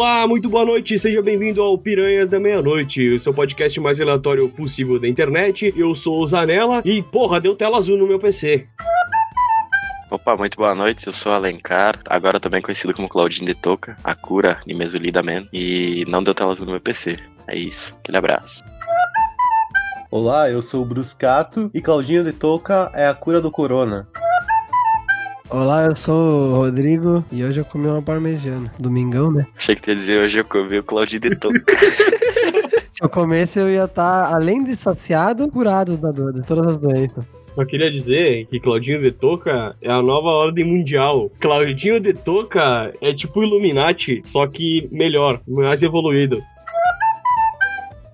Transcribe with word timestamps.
Olá, 0.00 0.28
muito 0.28 0.48
boa 0.48 0.64
noite, 0.64 0.96
seja 0.96 1.20
bem-vindo 1.20 1.60
ao 1.60 1.76
Piranhas 1.76 2.28
da 2.28 2.38
Meia-Noite, 2.38 3.14
o 3.14 3.18
seu 3.18 3.34
podcast 3.34 3.80
mais 3.80 4.00
aleatório 4.00 4.48
possível 4.48 4.96
da 4.96 5.08
internet. 5.08 5.74
Eu 5.76 5.92
sou 5.92 6.22
o 6.22 6.26
Zanella 6.28 6.80
e, 6.84 7.02
porra, 7.02 7.40
deu 7.40 7.56
tela 7.56 7.78
azul 7.78 7.98
no 7.98 8.06
meu 8.06 8.16
PC. 8.16 8.68
Opa, 10.08 10.36
muito 10.36 10.56
boa 10.56 10.72
noite, 10.72 11.08
eu 11.08 11.12
sou 11.12 11.32
Alencar, 11.32 11.98
agora 12.08 12.38
também 12.38 12.62
conhecido 12.62 12.94
como 12.94 13.08
Claudinho 13.08 13.46
de 13.46 13.56
Toca, 13.56 13.96
a 14.04 14.14
cura 14.14 14.60
de 14.64 14.72
Mesolida 14.72 15.20
Man, 15.20 15.48
e 15.52 16.04
não 16.06 16.22
deu 16.22 16.32
tela 16.32 16.52
azul 16.52 16.64
no 16.64 16.70
meu 16.70 16.80
PC. 16.80 17.18
É 17.48 17.58
isso, 17.58 17.92
aquele 17.98 18.18
abraço. 18.18 18.62
Olá, 20.12 20.48
eu 20.48 20.62
sou 20.62 20.82
o 20.82 20.86
Bruscato 20.86 21.72
e 21.74 21.82
Claudinho 21.82 22.22
de 22.22 22.32
Toca 22.32 22.88
é 22.94 23.08
a 23.08 23.14
cura 23.14 23.40
do 23.40 23.50
corona. 23.50 24.06
Olá, 25.50 25.84
eu 25.86 25.96
sou 25.96 26.14
o 26.14 26.54
Rodrigo 26.56 27.24
e 27.32 27.42
hoje 27.42 27.60
eu 27.60 27.64
comi 27.64 27.86
uma 27.86 28.02
parmegiana. 28.02 28.70
Domingão, 28.78 29.32
né? 29.32 29.46
Achei 29.56 29.74
que 29.74 29.80
tu 29.80 29.88
ia 29.88 29.96
dizer 29.96 30.22
hoje 30.22 30.40
eu 30.40 30.44
comi 30.44 30.78
o 30.78 30.82
Claudinho 30.82 31.20
de 31.22 31.36
Toca. 31.36 31.64
Se 32.92 33.04
eu 33.04 33.08
comesse, 33.08 33.58
eu 33.60 33.70
ia 33.70 33.84
estar, 33.84 34.34
além 34.34 34.64
de 34.64 34.74
saciado, 34.74 35.48
curado 35.48 35.96
da 35.96 36.10
dor, 36.10 36.32
de 36.32 36.44
todas 36.44 36.66
as 36.66 36.76
doenças. 36.76 37.24
Só 37.38 37.64
queria 37.64 37.90
dizer 37.90 38.46
que 38.46 38.58
Claudinho 38.58 39.00
de 39.00 39.12
Toca 39.12 39.74
é 39.80 39.90
a 39.90 40.02
nova 40.02 40.28
ordem 40.28 40.64
mundial. 40.64 41.30
Claudinho 41.38 42.00
de 42.00 42.12
Toca 42.12 42.92
é 43.00 43.14
tipo 43.14 43.42
Illuminati, 43.42 44.20
só 44.26 44.46
que 44.48 44.88
melhor, 44.90 45.40
mais 45.46 45.82
evoluído. 45.82 46.42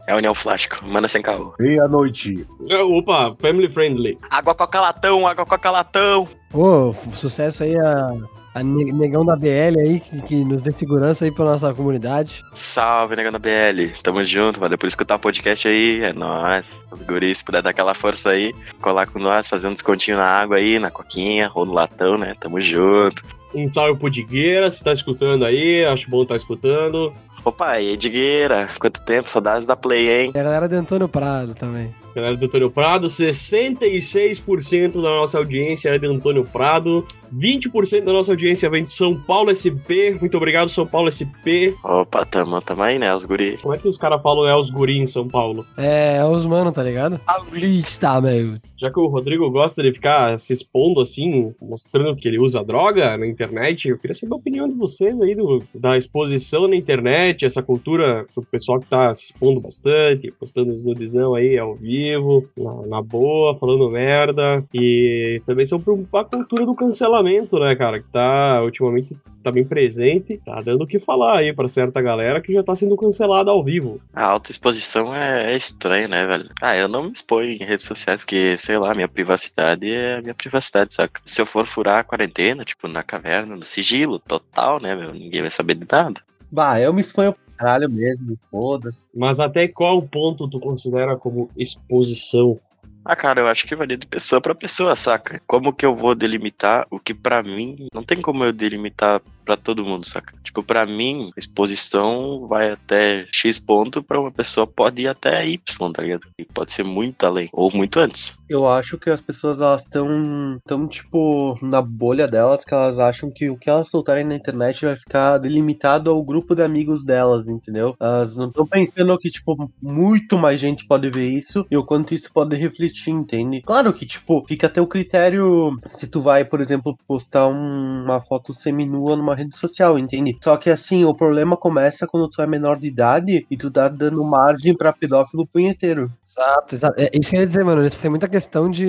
É 0.06 0.14
o 0.14 0.20
Neoflástico, 0.20 0.84
manda 0.86 1.08
sem 1.08 1.22
caô. 1.22 1.54
Meia-noite. 1.58 2.46
É, 2.68 2.76
Opa, 2.82 3.34
family 3.40 3.70
friendly. 3.70 4.18
Água 4.30 4.54
coca 4.54 4.78
latão, 4.78 5.26
água 5.26 5.46
coca 5.46 5.70
latão. 5.70 6.28
Ô, 6.54 6.94
sucesso 7.14 7.64
aí 7.64 7.76
a, 7.76 8.12
a 8.54 8.62
ne- 8.62 8.92
negão 8.92 9.24
da 9.26 9.34
BL 9.34 9.78
aí, 9.80 9.98
que, 9.98 10.22
que 10.22 10.44
nos 10.44 10.62
dê 10.62 10.70
segurança 10.70 11.24
aí 11.24 11.32
pra 11.32 11.44
nossa 11.44 11.74
comunidade. 11.74 12.44
Salve, 12.52 13.16
negando 13.16 13.38
BL. 13.40 13.92
Tamo 14.02 14.22
junto, 14.22 14.60
valeu 14.60 14.78
por 14.78 14.86
escutar 14.86 15.16
o 15.16 15.18
podcast 15.18 15.66
aí. 15.66 16.00
É 16.04 16.12
nóis. 16.12 16.86
Os 16.92 17.02
guris, 17.02 17.38
se 17.38 17.44
puder 17.44 17.60
dar 17.62 17.70
aquela 17.70 17.94
força 17.94 18.30
aí, 18.30 18.54
colar 18.80 19.06
com 19.06 19.18
nós, 19.18 19.48
fazer 19.48 19.66
um 19.66 19.72
descontinho 19.72 20.16
na 20.16 20.26
água 20.26 20.56
aí, 20.58 20.78
na 20.78 20.90
coquinha, 20.90 21.50
ou 21.54 21.66
no 21.66 21.72
latão, 21.72 22.16
né? 22.16 22.34
Tamo 22.38 22.60
junto. 22.60 23.24
Um 23.52 23.66
salve 23.68 23.98
pro 23.98 24.10
Digueira, 24.10 24.68
se 24.70 24.82
tá 24.82 24.92
escutando 24.92 25.44
aí, 25.44 25.84
acho 25.84 26.10
bom 26.10 26.24
tá 26.24 26.34
escutando. 26.34 27.12
Opa, 27.44 27.78
e 27.78 27.90
aí, 27.90 27.96
Digueira? 27.96 28.70
Quanto 28.78 29.02
tempo? 29.02 29.28
Saudades 29.28 29.66
da 29.66 29.76
Play, 29.76 30.08
hein? 30.08 30.32
E 30.34 30.38
a 30.38 30.42
galera 30.42 30.66
de 30.66 30.76
Antônio 30.76 31.06
Prado 31.06 31.54
também. 31.54 31.94
Galera 32.14 32.36
do 32.36 32.46
Antônio 32.46 32.70
Prado, 32.70 33.06
66% 33.06 34.94
da 34.94 35.10
nossa 35.10 35.36
audiência 35.36 35.90
é 35.90 35.98
de 35.98 36.06
Antônio 36.06 36.44
Prado, 36.44 37.06
20% 37.34 38.04
da 38.04 38.12
nossa 38.12 38.32
audiência 38.32 38.70
vem 38.70 38.82
de 38.82 38.90
São 38.90 39.18
Paulo 39.20 39.54
SP. 39.54 40.16
Muito 40.20 40.36
obrigado, 40.36 40.68
São 40.68 40.86
Paulo 40.86 41.10
SP. 41.10 41.74
Opa, 41.82 42.24
tamo, 42.24 42.60
tamo 42.60 42.82
aí, 42.82 42.98
né, 42.98 43.14
os 43.14 43.24
guri. 43.24 43.58
Como 43.58 43.74
é 43.74 43.78
que 43.78 43.88
os 43.88 43.98
caras 43.98 44.22
falam 44.22 44.46
é 44.46 44.56
os 44.56 44.70
guri 44.70 44.98
em 44.98 45.06
São 45.06 45.28
Paulo? 45.28 45.66
É, 45.76 46.16
é 46.16 46.24
os 46.24 46.46
mano, 46.46 46.70
tá 46.72 46.82
ligado? 46.82 47.18
Paulista, 47.18 48.20
meu. 48.20 48.54
Já 48.76 48.90
que 48.90 49.00
o 49.00 49.06
Rodrigo 49.06 49.50
gosta 49.50 49.82
de 49.82 49.92
ficar 49.92 50.38
se 50.38 50.52
expondo 50.52 51.00
assim, 51.00 51.54
mostrando 51.60 52.16
que 52.16 52.28
ele 52.28 52.38
usa 52.38 52.62
droga 52.62 53.16
na 53.16 53.26
internet, 53.26 53.88
eu 53.88 53.98
queria 53.98 54.14
saber 54.14 54.34
a 54.34 54.36
opinião 54.36 54.68
de 54.68 54.74
vocês 54.74 55.20
aí 55.20 55.34
do, 55.34 55.62
da 55.74 55.96
exposição 55.96 56.68
na 56.68 56.76
internet, 56.76 57.44
essa 57.44 57.62
cultura 57.62 58.26
do 58.34 58.42
pessoal 58.42 58.78
que 58.78 58.86
tá 58.86 59.14
se 59.14 59.24
expondo 59.24 59.60
bastante, 59.60 60.30
postando 60.32 60.72
os 60.72 60.84
nudizão 60.84 61.34
aí 61.34 61.58
ao 61.58 61.74
vivo, 61.74 62.48
na, 62.56 62.86
na 62.86 63.02
boa, 63.02 63.54
falando 63.54 63.90
merda, 63.90 64.64
e 64.72 65.40
também 65.44 65.66
sobre 65.66 66.06
a 66.12 66.24
cultura 66.24 66.66
do 66.66 66.74
cancelamento, 66.74 67.23
né, 67.58 67.74
cara, 67.76 68.00
que 68.00 68.08
tá 68.08 68.62
ultimamente 68.62 69.16
tá 69.42 69.52
bem 69.52 69.64
presente, 69.64 70.40
tá 70.42 70.58
dando 70.60 70.84
o 70.84 70.86
que 70.86 70.98
falar 70.98 71.38
aí 71.38 71.52
pra 71.52 71.68
certa 71.68 72.00
galera 72.00 72.40
que 72.40 72.54
já 72.54 72.62
tá 72.62 72.74
sendo 72.74 72.96
cancelada 72.96 73.50
ao 73.50 73.62
vivo. 73.62 74.00
A 74.14 74.24
autoexposição 74.24 75.14
é, 75.14 75.52
é 75.52 75.56
estranho, 75.56 76.08
né, 76.08 76.26
velho? 76.26 76.48
Ah, 76.62 76.74
eu 76.74 76.88
não 76.88 77.04
me 77.04 77.12
exponho 77.12 77.50
em 77.50 77.58
redes 77.58 77.84
sociais, 77.84 78.22
porque, 78.22 78.56
sei 78.56 78.78
lá, 78.78 78.94
minha 78.94 79.08
privacidade 79.08 79.92
é 79.92 80.16
a 80.16 80.22
minha 80.22 80.34
privacidade, 80.34 80.94
saca? 80.94 81.20
Se 81.26 81.42
eu 81.42 81.46
for 81.46 81.66
furar 81.66 82.00
a 82.00 82.04
quarentena, 82.04 82.64
tipo, 82.64 82.88
na 82.88 83.02
caverna, 83.02 83.54
no 83.54 83.64
sigilo 83.64 84.18
total, 84.18 84.80
né, 84.80 84.96
meu? 84.96 85.12
Ninguém 85.12 85.42
vai 85.42 85.50
saber 85.50 85.74
de 85.74 85.86
nada. 85.90 86.22
Bah, 86.50 86.80
eu 86.80 86.92
me 86.92 87.02
exponho 87.02 87.34
caralho 87.56 87.88
mesmo, 87.88 88.38
foda-se. 88.50 89.04
Mas 89.14 89.40
até 89.40 89.66
qual 89.68 90.02
ponto 90.02 90.48
tu 90.48 90.58
considera 90.58 91.16
como 91.16 91.50
exposição? 91.56 92.58
Ah, 93.04 93.14
cara, 93.14 93.40
eu 93.40 93.48
acho 93.48 93.66
que 93.66 93.76
varia 93.76 93.98
de 93.98 94.06
pessoa 94.06 94.40
pra 94.40 94.54
pessoa, 94.54 94.96
saca? 94.96 95.40
Como 95.46 95.74
que 95.74 95.84
eu 95.84 95.94
vou 95.94 96.14
delimitar 96.14 96.86
o 96.90 96.98
que 96.98 97.12
pra 97.12 97.42
mim. 97.42 97.86
Não 97.92 98.02
tem 98.02 98.20
como 98.22 98.42
eu 98.44 98.52
delimitar 98.52 99.20
pra 99.44 99.56
todo 99.56 99.84
mundo, 99.84 100.06
saca? 100.06 100.34
Tipo, 100.42 100.62
pra 100.62 100.86
mim, 100.86 101.30
exposição 101.36 102.46
vai 102.48 102.72
até 102.72 103.26
X 103.32 103.58
ponto, 103.58 104.02
pra 104.02 104.20
uma 104.20 104.30
pessoa 104.30 104.66
pode 104.66 105.02
ir 105.02 105.08
até 105.08 105.46
Y, 105.46 105.92
tá 105.92 106.02
ligado? 106.02 106.26
E 106.38 106.44
pode 106.44 106.72
ser 106.72 106.84
muito 106.84 107.24
além, 107.24 107.48
ou 107.52 107.70
muito 107.74 107.98
antes. 108.00 108.36
Eu 108.48 108.68
acho 108.68 108.98
que 108.98 109.10
as 109.10 109.20
pessoas 109.20 109.60
elas 109.60 109.82
estão 109.82 110.58
tão 110.66 110.86
tipo 110.86 111.56
na 111.62 111.80
bolha 111.80 112.26
delas 112.28 112.64
que 112.64 112.74
elas 112.74 112.98
acham 112.98 113.30
que 113.30 113.48
o 113.50 113.56
que 113.56 113.70
elas 113.70 113.88
soltarem 113.90 114.24
na 114.24 114.34
internet 114.34 114.84
vai 114.84 114.96
ficar 114.96 115.38
delimitado 115.38 116.10
ao 116.10 116.22
grupo 116.22 116.54
de 116.54 116.62
amigos 116.62 117.04
delas, 117.04 117.48
entendeu? 117.48 117.94
Elas 118.00 118.36
não 118.36 118.48
estão 118.48 118.66
pensando 118.66 119.16
que 119.18 119.30
tipo 119.30 119.70
muito 119.80 120.36
mais 120.38 120.60
gente 120.60 120.86
pode 120.86 121.08
ver 121.10 121.28
isso 121.28 121.66
e 121.70 121.76
o 121.76 121.84
quanto 121.84 122.14
isso 122.14 122.30
pode 122.32 122.54
refletir, 122.56 123.10
entende? 123.10 123.62
Claro 123.62 123.92
que 123.92 124.06
tipo 124.06 124.44
fica 124.46 124.66
até 124.66 124.80
o 124.80 124.86
critério 124.86 125.78
se 125.88 126.06
tu 126.06 126.20
vai, 126.20 126.44
por 126.44 126.60
exemplo, 126.60 126.96
postar 127.06 127.48
um- 127.48 128.04
uma 128.04 128.20
foto 128.20 128.52
seminua 128.52 129.16
numa 129.16 129.33
rede 129.34 129.56
social, 129.56 129.98
entende? 129.98 130.36
Só 130.42 130.56
que 130.56 130.70
assim, 130.70 131.04
o 131.04 131.14
problema 131.14 131.56
começa 131.56 132.06
quando 132.06 132.28
tu 132.28 132.40
é 132.42 132.46
menor 132.46 132.78
de 132.78 132.86
idade 132.86 133.46
e 133.50 133.56
tu 133.56 133.70
tá 133.70 133.88
dando 133.88 134.22
margem 134.24 134.74
pra 134.76 134.92
pedófilo 134.92 135.46
punheteiro. 135.46 136.10
Exato, 136.26 136.74
exato. 136.74 136.94
É 137.00 137.10
isso 137.14 137.30
que 137.30 137.36
eu 137.36 137.40
ia 137.40 137.46
dizer, 137.46 137.64
mano. 137.64 137.84
Isso 137.84 137.98
tem 137.98 138.10
muita 138.10 138.28
questão 138.28 138.70
de 138.70 138.84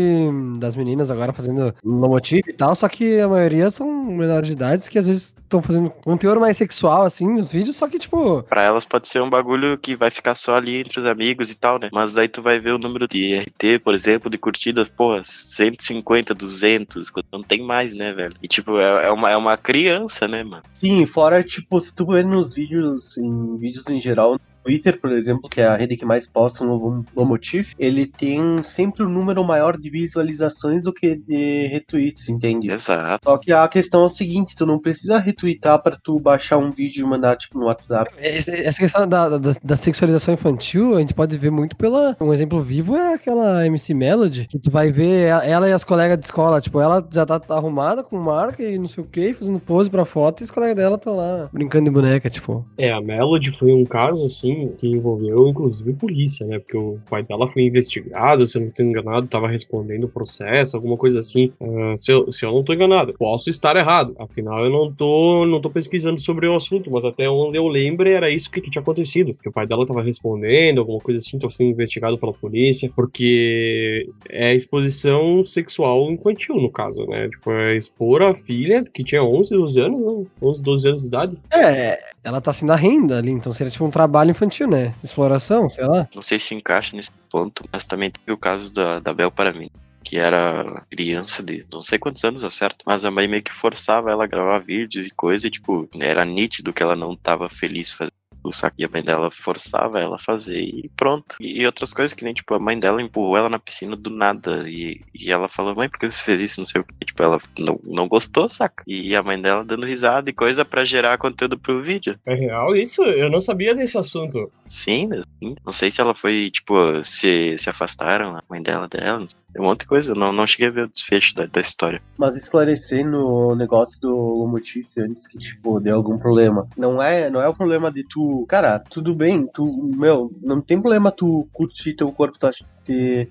das 0.58 0.76
meninas 0.76 1.12
agora 1.12 1.34
fazendo 1.34 1.74
no 1.84 2.08
motivo 2.10 2.50
e 2.50 2.54
tal, 2.54 2.76
só 2.76 2.88
que 2.88 3.20
a 3.20 3.28
maioria 3.28 3.70
são 3.72 3.88
menores 4.06 4.48
de 4.48 4.54
idade 4.54 4.90
que 4.90 5.00
às 5.00 5.08
vezes 5.08 5.36
estão 5.46 5.62
fazendo 5.62 5.92
um 6.06 6.18
teor 6.18 6.40
mais 6.40 6.58
sexual, 6.58 7.04
assim, 7.04 7.28
nos 7.28 7.52
vídeos, 7.52 7.76
só 7.76 7.88
que, 7.88 8.00
tipo, 8.00 8.44
Pra 8.44 8.64
elas 8.64 8.86
pode 8.86 9.08
ser 9.08 9.22
um 9.22 9.30
bagulho 9.30 9.78
que 9.78 9.96
vai 9.96 10.12
ficar 10.12 10.36
só 10.36 10.56
ali 10.56 10.78
entre 10.78 11.00
os 11.00 11.06
amigos 11.06 11.50
e 11.52 11.56
tal, 11.56 11.80
né? 11.80 11.90
Mas 11.92 12.18
aí 12.18 12.28
tu 12.28 12.42
vai 12.42 12.60
ver 12.60 12.72
o 12.72 12.78
número 12.78 13.08
de 13.08 13.36
RT, 13.36 13.80
por 13.84 13.94
exemplo, 13.94 14.30
de 14.30 14.38
curtidas, 14.38 14.90
porra, 14.90 15.22
150, 15.24 16.34
200, 16.34 17.10
quando 17.10 17.26
não 17.32 17.44
tem 17.44 17.62
mais, 17.64 17.94
né, 17.94 18.14
velho? 18.14 18.36
E 18.42 18.48
tipo, 18.48 18.78
é, 18.80 19.08
é 19.08 19.12
uma, 19.12 19.30
é 19.30 19.38
uma 19.38 19.58
criança, 19.58 20.28
né, 20.28 20.35
mano? 20.44 20.64
Sim, 20.74 21.06
fora, 21.06 21.44
tipo, 21.44 21.80
se 21.80 21.96
tu 21.96 22.06
vê 22.06 22.24
nos 22.24 22.54
vídeos, 22.54 23.18
em 23.18 23.58
vídeos 23.58 23.88
em 23.88 24.00
geral, 24.02 24.40
Twitter, 24.66 25.00
por 25.00 25.12
exemplo, 25.12 25.48
que 25.50 25.62
é 25.62 25.68
a 25.68 25.76
rede 25.76 25.96
que 25.96 26.06
mais 26.06 26.26
posta 26.28 26.66
no 26.66 27.04
Lomotif, 27.16 27.74
ele 27.78 28.08
tem 28.08 28.64
sempre 28.64 29.04
um 29.04 29.10
número 29.10 29.44
maior 29.44 29.78
de 29.78 29.90
visualizações 29.92 30.82
do 30.82 30.92
que 30.92 31.16
de 31.16 31.68
retweets, 31.68 32.30
entende? 32.30 32.72
Exato. 32.72 33.20
Só 33.24 33.38
que 33.38 33.52
a 33.54 33.68
questão 33.68 34.02
é 34.02 34.06
o 34.06 34.10
seguinte, 34.10 34.56
tu 34.56 34.66
não 34.66 34.80
precisa 34.80 35.20
retweetar 35.20 35.82
pra 35.82 35.96
tu 36.02 36.20
baixar 36.20 36.58
um 36.58 36.72
vídeo 36.72 37.06
e 37.06 37.10
mandar, 37.10 37.36
tipo, 37.38 37.60
no 37.60 37.66
WhatsApp. 37.66 38.12
esse- 38.20 38.52
essa 38.66 38.80
questão 38.80 39.08
da, 39.08 39.38
da, 39.38 39.54
da 39.64 39.76
sexualização 39.76 40.34
infantil, 40.34 40.96
a 40.96 41.00
gente 41.00 41.14
pode 41.14 41.38
ver 41.38 41.52
muito 41.52 41.76
pela. 41.76 42.16
Um 42.20 42.34
exemplo 42.34 42.62
vivo 42.62 42.96
é 42.96 43.14
aquela 43.14 43.66
MC 43.68 43.94
Melody, 43.94 44.48
que 44.48 44.58
tu 44.58 44.72
vai 44.72 44.92
ver 44.92 45.28
ela- 45.28 45.46
ela 45.46 45.70
e 45.70 45.74
as 45.74 45.84
colegas 45.84 46.18
de 46.18 46.26
escola, 46.26 46.60
tipo, 46.60 46.80
ela 46.80 47.08
já 47.12 47.26
tá 47.26 47.40
arrumada 47.50 48.04
com 48.04 48.18
marca 48.18 48.64
e 48.64 48.80
não 48.80 48.88
sei 48.88 49.04
o 49.04 49.08
que, 49.08 49.34
fazendo 49.34 49.60
pose 49.60 49.90
pra 49.90 50.06
foto, 50.06 50.42
e 50.42 50.44
os 50.46 50.52
colegas 50.52 50.76
dela 50.76 50.96
estão 50.96 51.16
lá 51.16 51.50
brincando 51.54 51.86
de 51.86 51.92
boneca, 51.92 52.30
tipo. 52.30 52.66
É, 52.78 52.92
a 52.92 53.00
Melody 53.02 53.52
foi 53.52 53.72
um 53.72 53.86
caso, 53.86 54.24
assim, 54.26 54.55
que 54.78 54.88
envolveu, 54.88 55.48
inclusive, 55.48 55.94
polícia, 55.94 56.46
né? 56.46 56.60
Porque 56.60 56.78
o 56.78 57.00
pai 57.10 57.24
dela 57.24 57.48
foi 57.48 57.64
investigado, 57.64 58.48
se 58.48 58.58
eu 58.58 58.64
não 58.64 58.70
tô 58.70 58.84
enganado, 58.84 59.28
tava 59.28 59.48
respondendo 59.48 60.06
o 60.06 60.10
processo, 60.10 60.76
alguma 60.76 60.98
coisa 60.98 61.20
assim. 61.20 61.52
Ah, 61.62 61.96
se, 61.98 62.12
eu, 62.12 62.32
se 62.32 62.46
eu 62.46 62.52
não 62.52 62.64
tô 62.64 62.74
enganado, 62.74 63.14
posso 63.18 63.50
estar 63.50 63.76
errado. 63.76 64.16
Afinal, 64.20 64.64
eu 64.64 64.72
não 64.72 64.92
tô, 64.92 65.46
não 65.46 65.62
tô 65.62 65.70
pesquisando 65.70 66.20
sobre 66.20 66.48
o 66.48 66.56
assunto, 66.56 66.92
mas 66.92 67.06
até 67.06 67.30
onde 67.30 67.58
eu 67.58 67.68
lembro 67.68 68.10
era 68.10 68.30
isso 68.30 68.50
que, 68.50 68.62
que 68.62 68.70
tinha 68.70 68.82
acontecido. 68.82 69.36
Que 69.42 69.50
o 69.50 69.52
pai 69.52 69.68
dela 69.68 69.86
tava 69.86 70.02
respondendo, 70.02 70.80
alguma 70.80 71.00
coisa 71.00 71.20
assim, 71.20 71.38
tava 71.38 71.52
sendo 71.52 71.72
investigado 71.72 72.18
pela 72.18 72.34
polícia, 72.34 72.92
porque 72.96 74.10
é 74.30 74.54
exposição 74.54 75.44
sexual 75.44 76.12
infantil, 76.12 76.56
no 76.56 76.72
caso, 76.72 77.06
né? 77.06 77.30
Tipo, 77.30 77.52
é 77.52 77.76
expor 77.76 78.22
a 78.22 78.34
filha, 78.34 78.84
que 78.84 79.04
tinha 79.04 79.24
11, 79.24 79.56
12 79.56 79.80
anos, 79.80 80.02
não? 80.02 80.28
11, 80.42 80.64
12 80.64 80.88
anos 80.88 81.02
de 81.02 81.08
idade. 81.08 81.38
É, 81.52 82.00
ela 82.24 82.42
tá 82.42 82.52
sendo 82.52 82.72
a 82.72 82.76
renda 82.76 83.18
ali, 83.18 83.32
então 83.32 83.52
seria 83.52 83.72
tipo 83.72 83.86
um 83.86 83.92
trabalho 83.92 84.32
infantil, 84.32 84.45
né? 84.68 84.94
Exploração, 85.04 85.70
sei 85.70 85.86
lá. 85.86 86.08
Não 86.14 86.22
sei 86.22 86.40
se 86.40 86.54
encaixa 86.54 86.96
nesse 86.96 87.12
ponto, 87.30 87.64
mas 87.72 87.86
também 87.86 88.12
teve 88.12 88.32
o 88.32 88.38
caso 88.38 88.74
da, 88.74 89.00
da 89.00 89.14
Bel 89.14 89.32
para 89.32 89.54
mim. 89.54 89.70
Que 90.04 90.18
era 90.18 90.84
criança 90.90 91.42
de 91.42 91.66
não 91.72 91.82
sei 91.82 91.98
quantos 91.98 92.24
anos, 92.24 92.44
ao 92.44 92.52
certo. 92.52 92.84
Mas 92.86 93.04
a 93.04 93.12
mãe 93.12 93.28
meio 93.28 93.42
que 93.42 93.54
forçava 93.54 94.12
ela 94.12 94.24
a 94.24 94.28
gravar 94.28 94.60
vídeos 94.60 95.08
e 95.08 95.12
coisa, 95.12 95.48
e 95.48 95.52
tipo, 95.52 95.90
era 96.00 96.24
nítido 96.24 96.72
que 96.72 96.84
ela 96.84 96.96
não 96.96 97.16
tava 97.16 97.50
feliz 97.50 97.92
fazendo 97.92 98.14
saco. 98.54 98.76
E 98.78 98.86
a 98.86 98.90
mãe 98.90 99.04
dela 99.04 99.30
forçava 99.32 100.00
ela 100.00 100.16
a 100.16 100.20
fazer 100.20 100.62
e 100.62 100.90
pronto. 100.96 101.36
E 101.40 101.66
outras 101.66 101.94
coisas 101.94 102.14
que 102.14 102.24
nem, 102.24 102.34
tipo, 102.34 102.54
a 102.54 102.60
mãe 102.60 102.80
dela 102.80 103.02
empurrou 103.02 103.38
ela 103.38 103.50
na 103.50 103.60
piscina 103.60 103.96
do 103.96 104.10
nada. 104.10 104.68
E, 104.68 105.02
e 105.14 105.32
ela 105.32 105.48
falou, 105.48 105.76
mãe, 105.76 105.90
por 105.90 106.00
que 106.00 106.10
você 106.10 106.24
fez 106.24 106.40
isso? 106.40 106.60
Não 106.60 106.66
sei 106.66 106.82
o 106.82 106.84
que. 106.84 107.06
Tipo, 107.06 107.24
ela 107.24 107.40
não, 107.60 107.80
não 107.84 108.08
gostou, 108.08 108.50
saca? 108.50 108.84
E 108.88 109.16
a 109.16 109.24
mãe 109.24 109.42
dela 109.42 109.64
dando 109.64 109.86
risada 109.86 110.30
e 110.30 110.34
coisa 110.34 110.66
pra 110.66 110.86
gerar 110.86 111.18
conteúdo 111.18 111.58
pro 111.58 111.82
vídeo. 111.82 112.18
É 112.26 112.34
real 112.34 112.76
isso? 112.76 113.04
Eu 113.04 113.30
não 113.30 113.42
sabia 113.42 113.76
desse 113.76 113.98
assunto. 113.98 114.52
Sim, 114.68 115.10
sim. 115.40 115.56
não 115.66 115.72
sei 115.72 115.92
se 115.92 116.02
ela 116.02 116.16
foi, 116.16 116.50
tipo, 116.52 116.76
se, 117.04 117.56
se 117.58 117.70
afastaram, 117.70 118.36
a 118.36 118.44
mãe 118.50 118.62
dela 118.62 118.88
dela. 118.88 119.26
Tem 119.54 119.62
um 119.62 119.66
monte 119.66 119.82
de 119.82 119.86
coisa. 119.88 120.16
Não, 120.16 120.32
não 120.32 120.48
cheguei 120.48 120.68
a 120.68 120.72
ver 120.72 120.84
o 120.86 120.90
desfecho 120.90 121.36
da, 121.36 121.46
da 121.46 121.62
história. 121.62 122.02
Mas 122.18 122.36
esclarecendo 122.36 123.18
o 123.18 123.56
negócio 123.56 124.02
do 124.02 124.10
Lomotif 124.10 124.88
antes 124.98 125.28
que, 125.28 125.38
tipo, 125.38 125.80
deu 125.80 125.96
algum 125.96 126.18
problema. 126.18 126.68
Não 126.78 127.02
é, 127.02 127.30
não 127.30 127.42
é 127.42 127.48
o 127.48 127.56
problema 127.56 127.92
de 127.92 128.04
tu. 128.08 128.46
Cara, 128.50 128.80
tudo 128.80 129.14
bem, 129.14 129.48
tu. 129.54 129.92
Meu, 129.96 130.32
não 130.42 130.62
tem 130.62 130.80
problema 130.80 131.12
tu 131.12 131.48
curtir 131.54 131.94
teu 131.94 132.12
corpo, 132.12 132.38
tu, 132.40 132.50
te, 132.84 133.30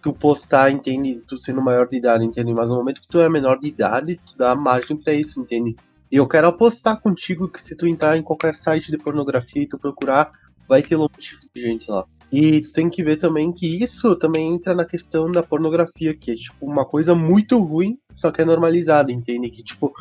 tu 0.00 0.12
postar, 0.12 0.70
entende? 0.70 1.20
Tu 1.26 1.36
sendo 1.38 1.60
maior 1.60 1.88
de 1.88 1.96
idade, 1.96 2.24
entende? 2.24 2.54
Mas 2.54 2.70
no 2.70 2.76
momento 2.76 3.00
que 3.00 3.08
tu 3.08 3.20
é 3.20 3.28
menor 3.28 3.58
de 3.58 3.68
idade, 3.68 4.20
tu 4.26 4.36
dá 4.38 4.54
margem 4.54 4.96
pra 4.96 5.12
isso, 5.12 5.40
entende? 5.40 5.76
E 6.10 6.16
eu 6.16 6.28
quero 6.28 6.46
apostar 6.46 7.00
contigo 7.00 7.48
que 7.48 7.60
se 7.60 7.76
tu 7.76 7.86
entrar 7.86 8.16
em 8.16 8.22
qualquer 8.22 8.54
site 8.54 8.90
de 8.90 8.98
pornografia 8.98 9.62
e 9.62 9.66
tu 9.66 9.78
procurar, 9.78 10.30
vai 10.68 10.82
ter 10.82 10.96
Lomotif 10.96 11.38
de 11.54 11.62
gente 11.62 11.90
lá. 11.90 12.04
E 12.32 12.62
tem 12.72 12.90
que 12.90 13.02
ver 13.02 13.18
também 13.18 13.52
que 13.52 13.82
isso 13.82 14.16
também 14.16 14.52
entra 14.54 14.74
na 14.74 14.84
questão 14.84 15.30
da 15.30 15.42
pornografia, 15.42 16.14
que 16.14 16.32
é 16.32 16.34
tipo 16.34 16.66
uma 16.66 16.84
coisa 16.84 17.14
muito 17.14 17.58
ruim, 17.58 17.98
só 18.14 18.30
que 18.30 18.42
é 18.42 18.44
normalizada, 18.44 19.12
entende? 19.12 19.48
Que 19.48 19.62
tipo, 19.62 19.92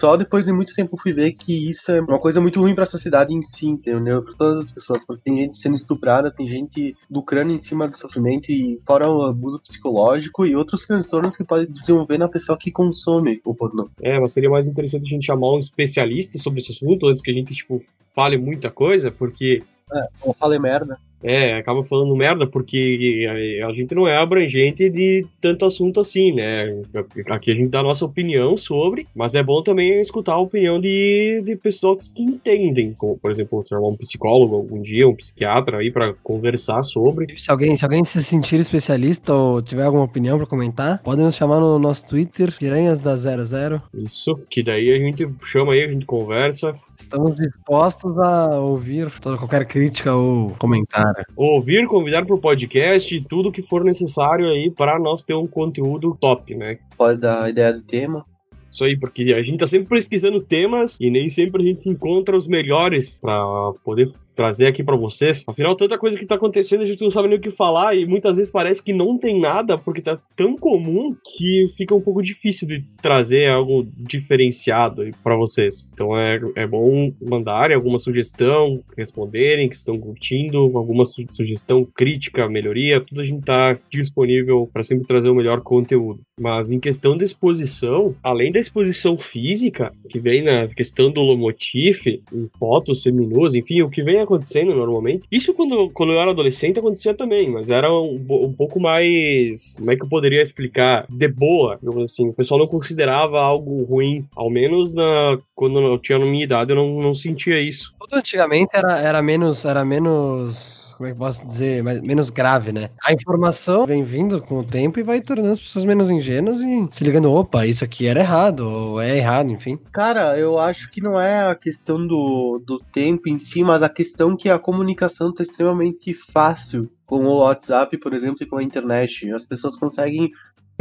só 0.00 0.16
depois 0.16 0.46
de 0.46 0.52
muito 0.52 0.74
tempo 0.74 0.96
fui 0.96 1.12
ver 1.12 1.32
que 1.32 1.68
isso 1.68 1.90
é 1.90 2.00
uma 2.00 2.18
coisa 2.18 2.40
muito 2.40 2.60
ruim 2.60 2.74
para 2.74 2.84
a 2.84 2.86
sociedade 2.86 3.34
em 3.34 3.42
si, 3.42 3.66
entendeu? 3.66 4.22
Para 4.22 4.34
todas 4.34 4.60
as 4.60 4.70
pessoas, 4.70 5.04
porque 5.04 5.22
tem 5.22 5.38
gente 5.38 5.58
sendo 5.58 5.76
estuprada, 5.76 6.30
tem 6.30 6.46
gente 6.46 6.94
lucrando 7.10 7.52
em 7.52 7.58
cima 7.58 7.88
do 7.88 7.96
sofrimento 7.96 8.50
e 8.50 8.78
fora 8.86 9.10
o 9.10 9.22
abuso 9.22 9.60
psicológico 9.60 10.46
e 10.46 10.54
outros 10.54 10.86
transtornos 10.86 11.36
que 11.36 11.44
podem 11.44 11.70
desenvolver 11.70 12.18
na 12.18 12.28
pessoa 12.28 12.58
que 12.58 12.70
consome 12.70 13.40
o 13.44 13.54
pornô. 13.54 13.90
É, 14.00 14.18
mas 14.18 14.32
seria 14.32 14.50
mais 14.50 14.68
interessante 14.68 15.06
a 15.06 15.08
gente 15.10 15.26
chamar 15.26 15.54
um 15.54 15.58
especialista 15.58 16.38
sobre 16.38 16.60
esse 16.60 16.72
assunto 16.72 17.06
antes 17.06 17.22
que 17.22 17.30
a 17.30 17.34
gente, 17.34 17.54
tipo, 17.54 17.80
fale 18.14 18.38
muita 18.38 18.70
coisa, 18.70 19.10
porque 19.10 19.62
É, 19.92 20.06
ou 20.22 20.32
falei 20.32 20.58
merda. 20.58 20.98
É, 21.22 21.58
acaba 21.58 21.84
falando 21.84 22.16
merda 22.16 22.46
porque 22.46 23.26
a, 23.62 23.68
a 23.68 23.72
gente 23.72 23.94
não 23.94 24.08
é 24.08 24.16
abrangente 24.16 24.88
de 24.88 25.26
tanto 25.40 25.66
assunto 25.66 26.00
assim, 26.00 26.32
né? 26.32 26.82
Aqui 27.30 27.50
a 27.50 27.54
gente 27.54 27.68
dá 27.68 27.80
a 27.80 27.84
nossa 27.84 28.04
opinião 28.04 28.56
sobre, 28.56 29.06
mas 29.14 29.34
é 29.34 29.42
bom 29.42 29.62
também 29.62 30.00
escutar 30.00 30.34
a 30.34 30.40
opinião 30.40 30.80
de, 30.80 31.42
de 31.44 31.56
pessoas 31.56 32.08
que 32.08 32.22
entendem, 32.22 32.94
como, 32.94 33.18
por 33.18 33.30
exemplo, 33.30 33.62
chamar 33.68 33.88
um 33.88 33.96
psicólogo 33.96 34.56
algum 34.56 34.80
dia, 34.80 35.08
um 35.08 35.14
psiquiatra 35.14 35.78
aí 35.78 35.90
para 35.90 36.14
conversar 36.22 36.80
sobre. 36.82 37.36
Se 37.36 37.50
alguém, 37.50 37.76
se 37.76 37.84
alguém 37.84 38.02
se 38.02 38.22
sentir 38.24 38.58
especialista 38.58 39.34
ou 39.34 39.60
tiver 39.60 39.84
alguma 39.84 40.04
opinião 40.04 40.38
pra 40.38 40.46
comentar, 40.46 41.02
podem 41.02 41.24
nos 41.24 41.34
chamar 41.34 41.60
no 41.60 41.78
nosso 41.78 42.06
Twitter, 42.06 42.56
Piranhas 42.58 42.98
da 42.98 43.14
00. 43.16 43.82
Isso, 43.94 44.40
que 44.48 44.62
daí 44.62 44.90
a 44.90 44.98
gente 44.98 45.28
chama 45.44 45.74
aí, 45.74 45.84
a 45.84 45.92
gente 45.92 46.06
conversa, 46.06 46.74
Estamos 47.00 47.34
dispostos 47.36 48.18
a 48.18 48.60
ouvir 48.60 49.10
toda 49.20 49.38
qualquer 49.38 49.66
crítica 49.66 50.14
ou 50.14 50.54
comentário. 50.58 51.24
ouvir, 51.34 51.86
convidar 51.86 52.24
pro 52.24 52.38
podcast 52.38 53.14
e 53.14 53.24
tudo 53.24 53.50
que 53.50 53.62
for 53.62 53.82
necessário 53.82 54.46
aí 54.46 54.70
para 54.70 54.98
nós 54.98 55.24
ter 55.24 55.34
um 55.34 55.46
conteúdo 55.46 56.16
top, 56.20 56.54
né? 56.54 56.78
Pode 56.96 57.18
dar 57.18 57.44
a 57.44 57.50
ideia 57.50 57.72
do 57.72 57.82
tema. 57.82 58.24
Isso 58.70 58.84
aí, 58.84 58.96
porque 58.96 59.34
a 59.36 59.42
gente 59.42 59.58
tá 59.58 59.66
sempre 59.66 59.88
pesquisando 59.88 60.40
temas 60.40 60.96
e 61.00 61.10
nem 61.10 61.28
sempre 61.28 61.62
a 61.62 61.66
gente 61.66 61.88
encontra 61.88 62.36
os 62.36 62.46
melhores 62.46 63.18
pra 63.20 63.34
poder 63.82 64.06
trazer 64.34 64.66
aqui 64.66 64.82
pra 64.82 64.96
vocês. 64.96 65.44
Afinal, 65.48 65.74
tanta 65.76 65.98
coisa 65.98 66.18
que 66.18 66.26
tá 66.26 66.34
acontecendo, 66.36 66.82
a 66.82 66.86
gente 66.86 67.02
não 67.02 67.10
sabe 67.10 67.28
nem 67.28 67.38
o 67.38 67.40
que 67.40 67.50
falar 67.50 67.94
e 67.96 68.06
muitas 68.06 68.36
vezes 68.36 68.52
parece 68.52 68.82
que 68.82 68.92
não 68.92 69.18
tem 69.18 69.40
nada 69.40 69.76
porque 69.76 70.00
tá 70.00 70.18
tão 70.36 70.56
comum 70.56 71.14
que 71.36 71.66
fica 71.76 71.94
um 71.94 72.00
pouco 72.00 72.22
difícil 72.22 72.66
de 72.66 72.84
trazer 73.02 73.48
algo 73.48 73.86
diferenciado 73.96 75.02
pra 75.22 75.36
vocês. 75.36 75.90
Então 75.92 76.16
é, 76.16 76.40
é 76.56 76.66
bom 76.66 77.12
mandarem 77.20 77.74
alguma 77.76 77.98
sugestão, 77.98 78.82
responderem 78.96 79.68
que 79.68 79.74
estão 79.74 79.98
curtindo, 79.98 80.58
alguma 80.76 81.04
su- 81.04 81.26
sugestão, 81.30 81.84
crítica, 81.84 82.48
melhoria, 82.48 83.00
tudo 83.00 83.20
a 83.20 83.24
gente 83.24 83.42
tá 83.44 83.78
disponível 83.90 84.68
pra 84.72 84.82
sempre 84.82 85.06
trazer 85.06 85.28
o 85.28 85.34
melhor 85.34 85.60
conteúdo. 85.60 86.20
Mas 86.40 86.70
em 86.70 86.80
questão 86.80 87.16
da 87.16 87.24
exposição, 87.24 88.14
além 88.22 88.52
da 88.52 88.58
exposição 88.58 89.18
física, 89.18 89.92
que 90.08 90.18
vem 90.18 90.42
na 90.42 90.66
questão 90.68 91.10
do 91.10 91.20
lomotif, 91.20 92.06
em 92.06 92.48
fotos 92.58 93.02
seminuas, 93.02 93.54
enfim, 93.54 93.82
o 93.82 93.90
que 93.90 94.02
vem 94.02 94.20
acontecendo 94.30 94.74
normalmente. 94.74 95.24
Isso 95.30 95.52
quando, 95.54 95.90
quando 95.90 96.12
eu 96.12 96.20
era 96.20 96.30
adolescente 96.30 96.78
acontecia 96.78 97.14
também, 97.14 97.50
mas 97.50 97.70
era 97.70 97.92
um, 97.92 98.24
um 98.30 98.52
pouco 98.52 98.80
mais. 98.80 99.74
Como 99.76 99.90
é 99.90 99.96
que 99.96 100.04
eu 100.04 100.08
poderia 100.08 100.42
explicar? 100.42 101.06
De 101.08 101.28
boa, 101.28 101.78
digamos 101.80 102.10
assim. 102.10 102.28
O 102.28 102.32
pessoal 102.32 102.60
não 102.60 102.66
considerava 102.66 103.40
algo 103.40 103.82
ruim. 103.84 104.24
Ao 104.34 104.50
menos 104.50 104.94
na, 104.94 105.38
quando 105.54 105.80
eu 105.80 105.98
tinha 105.98 106.18
na 106.18 106.26
minha 106.26 106.44
idade, 106.44 106.72
eu 106.72 106.76
não, 106.76 107.00
não 107.00 107.14
sentia 107.14 107.60
isso. 107.60 107.94
Tudo 107.98 108.16
antigamente 108.16 108.70
era, 108.74 108.98
era 108.98 109.22
menos. 109.22 109.64
Era 109.64 109.84
menos. 109.84 110.79
Como 111.00 111.08
é 111.08 111.12
que 111.14 111.18
posso 111.18 111.46
dizer? 111.46 111.82
Mais, 111.82 111.98
menos 112.02 112.28
grave, 112.28 112.72
né? 112.72 112.90
A 113.02 113.10
informação 113.10 113.86
vem 113.86 114.04
vindo 114.04 114.38
com 114.42 114.58
o 114.58 114.62
tempo 114.62 115.00
e 115.00 115.02
vai 115.02 115.22
tornando 115.22 115.52
as 115.52 115.58
pessoas 115.58 115.86
menos 115.86 116.10
ingênuas 116.10 116.60
e 116.60 116.86
se 116.92 117.02
ligando, 117.02 117.32
opa, 117.32 117.66
isso 117.66 117.82
aqui 117.82 118.06
era 118.06 118.20
errado, 118.20 118.68
ou 118.68 119.00
é 119.00 119.16
errado, 119.16 119.50
enfim. 119.50 119.78
Cara, 119.90 120.38
eu 120.38 120.58
acho 120.58 120.90
que 120.90 121.00
não 121.00 121.18
é 121.18 121.48
a 121.48 121.54
questão 121.54 122.06
do, 122.06 122.62
do 122.66 122.78
tempo 122.92 123.30
em 123.30 123.38
si, 123.38 123.64
mas 123.64 123.82
a 123.82 123.88
questão 123.88 124.36
que 124.36 124.50
a 124.50 124.58
comunicação 124.58 125.32
tá 125.32 125.42
extremamente 125.42 126.12
fácil 126.12 126.92
com 127.06 127.24
o 127.24 127.38
WhatsApp, 127.38 127.96
por 127.96 128.12
exemplo, 128.12 128.42
e 128.42 128.46
com 128.46 128.58
a 128.58 128.62
internet. 128.62 129.32
As 129.32 129.46
pessoas 129.46 129.78
conseguem 129.78 130.30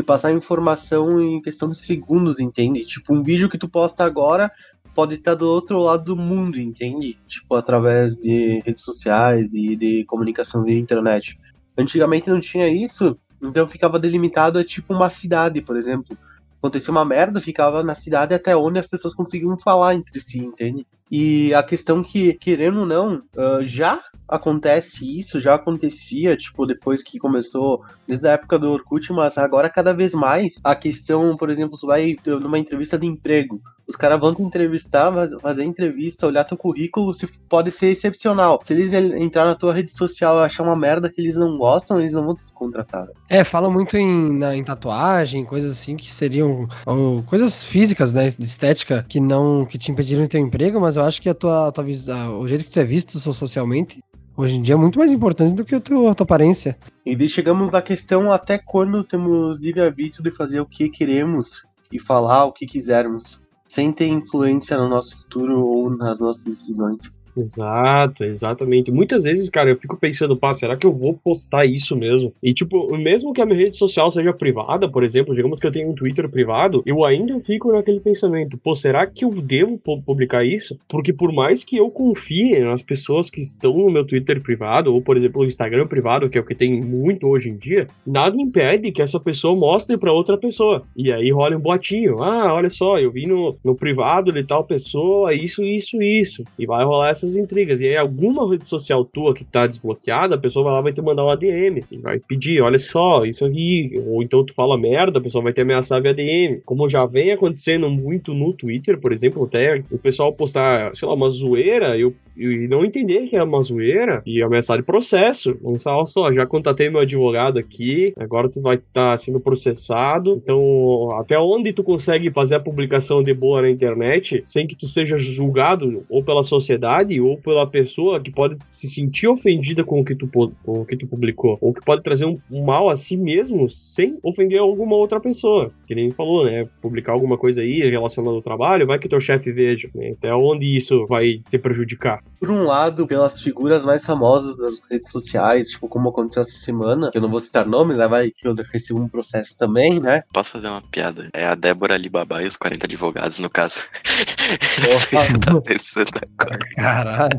passar 0.04 0.34
informação 0.34 1.22
em 1.22 1.42
questão 1.42 1.70
de 1.70 1.80
segundos, 1.80 2.42
entende? 2.42 2.86
Tipo, 2.86 3.14
um 3.14 3.24
vídeo 3.24 3.50
que 3.50 3.58
tu 3.58 3.70
posta 3.70 4.04
agora 4.04 4.52
pode 4.94 5.16
estar 5.16 5.36
do 5.36 5.48
outro 5.48 5.80
lado 5.80 6.04
do 6.04 6.16
mundo, 6.16 6.60
entende? 6.60 7.18
Tipo, 7.28 7.56
através 7.56 8.18
de 8.18 8.62
redes 8.66 8.84
sociais 8.84 9.54
e 9.54 9.76
de 9.76 10.04
comunicação 10.06 10.64
via 10.64 10.78
internet. 10.78 11.40
Antigamente 11.78 12.30
não 12.30 12.40
tinha 12.40 12.68
isso, 12.68 13.18
então 13.42 13.68
ficava 13.68 14.00
delimitado 14.00 14.60
a 14.60 14.64
tipo 14.64 14.94
uma 14.94 15.10
cidade, 15.10 15.62
por 15.62 15.78
exemplo 15.78 16.18
acontecia 16.60 16.92
uma 16.92 17.06
merda, 17.06 17.42
ficava 17.42 17.82
na 17.82 17.96
cidade 17.96 18.34
até 18.34 18.56
onde 18.56 18.80
as 18.80 18.88
pessoas 18.88 19.16
conseguiam 19.16 19.58
falar 19.58 19.96
entre 19.96 20.20
si, 20.22 20.40
entende? 20.40 20.86
E 21.10 21.54
a 21.56 21.64
questão 21.64 22.04
que, 22.04 22.34
querendo 22.34 22.82
ou 22.82 22.86
não, 22.86 23.24
ah, 23.36 23.60
já 23.62 24.00
acontece 24.28 25.18
isso, 25.18 25.40
já 25.40 25.56
acontecia, 25.56 26.38
tipo, 26.38 26.68
depois 26.68 27.02
que 27.02 27.18
começou, 27.18 27.84
desde 28.06 28.28
a 28.28 28.34
época 28.34 28.60
do 28.60 28.70
Orkut, 28.70 29.12
mas 29.12 29.38
agora 29.38 29.70
cada 29.70 29.92
vez 29.94 30.14
mais, 30.14 30.60
a 30.64 30.76
questão, 30.76 31.36
por 31.36 31.50
exemplo, 31.50 31.80
tu 31.80 31.88
vai 31.88 32.16
numa 32.26 32.60
entrevista 32.60 33.00
de 33.00 33.08
emprego, 33.08 33.60
os 33.90 33.96
caras 33.96 34.20
vão 34.20 34.36
te 34.36 34.42
entrevistar, 34.44 35.12
fazer 35.42 35.64
entrevista, 35.64 36.28
olhar 36.28 36.44
teu 36.44 36.56
currículo, 36.56 37.12
se 37.14 37.28
pode 37.50 37.72
ser 37.72 37.88
excepcional. 37.90 38.60
Se 38.64 38.74
eles 38.74 38.94
entrar 38.94 39.46
na 39.46 39.56
tua 39.56 39.74
rede 39.74 39.92
social 39.92 40.38
e 40.38 40.46
achar 40.46 40.62
uma 40.64 40.76
merda 40.76 41.10
que 41.10 41.20
eles 41.20 41.36
não 41.36 41.58
gostam, 41.58 42.00
eles 42.00 42.14
não 42.14 42.24
vão 42.28 42.36
te 42.36 42.44
contratar. 42.54 43.08
É, 43.28 43.44
falam 43.44 43.72
muito 43.72 43.98
em, 43.98 44.38
na- 44.38 44.56
em 44.56 44.64
tatuagem, 44.64 45.44
coisas 45.44 45.72
assim 45.72 45.98
que 45.98 46.14
seriam 46.14 46.68
ou, 46.86 47.24
coisas 47.24 47.64
físicas, 47.64 48.14
né, 48.14 48.30
de 48.30 48.46
estética 48.46 49.04
que 49.10 49.20
não 49.20 49.66
que 49.66 49.78
te 49.80 49.92
impediram 49.92 50.22
de 50.22 50.30
ter 50.30 50.40
um 50.40 50.46
emprego, 50.46 50.80
mas 50.80 50.96
eu 50.96 51.04
acho 51.04 51.20
que 51.20 51.28
a 51.30 51.34
tua, 51.34 51.70
a 51.70 51.72
tua 51.72 51.84
a- 51.84 52.30
o 52.38 52.48
jeito 52.48 52.64
que 52.64 52.72
tu 52.72 52.80
é 52.80 52.84
visto 52.86 53.18
so- 53.18 53.34
socialmente 53.34 54.00
hoje 54.38 54.56
em 54.56 54.62
dia 54.62 54.76
é 54.76 54.78
muito 54.78 55.00
mais 55.00 55.12
importante 55.12 55.56
do 55.56 55.66
que 55.66 55.76
o 55.76 55.82
teu, 55.82 56.08
a 56.08 56.14
tua 56.14 56.24
aparência. 56.26 56.78
E 57.06 57.16
daí 57.16 57.28
chegamos 57.28 57.72
na 57.72 57.82
questão 57.82 58.32
até 58.32 58.58
quando 58.60 59.04
temos 59.04 59.60
livre-arbítrio 59.60 60.24
de 60.24 60.32
fazer 60.32 60.60
o 60.62 60.66
que 60.66 60.90
queremos 60.90 61.64
e 61.92 62.00
falar 62.00 62.46
o 62.46 62.54
que 62.54 62.68
quisermos, 62.68 63.42
sem 63.70 63.94
ter 63.94 64.08
influência 64.08 64.78
no 64.78 64.90
nosso 64.90 65.16
futuro 65.20 65.64
ou 65.64 65.90
nas 65.92 66.20
nossas 66.20 66.46
decisões. 66.46 67.16
Exato, 67.38 68.24
exatamente. 68.24 68.92
Muitas 68.92 69.24
vezes, 69.24 69.50
cara, 69.50 69.70
eu 69.70 69.78
fico 69.78 69.96
pensando, 69.98 70.36
pá, 70.36 70.54
será 70.54 70.76
que 70.76 70.86
eu 70.86 70.92
vou 70.92 71.14
postar 71.14 71.66
isso 71.66 71.96
mesmo? 71.96 72.34
E, 72.44 72.54
tipo, 72.54 72.96
mesmo 72.98 73.32
que 73.34 73.42
a 73.42 73.46
minha 73.46 73.58
rede 73.58 73.78
social 73.78 74.12
seja 74.12 74.34
privada, 74.34 74.90
por 74.90 75.04
exemplo, 75.04 75.34
digamos 75.34 75.60
que 75.60 75.66
eu 75.68 75.72
tenha 75.72 75.88
um 75.88 75.94
Twitter 75.94 76.28
privado, 76.30 76.82
eu 76.86 77.06
ainda 77.06 77.40
fico 77.40 77.72
naquele 77.72 78.00
pensamento, 78.00 78.58
pô, 78.58 78.76
será 78.76 79.06
que 79.08 79.24
eu 79.24 79.30
devo 79.42 79.78
pu- 79.78 80.02
publicar 80.02 80.44
isso? 80.46 80.78
Porque 80.88 81.14
por 81.14 81.32
mais 81.32 81.64
que 81.64 81.78
eu 81.78 81.90
confie 81.90 82.60
nas 82.60 82.82
pessoas 82.82 83.30
que 83.30 83.40
estão 83.40 83.74
no 83.78 83.92
meu 83.92 84.06
Twitter 84.06 84.42
privado, 84.42 84.94
ou, 84.94 85.02
por 85.02 85.16
exemplo, 85.16 85.42
o 85.42 85.46
Instagram 85.46 85.88
privado, 85.88 86.30
que 86.30 86.38
é 86.38 86.42
o 86.42 86.46
que 86.46 86.56
tem 86.56 86.82
muito 86.82 87.28
hoje 87.28 87.50
em 87.50 87.56
dia, 87.58 87.88
nada 88.06 88.38
impede 88.40 88.92
que 88.92 89.02
essa 89.02 89.20
pessoa 89.20 89.56
mostre 89.56 89.98
pra 89.98 90.12
outra 90.12 90.38
pessoa. 90.38 90.84
E 90.96 91.12
aí 91.12 91.32
rola 91.32 91.56
um 91.56 91.60
boatinho. 91.60 92.22
Ah, 92.22 92.54
olha 92.54 92.70
só, 92.70 92.98
eu 93.00 93.12
vi 93.12 93.26
no, 93.26 93.58
no 93.64 93.76
privado 93.76 94.32
de 94.32 94.44
tal 94.44 94.64
pessoa, 94.64 95.34
isso, 95.34 95.64
isso, 95.64 96.02
isso. 96.02 96.44
E 96.58 96.66
vai 96.66 96.84
rolar 96.84 97.10
essa 97.10 97.19
essas 97.20 97.38
intrigas. 97.38 97.82
E 97.82 97.88
aí, 97.88 97.98
alguma 97.98 98.50
rede 98.50 98.68
social 98.68 99.04
tua 99.06 99.34
que 99.34 99.44
tá 99.44 99.68
desbloqueada, 99.68 100.36
a 100.36 100.38
pessoa 100.38 100.64
vai 100.66 100.74
lá 100.74 100.82
vai 100.82 100.94
te 100.94 101.02
mandar 101.02 101.26
um 101.26 101.30
ADM 101.30 101.84
e 101.92 101.98
vai 101.98 102.20
pedir, 102.20 102.62
olha 102.62 102.80
só, 102.80 103.26
isso 103.26 103.46
aqui. 103.46 104.02
Ou 104.08 104.24
então 104.24 104.46
tu 104.46 104.54
fala 104.54 104.78
merda, 104.78 105.20
a 105.20 105.22
pessoa 105.22 105.44
vai 105.44 105.54
te 105.54 105.62
ameaçar 105.62 106.02
via 106.02 106.12
ADM. 106.12 106.62
Como 106.66 106.90
já 106.90 107.06
vem 107.06 107.32
acontecendo 107.32 107.90
muito 107.90 108.34
no 108.34 108.54
Twitter, 108.54 109.00
por 109.00 109.12
exemplo, 109.12 109.44
até 109.44 109.84
o 109.92 109.98
pessoal 109.98 110.34
postar, 110.34 110.96
sei 110.96 111.08
lá, 111.08 111.14
uma 111.14 111.30
zoeira, 111.30 111.98
eu 111.98 112.14
e 112.40 112.70
não 112.70 112.86
entender 112.86 113.28
que 113.28 113.36
é 113.36 113.44
uma 113.44 113.62
zoeira 113.62 114.24
e 114.26 114.42
ameaçar 114.42 114.78
de 114.78 114.84
processo. 114.84 115.58
Vamos 115.62 115.84
falar 115.84 116.06
só, 116.06 116.32
já 116.32 116.46
contatei 116.46 116.90
meu 116.90 117.02
advogado 117.02 117.60
aqui, 117.60 118.14
agora 118.18 118.48
tu 118.48 118.62
vai 118.62 118.76
estar 118.76 119.12
tá 119.12 119.18
sendo 119.18 119.42
processado. 119.42 120.40
Então, 120.42 121.12
até 121.20 121.38
onde 121.38 121.74
tu 121.74 121.84
consegue 121.84 122.32
fazer 122.32 122.56
a 122.56 122.60
publicação 122.60 123.22
de 123.22 123.34
boa 123.34 123.62
na 123.62 123.70
internet 123.70 124.42
sem 124.46 124.66
que 124.66 124.76
tu 124.76 124.88
seja 124.88 125.18
julgado 125.18 126.06
ou 126.10 126.24
pela 126.24 126.44
sociedade 126.44 127.09
ou 127.18 127.38
pela 127.38 127.66
pessoa 127.66 128.20
que 128.20 128.30
pode 128.30 128.58
se 128.66 128.90
sentir 128.90 129.28
ofendida 129.28 129.86
com 129.86 130.02
o 130.02 130.04
que 130.04 130.14
tu, 130.14 130.28
com 130.28 130.52
o 130.82 130.86
que 130.86 130.98
tu 130.98 131.08
publicou, 131.08 131.58
ou 131.62 131.74
que 131.74 131.80
pode 131.80 132.04
trazer 132.04 132.26
um, 132.26 132.38
um 132.52 132.66
mal 132.66 132.90
a 132.90 132.98
si 132.98 133.16
mesmo 133.16 133.70
sem 133.70 134.18
ofender 134.22 134.60
alguma 134.60 134.98
outra 134.98 135.20
pessoa. 135.20 135.72
Que 135.88 135.96
nem 135.96 136.12
falou, 136.12 136.44
né? 136.44 136.68
Publicar 136.82 137.14
alguma 137.14 137.38
coisa 137.38 137.62
aí 137.62 137.90
relacionada 137.90 138.36
ao 138.36 138.42
trabalho, 138.42 138.86
vai 138.86 139.00
que 139.00 139.08
teu 139.08 139.22
chefe 139.22 139.52
veja. 139.52 139.90
Né? 139.96 140.10
Até 140.10 140.34
onde 140.34 140.76
isso 140.76 141.06
vai 141.08 141.38
te 141.50 141.58
prejudicar? 141.58 142.22
Por 142.40 142.50
um 142.50 142.64
lado, 142.64 143.06
pelas 143.06 143.42
figuras 143.42 143.84
mais 143.84 144.06
famosas 144.06 144.58
das 144.58 144.82
redes 144.90 145.12
sociais, 145.12 145.70
tipo, 145.70 145.88
como 145.88 146.10
aconteceu 146.10 146.42
essa 146.42 146.52
semana, 146.52 147.12
que 147.12 147.18
eu 147.18 147.22
não 147.22 147.30
vou 147.30 147.40
citar 147.40 147.66
nomes, 147.66 147.98
né? 147.98 148.08
Vai 148.08 148.32
que 148.32 148.48
eu 148.48 148.56
recebo 148.72 149.02
um 149.02 149.10
processo 149.10 149.58
também, 149.58 150.00
né? 150.00 150.24
Posso 150.34 150.52
fazer 150.52 150.70
uma 150.70 150.82
piada? 150.82 151.30
É 151.34 151.46
a 151.46 151.56
Débora 151.56 151.96
Alibaba 151.96 152.42
e 152.42 152.48
os 152.48 152.56
40 152.56 152.86
advogados, 152.86 153.40
no 153.40 153.50
caso. 153.50 153.82
tá 155.46 155.62
pensando 155.62 156.12
agora. 156.40 156.60
Caralho. 156.76 157.38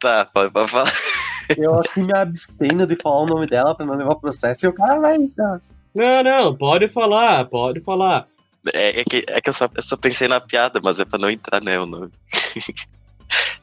Tá, 0.00 0.24
pode, 0.24 0.50
pode 0.52 0.70
falar. 0.70 0.92
Eu 1.58 1.78
acho 1.78 1.92
que 1.92 2.00
me 2.00 2.16
abstendo 2.16 2.86
de 2.86 2.96
falar 2.96 3.22
o 3.22 3.26
nome 3.26 3.46
dela 3.46 3.74
pra 3.74 3.84
não 3.84 3.94
levar 3.94 4.14
processo 4.14 4.64
e 4.64 4.68
o 4.68 4.72
cara 4.72 4.98
vai. 4.98 5.18
Tá. 5.36 5.60
Não, 5.94 6.22
não, 6.22 6.56
pode 6.56 6.88
falar, 6.88 7.44
pode 7.46 7.80
falar. 7.80 8.26
É, 8.72 9.00
é, 9.00 9.04
que, 9.04 9.24
é 9.26 9.40
que 9.40 9.48
eu 9.48 9.52
só, 9.52 9.68
eu 9.74 9.82
só 9.82 9.96
pensei 9.96 10.28
na 10.28 10.40
piada, 10.40 10.80
mas 10.82 11.00
é 11.00 11.04
pra 11.04 11.18
não 11.18 11.30
entrar, 11.30 11.62
né, 11.62 11.78
o 11.78 11.86
nome. 11.86 12.10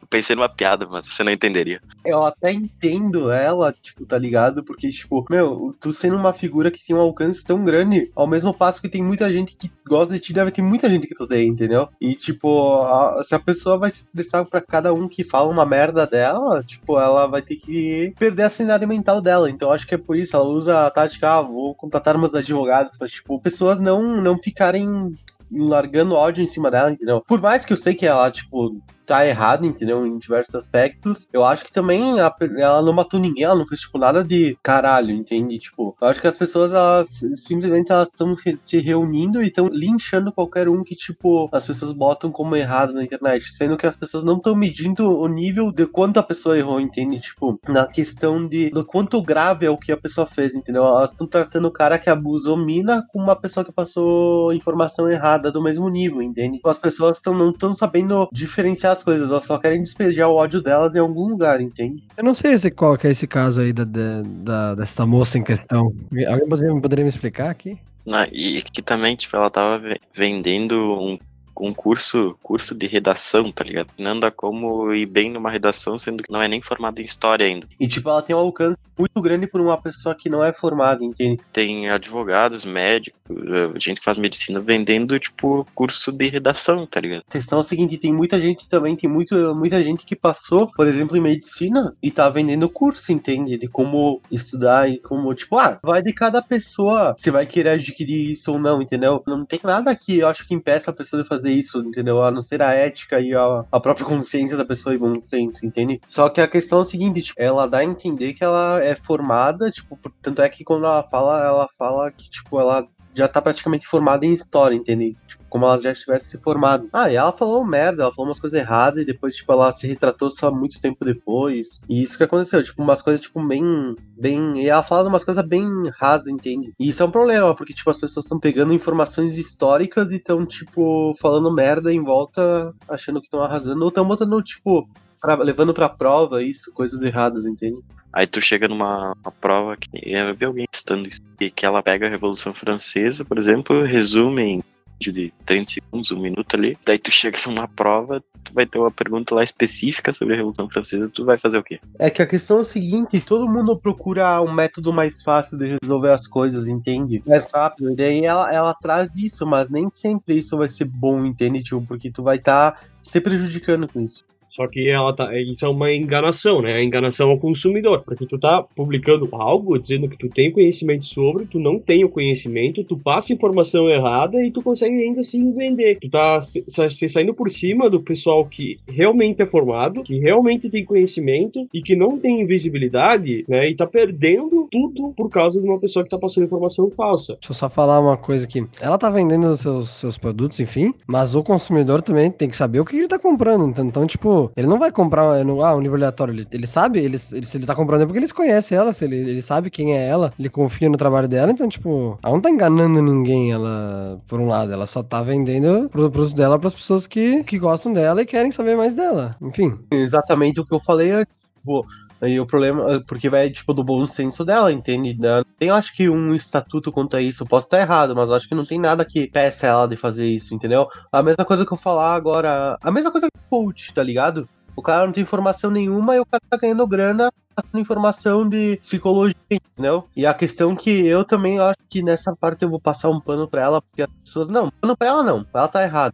Pensei 0.10 0.36
numa 0.36 0.50
piada, 0.50 0.88
mas 0.90 1.06
você 1.06 1.24
não 1.24 1.32
entenderia. 1.32 1.82
Eu 2.06 2.24
até 2.24 2.52
entendo 2.52 3.30
ela, 3.30 3.74
tipo, 3.74 4.06
tá 4.06 4.18
ligado? 4.18 4.64
Porque, 4.64 4.90
tipo, 4.90 5.26
meu, 5.30 5.76
tu 5.80 5.94
sendo 5.94 6.16
uma 6.16 6.34
figura 6.34 6.72
que 6.72 6.86
tem 6.86 6.96
um 6.96 7.00
alcance 7.00 7.44
tão 7.44 7.64
grande, 7.64 8.12
ao 8.16 8.28
mesmo 8.28 8.54
passo 8.54 8.82
que 8.82 8.90
tem 8.90 9.04
muita 9.04 9.32
gente 9.32 9.56
que 9.56 9.72
gosta 9.86 10.14
de 10.14 10.20
ti, 10.20 10.34
deve 10.34 10.52
ter 10.52 10.62
muita 10.62 10.90
gente 10.90 11.08
que 11.08 11.16
tu 11.16 11.28
tem, 11.28 11.48
entendeu? 11.48 11.90
E, 12.00 12.16
tipo, 12.16 12.82
a, 12.84 13.22
se 13.24 13.36
a 13.36 13.40
pessoa 13.40 13.78
vai 13.78 13.90
se 13.90 14.00
estressar 14.00 14.46
pra 14.46 14.62
cada 14.62 14.94
um 14.94 15.08
que 15.08 15.24
fala 15.24 15.52
uma 15.52 15.66
merda 15.66 16.08
dela, 16.08 16.64
tipo, 16.64 17.00
ela 17.00 17.28
vai 17.28 17.42
ter 17.42 17.56
que 17.56 18.14
perder 18.18 18.44
a 18.44 18.50
sanidade 18.50 18.86
mental 18.86 19.22
dela. 19.22 19.50
Então, 19.50 19.72
acho 19.72 19.88
que 19.88 19.96
é 19.96 19.98
por 19.98 20.16
isso, 20.16 20.36
ela 20.36 20.46
usa 20.46 20.86
a 20.86 20.92
tática, 20.92 21.30
ah, 21.30 21.42
vou 21.42 21.76
contratar 21.76 22.16
umas 22.16 22.34
advogadas 22.34 22.98
pra, 22.98 23.08
tipo, 23.08 23.40
pessoas 23.40 23.80
não, 23.80 24.22
não 24.22 24.38
ficarem 24.38 25.18
largando 25.52 26.16
ódio 26.16 26.44
em 26.44 26.48
cima 26.48 26.70
dela, 26.72 26.92
entendeu? 26.92 27.22
Por 27.22 27.42
mais 27.42 27.66
que 27.66 27.74
eu 27.74 27.78
sei 27.78 27.94
que 27.94 28.06
ela, 28.06 28.30
tipo, 28.32 28.82
tá 29.08 29.26
errado, 29.26 29.66
entendeu? 29.66 30.06
Em 30.06 30.18
diversos 30.20 30.54
aspectos. 30.54 31.28
Eu 31.32 31.46
acho 31.46 31.64
que 31.66 31.72
também 31.72 32.20
a, 32.20 32.36
ela 32.58 32.82
não 32.82 32.92
matou 32.92 33.20
ninguém, 33.20 33.46
ela 33.46 33.56
não 33.56 33.66
fez, 33.66 33.80
tipo, 33.82 33.98
nada 33.98 34.24
de 34.24 34.58
caralho, 34.62 35.12
entende? 35.12 35.58
Tipo, 35.58 35.96
eu 36.00 36.08
acho 36.08 36.20
que 36.20 36.28
as 36.28 36.36
pessoas, 36.36 36.74
elas 36.74 37.22
simplesmente 37.36 37.92
elas 37.92 38.10
estão 38.10 38.36
se 38.36 38.78
reunindo 38.80 39.42
e 39.42 39.48
estão 39.48 39.68
linchando 39.68 40.32
qualquer 40.32 40.68
um 40.68 40.84
que, 40.84 40.96
tipo, 40.96 41.50
as 41.54 41.66
pessoas 41.66 41.94
botam 41.94 42.30
como 42.30 42.56
errado 42.56 42.94
na 42.94 43.04
internet. 43.04 43.52
Sendo 43.54 43.78
que 43.78 43.88
as 43.88 43.96
pessoas 43.96 44.26
não 44.26 44.38
estão 44.38 44.54
medindo 44.54 45.10
o 45.10 45.28
nível 45.28 45.72
de 45.72 45.88
quanto 45.88 46.20
a 46.20 46.24
pessoa 46.24 46.58
errou, 46.58 46.82
entende? 46.82 47.20
Tipo, 47.22 47.58
na 47.70 47.88
questão 47.88 48.46
de 48.46 48.70
do 48.72 48.86
quanto 48.86 49.22
grave 49.22 49.66
é 49.66 49.70
o 49.70 49.78
que 49.78 49.94
a 49.94 49.98
pessoa 49.98 50.28
fez, 50.28 50.54
entendeu? 50.54 50.84
Elas 50.84 51.12
estão 51.12 51.26
tratando 51.26 51.70
o 51.70 51.72
cara 51.72 51.98
que 51.98 52.10
abusou 52.10 52.58
mina 52.58 53.06
com 53.10 53.20
uma 53.20 53.36
pessoa 53.36 53.64
que 53.64 53.72
passou 53.72 54.52
informação 54.52 55.10
errada 55.10 55.37
do 55.38 55.62
mesmo 55.62 55.90
nível, 55.90 56.22
entende? 56.22 56.60
As 56.66 56.78
pessoas 56.78 57.20
tão, 57.20 57.34
não 57.34 57.50
estão 57.50 57.74
sabendo 57.74 58.28
diferenciar 58.32 58.94
as 58.94 59.04
coisas, 59.04 59.30
elas 59.30 59.46
só 59.46 59.58
querem 59.58 59.84
despejar 59.84 60.30
o 60.30 60.36
ódio 60.36 60.62
delas 60.62 60.96
em 60.96 61.00
algum 61.00 61.28
lugar, 61.28 61.62
entende? 61.62 62.04
Eu 62.16 62.24
não 62.24 62.34
sei 62.34 62.54
esse, 62.54 62.72
qual 62.72 62.98
que 62.98 63.08
é 63.08 63.12
esse 63.12 63.28
caso 63.28 63.62
aí 63.62 63.72
da, 63.74 63.86
da, 63.86 64.76
dessa 64.76 65.06
moça 65.06 65.38
em 65.38 65.44
questão. 65.44 65.94
Alguém 66.28 66.48
poderia, 66.48 66.82
poderia 66.82 67.04
me 67.04 67.10
explicar 67.10 67.50
aqui? 67.50 67.78
Não, 68.06 68.24
e 68.32 68.62
que 68.62 68.82
também, 68.82 69.16
tipo, 69.16 69.36
ela 69.36 69.50
tava 69.50 69.82
vendendo 70.14 70.76
um 70.76 71.20
um 71.60 71.74
curso, 71.74 72.38
curso 72.42 72.76
de 72.76 72.88
redação, 72.88 73.52
tá 73.52 73.64
ligado? 73.64 73.90
Não 73.98 74.12
anda 74.12 74.32
como 74.32 74.94
ir 74.94 75.06
bem 75.06 75.32
numa 75.32 75.50
redação, 75.50 75.98
sendo 75.98 76.24
que 76.24 76.32
não 76.32 76.42
é 76.42 76.48
nem 76.48 76.62
formada 76.62 77.02
em 77.02 77.06
história 77.06 77.46
ainda. 77.46 77.68
E, 77.80 77.88
tipo, 77.88 78.10
ela 78.10 78.22
tem 78.22 78.36
um 78.36 78.40
alcance 78.40 78.78
muito 78.98 79.22
grande 79.22 79.48
por 79.48 79.62
uma 79.62 79.80
pessoa 79.80 80.16
que 80.16 80.30
não 80.30 80.44
é 80.44 80.52
formada, 80.52 81.04
entende? 81.04 81.40
Tem 81.54 81.90
advogados, 81.90 82.66
médicos, 82.66 83.20
eh, 83.30 83.80
gente 83.80 84.00
que 84.00 84.06
faz 84.06 84.18
medicina 84.18 84.60
vendendo, 84.60 85.20
tipo, 85.20 85.68
curso 85.76 86.12
de 86.12 86.28
redação, 86.28 86.86
tá 86.86 87.00
ligado? 87.00 87.24
A 87.28 87.32
questão 87.32 87.60
é 87.60 87.62
a 87.62 87.64
seguinte, 87.64 87.98
tem 87.98 88.12
muita 88.12 88.40
gente 88.40 88.68
também, 88.68 88.96
tem 88.96 89.10
muito, 89.10 89.54
muita 89.56 89.82
gente 89.84 90.06
que 90.06 90.16
passou, 90.16 90.68
por 90.72 90.88
exemplo, 90.88 91.16
em 91.16 91.22
medicina 91.22 91.94
e 92.02 92.10
tá 92.10 92.30
vendendo 92.30 92.70
curso, 92.70 93.12
entende? 93.12 93.58
De 93.58 93.68
como 93.68 94.22
estudar 94.32 94.90
e 94.90 94.98
como, 95.00 95.34
tipo, 95.34 95.58
ah, 95.58 95.80
vai 95.84 96.02
de 96.02 96.14
cada 96.14 96.42
pessoa 96.42 97.16
se 97.18 97.30
vai 97.30 97.46
querer 97.46 97.70
adquirir 97.70 98.32
isso 98.32 98.52
ou 98.52 98.60
não, 98.60 98.82
entendeu? 98.82 99.24
Não 99.28 99.46
tem 99.46 99.60
nada 99.64 99.96
que 99.96 100.20
eu 100.20 100.28
acho 100.28 100.48
que 100.48 100.56
impeça 100.56 100.90
a 100.90 100.94
pessoa 100.94 101.22
de 101.22 101.30
fazer 101.30 101.47
fazer 101.48 101.54
isso, 101.54 101.80
entendeu? 101.80 102.22
A 102.22 102.30
não 102.30 102.42
ser 102.42 102.62
a 102.62 102.74
ética 102.74 103.20
e 103.20 103.34
a, 103.34 103.66
a 103.72 103.80
própria 103.80 104.06
consciência 104.06 104.58
da 104.58 104.66
pessoa 104.66 104.94
e 104.94 104.98
bom 104.98 105.20
senso, 105.22 105.66
entende? 105.66 106.02
Só 106.08 106.30
que 106.30 106.42
a 106.42 106.48
questão 106.48 106.80
é 106.80 106.82
a 106.82 106.86
seguinte, 106.86 107.22
tipo, 107.22 107.42
ela 107.42 107.68
dá 107.68 107.80
a 107.80 107.86
entender 107.86 108.34
que 108.34 108.44
ela 108.44 108.84
é 108.84 108.96
formada, 108.96 109.72
tipo, 109.72 109.98
tanto 110.22 110.42
é 110.42 110.50
que 110.50 110.64
quando 110.64 110.86
ela 110.86 111.04
fala, 111.04 111.46
ela 111.46 111.70
fala 111.78 112.12
que, 112.12 112.30
tipo, 112.30 112.60
ela 112.60 112.88
já 113.18 113.28
tá 113.28 113.42
praticamente 113.42 113.88
formada 113.88 114.26
em 114.26 114.34
história, 114.34 114.76
entende? 114.76 115.18
Tipo, 115.28 115.44
como 115.50 115.66
ela 115.66 115.78
já 115.80 115.94
tivesse 115.94 116.30
se 116.30 116.38
formado. 116.38 116.88
Ah, 116.94 117.12
e 117.12 117.16
ela 117.16 117.32
falou 117.32 117.66
merda, 117.66 118.04
ela 118.04 118.14
falou 118.14 118.30
umas 118.30 118.40
coisas 118.40 118.60
erradas 118.60 119.02
e 119.02 119.06
depois, 119.06 119.36
tipo, 119.36 119.52
ela 119.52 119.72
se 119.72 119.88
retratou 119.88 120.30
só 120.30 120.52
muito 120.52 120.80
tempo 120.80 121.04
depois. 121.04 121.82
E 121.90 122.04
isso 122.04 122.18
que 122.18 122.24
aconteceu, 122.24 122.64
tipo, 122.64 122.82
umas 122.84 123.02
coisas, 123.02 123.22
tipo, 123.22 123.46
bem. 123.46 123.96
bem. 124.16 124.62
E 124.62 124.70
ela 124.70 124.84
fala 124.84 125.10
umas 125.10 125.24
coisas 125.24 125.44
bem 125.46 125.68
rasas, 125.98 126.28
entende? 126.28 126.74
E 126.80 126.90
isso 126.90 127.02
é 127.02 127.06
um 127.06 127.12
problema, 127.12 127.56
porque, 127.56 127.74
tipo, 127.74 127.90
as 127.90 128.00
pessoas 128.00 128.26
estão 128.26 128.40
pegando 128.40 128.74
informações 128.74 129.38
históricas 129.38 130.12
e 130.12 130.18
estão, 130.18 130.46
tipo, 130.46 131.16
falando 131.20 131.54
merda 131.54 131.92
em 131.92 132.04
volta, 132.04 132.74
achando 132.88 133.20
que 133.20 133.28
estão 133.28 133.42
arrasando, 133.42 133.82
ou 133.82 133.90
estão 133.90 134.08
botando, 134.08 134.42
tipo, 134.44 134.88
pra, 135.22 135.36
levando 135.36 135.74
pra 135.74 135.90
prova 135.90 136.44
isso, 136.44 136.72
coisas 136.72 137.02
erradas, 137.02 137.46
entende? 137.46 137.82
Aí 138.14 138.26
tu 138.26 138.42
chega 138.42 138.68
numa 138.68 139.16
prova 139.40 139.78
que 139.78 139.90
eu 139.94 140.34
vi 140.34 140.46
alguém 140.46 140.66
estando 140.72 141.08
isso, 141.08 141.22
e 141.40 141.52
que 141.52 141.66
ela 141.66 141.84
pega 141.84 142.08
a 142.08 142.10
Revolução 142.10 142.54
Francesa, 142.54 143.24
por 143.24 143.38
exemplo, 143.38 143.84
resume 143.84 144.42
em 144.42 144.64
de 145.00 145.32
30 145.46 145.70
segundos, 145.70 146.12
um 146.12 146.20
minuto 146.20 146.56
ali. 146.56 146.78
Daí 146.84 146.98
tu 146.98 147.12
chega 147.12 147.38
numa 147.46 147.68
prova, 147.68 148.24
tu 148.44 148.54
vai 148.54 148.66
ter 148.66 148.80
uma 148.80 148.92
pergunta 148.92 149.36
lá 149.36 149.44
específica 149.44 150.12
sobre 150.12 150.34
a 150.34 150.38
Revolução 150.38 150.70
Francesa, 150.70 151.10
tu 151.10 151.24
vai 151.26 151.38
fazer 151.38 151.58
o 151.58 151.64
quê? 151.64 151.80
É 152.00 152.10
que 152.10 152.22
a 152.22 152.26
questão 152.26 152.58
é 152.58 152.62
o 152.62 152.66
seguinte, 152.66 153.22
todo 153.22 153.48
mundo 153.48 153.78
procura 153.78 154.42
um 154.42 154.52
método 154.52 154.92
mais 154.92 155.22
fácil 155.22 155.58
de 155.58 155.78
resolver 155.82 156.12
as 156.12 156.28
coisas, 156.28 156.68
entende? 156.68 157.22
Mais 157.28 157.46
rápido. 157.54 157.92
E 157.92 157.96
daí 157.96 158.26
ela, 158.26 158.52
ela 158.52 158.74
traz 158.74 159.16
isso, 159.16 159.46
mas 159.46 159.70
nem 159.70 159.90
sempre 159.90 160.38
isso 160.38 160.58
vai 160.58 160.68
ser 160.68 160.86
bom, 160.86 161.26
entende? 161.26 161.64
Tipo, 161.64 161.82
porque 161.82 162.12
tu 162.12 162.24
vai 162.24 162.38
estar 162.38 162.72
tá 162.72 162.80
se 163.04 163.22
prejudicando 163.22 163.88
com 163.88 164.02
isso. 164.02 164.26
Só 164.50 164.68
que 164.68 164.90
ela 164.90 165.14
tá, 165.14 165.30
isso 165.38 165.66
é 165.66 165.70
uma 165.70 165.92
enganação, 165.94 166.62
né? 166.62 166.74
A 166.74 166.84
enganação 166.84 167.30
ao 167.30 167.40
consumidor. 167.40 168.04
Porque 168.04 168.26
tu 168.26 168.38
tá 168.38 168.64
publicando 168.64 169.28
algo 169.32 169.78
dizendo 169.78 170.08
que 170.08 170.18
tu 170.18 170.30
tem 170.30 170.52
conhecimento 170.52 171.06
sobre, 171.06 171.46
tu 171.46 171.60
não 171.60 171.80
tem 171.80 172.04
o 172.04 172.10
conhecimento, 172.10 172.84
tu 172.84 172.98
passa 172.98 173.34
informação 173.34 173.90
errada 173.90 174.44
e 174.44 174.52
tu 174.52 174.62
consegue 174.62 175.02
ainda 175.02 175.22
assim 175.22 175.52
vender. 175.54 176.00
Tu 176.00 176.10
tá 176.10 176.42
se, 176.42 176.64
se 176.90 177.10
saindo 177.10 177.34
por 177.34 177.50
cima 177.50 177.90
do 177.90 178.02
pessoal 178.02 178.46
que 178.46 178.80
realmente 178.88 179.42
é 179.42 179.46
formado, 179.46 180.04
que 180.04 180.18
realmente 180.20 180.70
tem 180.70 180.86
conhecimento 180.86 181.68
e 181.74 181.82
que 181.82 181.96
não 181.96 182.18
tem 182.18 182.42
invisibilidade, 182.42 183.46
né? 183.48 183.70
E 183.70 183.76
tá 183.76 183.86
perdendo 183.86 184.68
tudo 184.72 185.14
por 185.16 185.30
causa 185.30 185.62
de 185.62 185.68
uma 185.68 185.80
pessoa 185.80 186.04
que 186.04 186.10
tá 186.10 186.18
passando 186.18 186.46
informação 186.46 186.90
falsa. 186.90 187.34
Deixa 187.34 187.52
eu 187.52 187.56
só 187.56 187.70
falar 187.70 188.00
uma 188.00 188.18
coisa 188.18 188.46
aqui. 188.46 188.66
Ela 188.80 188.98
tá 188.98 189.10
vendendo 189.10 189.56
seus, 189.58 189.90
seus 189.90 190.18
produtos, 190.18 190.60
enfim, 190.60 190.94
mas 191.06 191.36
o 191.36 191.44
consumidor 191.44 192.02
também 192.02 192.32
tem 192.32 192.50
que 192.50 192.58
saber 192.58 192.80
o 192.80 192.86
que 192.86 192.96
ele 192.96 193.08
tá 193.08 193.20
comprando. 193.20 193.68
Então, 193.68 193.86
então 193.86 194.06
tipo, 194.06 194.37
ele 194.56 194.68
não 194.68 194.80
vai 194.80 194.92
comprar 194.92 195.44
no, 195.44 195.64
ah, 195.64 195.76
um 195.76 195.82
nível 195.82 195.98
aleatório. 195.98 196.34
Ele, 196.34 196.48
ele 196.52 196.68
sabe, 196.68 197.00
ele, 197.00 197.18
ele, 197.32 197.46
se 197.46 197.58
ele 197.58 197.66
tá 197.66 197.76
comprando 197.76 198.02
é 198.02 198.06
porque 198.06 198.20
ele 198.20 198.28
conhece 198.32 198.76
ela, 198.76 198.94
se 198.94 199.06
ele, 199.06 199.16
ele 199.16 199.42
sabe 199.42 199.70
quem 199.70 199.96
é 199.96 200.08
ela, 200.08 200.32
ele 200.38 200.50
confia 200.50 200.90
no 200.90 200.98
trabalho 200.98 201.28
dela, 201.28 201.52
então, 201.52 201.68
tipo, 201.68 202.18
ela 202.22 202.34
não 202.34 202.42
tá 202.42 202.50
enganando 202.50 203.02
ninguém, 203.02 203.52
ela, 203.52 204.20
por 204.28 204.40
um 204.40 204.48
lado, 204.48 204.72
ela 204.72 204.86
só 204.86 205.02
tá 205.02 205.22
vendendo 205.22 205.90
produtos 205.90 206.34
dela 206.34 206.60
pras 206.60 206.74
pessoas 206.74 207.08
que, 207.08 207.44
que 207.44 207.58
gostam 207.58 207.94
dela 207.94 208.22
e 208.22 208.26
querem 208.26 208.52
saber 208.52 208.76
mais 208.76 208.94
dela. 208.94 209.36
Enfim. 209.42 209.78
Exatamente 209.92 210.60
o 210.60 210.66
que 210.66 210.74
eu 210.74 210.80
falei 210.80 211.12
é, 211.12 211.26
tipo, 211.26 211.86
Aí 212.22 212.40
o 212.40 212.46
problema, 212.46 213.04
porque 213.08 213.30
vai, 213.30 213.50
tipo, 213.50 213.74
do 213.74 213.84
bom 213.84 214.08
senso 214.08 214.44
dela, 214.44 214.72
entende? 214.72 215.18
Tem, 215.60 215.70
acho 215.70 215.96
que, 215.96 216.10
um 216.10 216.34
estatuto 216.34 216.92
quanto 216.92 217.16
a 217.16 217.22
isso. 217.22 217.46
posso 217.46 217.68
estar 217.68 217.80
errado, 217.80 218.16
mas 218.16 218.32
acho 218.32 218.48
que 218.48 218.56
não 218.56 218.66
tem 218.66 218.80
nada 218.80 219.06
que 219.06 219.30
peça 219.30 219.68
ela 219.68 219.88
de 219.88 219.96
fazer 219.96 220.26
isso, 220.26 220.54
entendeu? 220.54 220.88
A 221.12 221.22
mesma 221.22 221.46
coisa 221.46 221.66
que 221.66 221.72
eu 221.72 221.78
falar 221.78 222.16
agora. 222.16 222.78
A 222.82 222.92
mesma 222.92 223.12
coisa 223.12 223.28
que 223.28 223.38
o 223.38 223.50
coach, 223.50 223.94
tá 223.94 224.02
ligado? 224.02 224.48
O 224.76 224.82
cara 224.82 225.06
não 225.06 225.14
tem 225.14 225.24
informação 225.24 225.72
nenhuma 225.72 226.16
e 226.16 226.20
o 226.20 226.26
cara 226.26 226.42
tá 226.50 226.58
ganhando 226.58 226.86
grana 226.88 227.32
passando 227.56 227.82
informação 227.82 228.48
de 228.48 228.78
psicologia, 228.78 229.36
entendeu? 229.50 230.06
E 230.16 230.26
a 230.26 230.34
questão 230.34 230.76
que 230.76 230.92
eu 231.08 231.26
também 231.26 231.58
acho 231.58 231.80
que 231.90 232.04
nessa 232.04 232.36
parte 232.36 232.62
eu 232.62 232.70
vou 232.70 232.80
passar 232.80 233.10
um 233.10 233.20
pano 233.20 233.48
pra 233.48 233.62
ela, 233.62 233.82
porque 233.82 234.04
as 234.04 234.10
pessoas. 234.24 234.50
Não, 234.50 234.70
pano 234.80 234.96
pra 234.96 235.08
ela 235.08 235.24
não, 235.24 235.46
ela 235.52 235.68
tá 235.68 235.84
errada. 235.84 236.14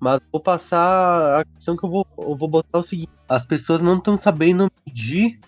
Mas 0.00 0.20
vou 0.32 0.40
passar 0.40 1.40
a 1.40 1.44
questão 1.44 1.76
que 1.76 1.84
eu 1.84 1.90
vou, 1.90 2.06
eu 2.18 2.34
vou 2.34 2.48
botar 2.48 2.78
o 2.78 2.82
seguinte: 2.82 3.10
as 3.28 3.44
pessoas 3.44 3.82
não 3.82 3.98
estão 3.98 4.16
sabendo 4.16 4.70
medir 4.86 5.38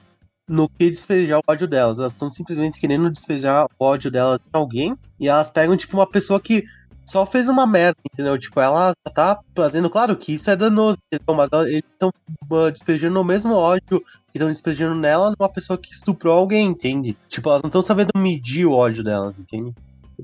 no 0.46 0.68
que 0.68 0.90
despejar 0.90 1.38
o 1.38 1.42
ódio 1.46 1.66
delas. 1.66 1.98
Elas 1.98 2.12
estão 2.12 2.30
simplesmente 2.30 2.78
querendo 2.78 3.10
despejar 3.10 3.66
o 3.78 3.84
ódio 3.84 4.10
delas 4.10 4.38
em 4.40 4.56
alguém 4.56 4.96
e 5.18 5.28
elas 5.28 5.50
pegam, 5.50 5.76
tipo, 5.76 5.96
uma 5.96 6.06
pessoa 6.06 6.38
que 6.38 6.64
só 7.04 7.26
fez 7.26 7.48
uma 7.48 7.66
merda, 7.66 7.98
entendeu? 8.12 8.38
Tipo, 8.38 8.60
ela 8.60 8.94
tá 9.12 9.40
fazendo, 9.56 9.90
claro 9.90 10.16
que 10.16 10.34
isso 10.34 10.50
é 10.50 10.56
danoso, 10.56 10.98
entendeu? 11.12 11.34
mas 11.34 11.50
eles 11.68 11.82
estão 11.92 12.10
uh, 12.50 12.70
despejando 12.70 13.20
o 13.20 13.24
mesmo 13.24 13.54
ódio 13.54 14.00
que 14.30 14.38
estão 14.38 14.48
despejando 14.48 14.94
nela 14.94 15.34
numa 15.38 15.48
pessoa 15.48 15.78
que 15.78 15.92
estuprou 15.92 16.36
alguém, 16.36 16.68
entende? 16.68 17.16
Tipo, 17.28 17.50
elas 17.50 17.62
não 17.62 17.68
estão 17.68 17.82
sabendo 17.82 18.10
medir 18.16 18.66
o 18.66 18.72
ódio 18.72 19.02
delas, 19.02 19.38
entende? 19.38 19.74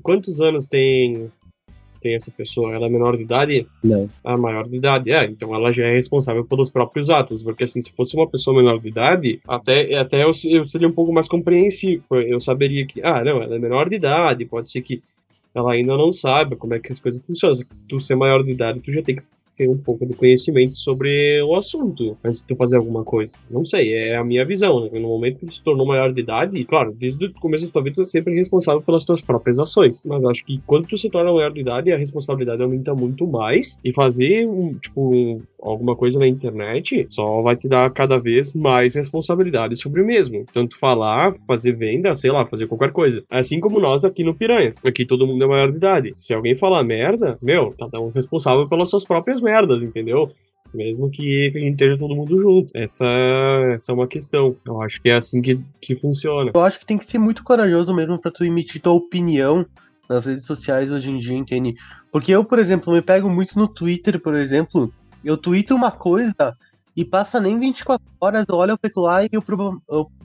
Quantos 0.01 0.39
anos 0.39 0.67
tem 0.67 1.29
tem 1.99 2.15
essa 2.15 2.31
pessoa? 2.31 2.73
Ela 2.73 2.87
é 2.87 2.89
menor 2.89 3.15
de 3.17 3.23
idade? 3.23 3.67
Não. 3.83 4.09
A 4.23 4.37
maior 4.37 4.67
de 4.67 4.77
idade, 4.77 5.11
é. 5.11 5.25
Então 5.25 5.53
ela 5.53 5.71
já 5.71 5.85
é 5.85 5.93
responsável 5.93 6.45
pelos 6.45 6.69
próprios 6.69 7.09
atos. 7.09 7.43
Porque 7.43 7.63
assim, 7.63 7.81
se 7.81 7.91
fosse 7.91 8.15
uma 8.15 8.27
pessoa 8.27 8.55
menor 8.55 8.79
de 8.79 8.87
idade, 8.87 9.39
até, 9.47 9.97
até 9.97 10.23
eu, 10.23 10.31
eu 10.45 10.65
seria 10.65 10.87
um 10.87 10.93
pouco 10.93 11.13
mais 11.13 11.27
compreensivo. 11.27 12.03
Eu 12.11 12.39
saberia 12.39 12.85
que, 12.85 13.01
ah, 13.03 13.23
não, 13.23 13.41
ela 13.41 13.55
é 13.55 13.59
menor 13.59 13.89
de 13.89 13.95
idade, 13.95 14.45
pode 14.45 14.71
ser 14.71 14.81
que 14.81 15.01
ela 15.53 15.73
ainda 15.73 15.97
não 15.97 16.11
sabe 16.11 16.55
como 16.55 16.73
é 16.73 16.79
que 16.79 16.91
as 16.91 16.99
coisas 16.99 17.21
funcionam. 17.25 17.55
Se 17.55 17.65
tu 17.87 17.99
ser 17.99 18.15
maior 18.15 18.43
de 18.43 18.51
idade, 18.51 18.79
tu 18.79 18.91
já 18.91 19.01
tem 19.01 19.15
que 19.15 19.23
ter 19.59 19.69
um 19.69 19.77
pouco 19.77 20.05
de 20.05 20.13
conhecimento 20.13 20.77
sobre 20.77 21.41
o 21.41 21.53
assunto 21.53 22.17
antes 22.23 22.41
de 22.41 22.47
tu 22.47 22.55
fazer 22.55 22.77
alguma 22.77 23.03
coisa. 23.03 23.37
Não 23.51 23.65
sei, 23.65 23.93
é 23.93 24.15
a 24.15 24.23
minha 24.23 24.45
visão, 24.45 24.85
né? 24.85 24.89
No 24.93 25.09
momento 25.09 25.39
que 25.39 25.47
tu 25.47 25.53
se 25.53 25.61
tornou 25.61 25.85
maior 25.85 26.13
de 26.13 26.21
idade, 26.21 26.63
claro, 26.63 26.95
desde 26.97 27.25
o 27.25 27.33
começo 27.33 27.65
da 27.65 27.71
tua 27.73 27.83
vida 27.83 27.95
tu 27.95 28.03
é 28.03 28.05
sempre 28.05 28.33
responsável 28.33 28.81
pelas 28.81 29.03
tuas 29.03 29.21
próprias 29.21 29.59
ações. 29.59 30.01
Mas 30.05 30.23
acho 30.23 30.45
que 30.45 30.61
quando 30.65 30.87
tu 30.87 30.97
se 30.97 31.09
torna 31.09 31.33
maior 31.33 31.51
de 31.51 31.59
idade, 31.59 31.91
a 31.91 31.97
responsabilidade 31.97 32.63
aumenta 32.63 32.93
muito 32.93 33.27
mais 33.27 33.77
e 33.83 33.93
fazer 33.93 34.47
um, 34.47 34.75
tipo, 34.75 35.13
um, 35.13 35.41
alguma 35.61 35.93
coisa 35.95 36.17
na 36.17 36.27
internet 36.27 37.05
só 37.09 37.41
vai 37.41 37.57
te 37.57 37.67
dar 37.67 37.89
cada 37.91 38.17
vez 38.17 38.53
mais 38.53 38.95
responsabilidade 38.95 39.75
sobre 39.75 40.01
o 40.01 40.05
mesmo. 40.05 40.45
Tanto 40.53 40.79
falar, 40.79 41.33
fazer 41.45 41.73
venda, 41.73 42.15
sei 42.15 42.31
lá, 42.31 42.45
fazer 42.45 42.67
qualquer 42.67 42.93
coisa. 42.93 43.23
Assim 43.29 43.59
como 43.59 43.79
nós 43.79 44.05
aqui 44.05 44.23
no 44.23 44.33
Piranhas. 44.33 44.83
Aqui 44.85 45.05
todo 45.05 45.27
mundo 45.27 45.43
é 45.43 45.47
maior 45.47 45.69
de 45.69 45.77
idade. 45.77 46.11
Se 46.15 46.33
alguém 46.33 46.55
falar 46.55 46.83
merda, 46.83 47.37
meu, 47.41 47.73
cada 47.77 47.99
um 47.99 48.09
responsável 48.09 48.69
pelas 48.69 48.89
suas 48.89 49.03
próprias 49.03 49.41
merdas, 49.41 49.48
entendeu? 49.83 50.31
Mesmo 50.73 51.09
que 51.09 51.51
esteja 51.55 51.97
todo 51.97 52.15
mundo 52.15 52.37
junto. 52.37 52.71
Essa, 52.75 53.05
essa 53.73 53.91
é 53.91 53.95
uma 53.95 54.07
questão. 54.07 54.55
Eu 54.65 54.81
acho 54.81 55.01
que 55.01 55.09
é 55.09 55.15
assim 55.15 55.41
que, 55.41 55.59
que 55.81 55.95
funciona. 55.95 56.51
Eu 56.53 56.61
acho 56.61 56.79
que 56.79 56.85
tem 56.85 56.97
que 56.97 57.05
ser 57.05 57.17
muito 57.17 57.43
corajoso 57.43 57.93
mesmo 57.93 58.19
para 58.19 58.31
tu 58.31 58.43
emitir 58.43 58.81
tua 58.81 58.93
opinião 58.93 59.65
nas 60.07 60.25
redes 60.25 60.45
sociais 60.45 60.91
hoje 60.91 61.11
em 61.11 61.17
dia, 61.17 61.37
entende? 61.37 61.75
Porque 62.11 62.31
eu, 62.31 62.43
por 62.43 62.59
exemplo, 62.59 62.93
me 62.93 63.01
pego 63.01 63.29
muito 63.29 63.57
no 63.57 63.67
Twitter, 63.67 64.19
por 64.19 64.35
exemplo. 64.35 64.91
Eu 65.23 65.37
tweeto 65.37 65.75
uma 65.75 65.91
coisa 65.91 66.55
e 66.95 67.05
passa 67.05 67.39
nem 67.39 67.59
24 67.59 68.05
horas, 68.19 68.45
eu 68.47 68.55
olho 68.55 68.77
pra 68.77 68.89
lá 68.95 69.23
e 69.23 69.29
eu, 69.31 69.43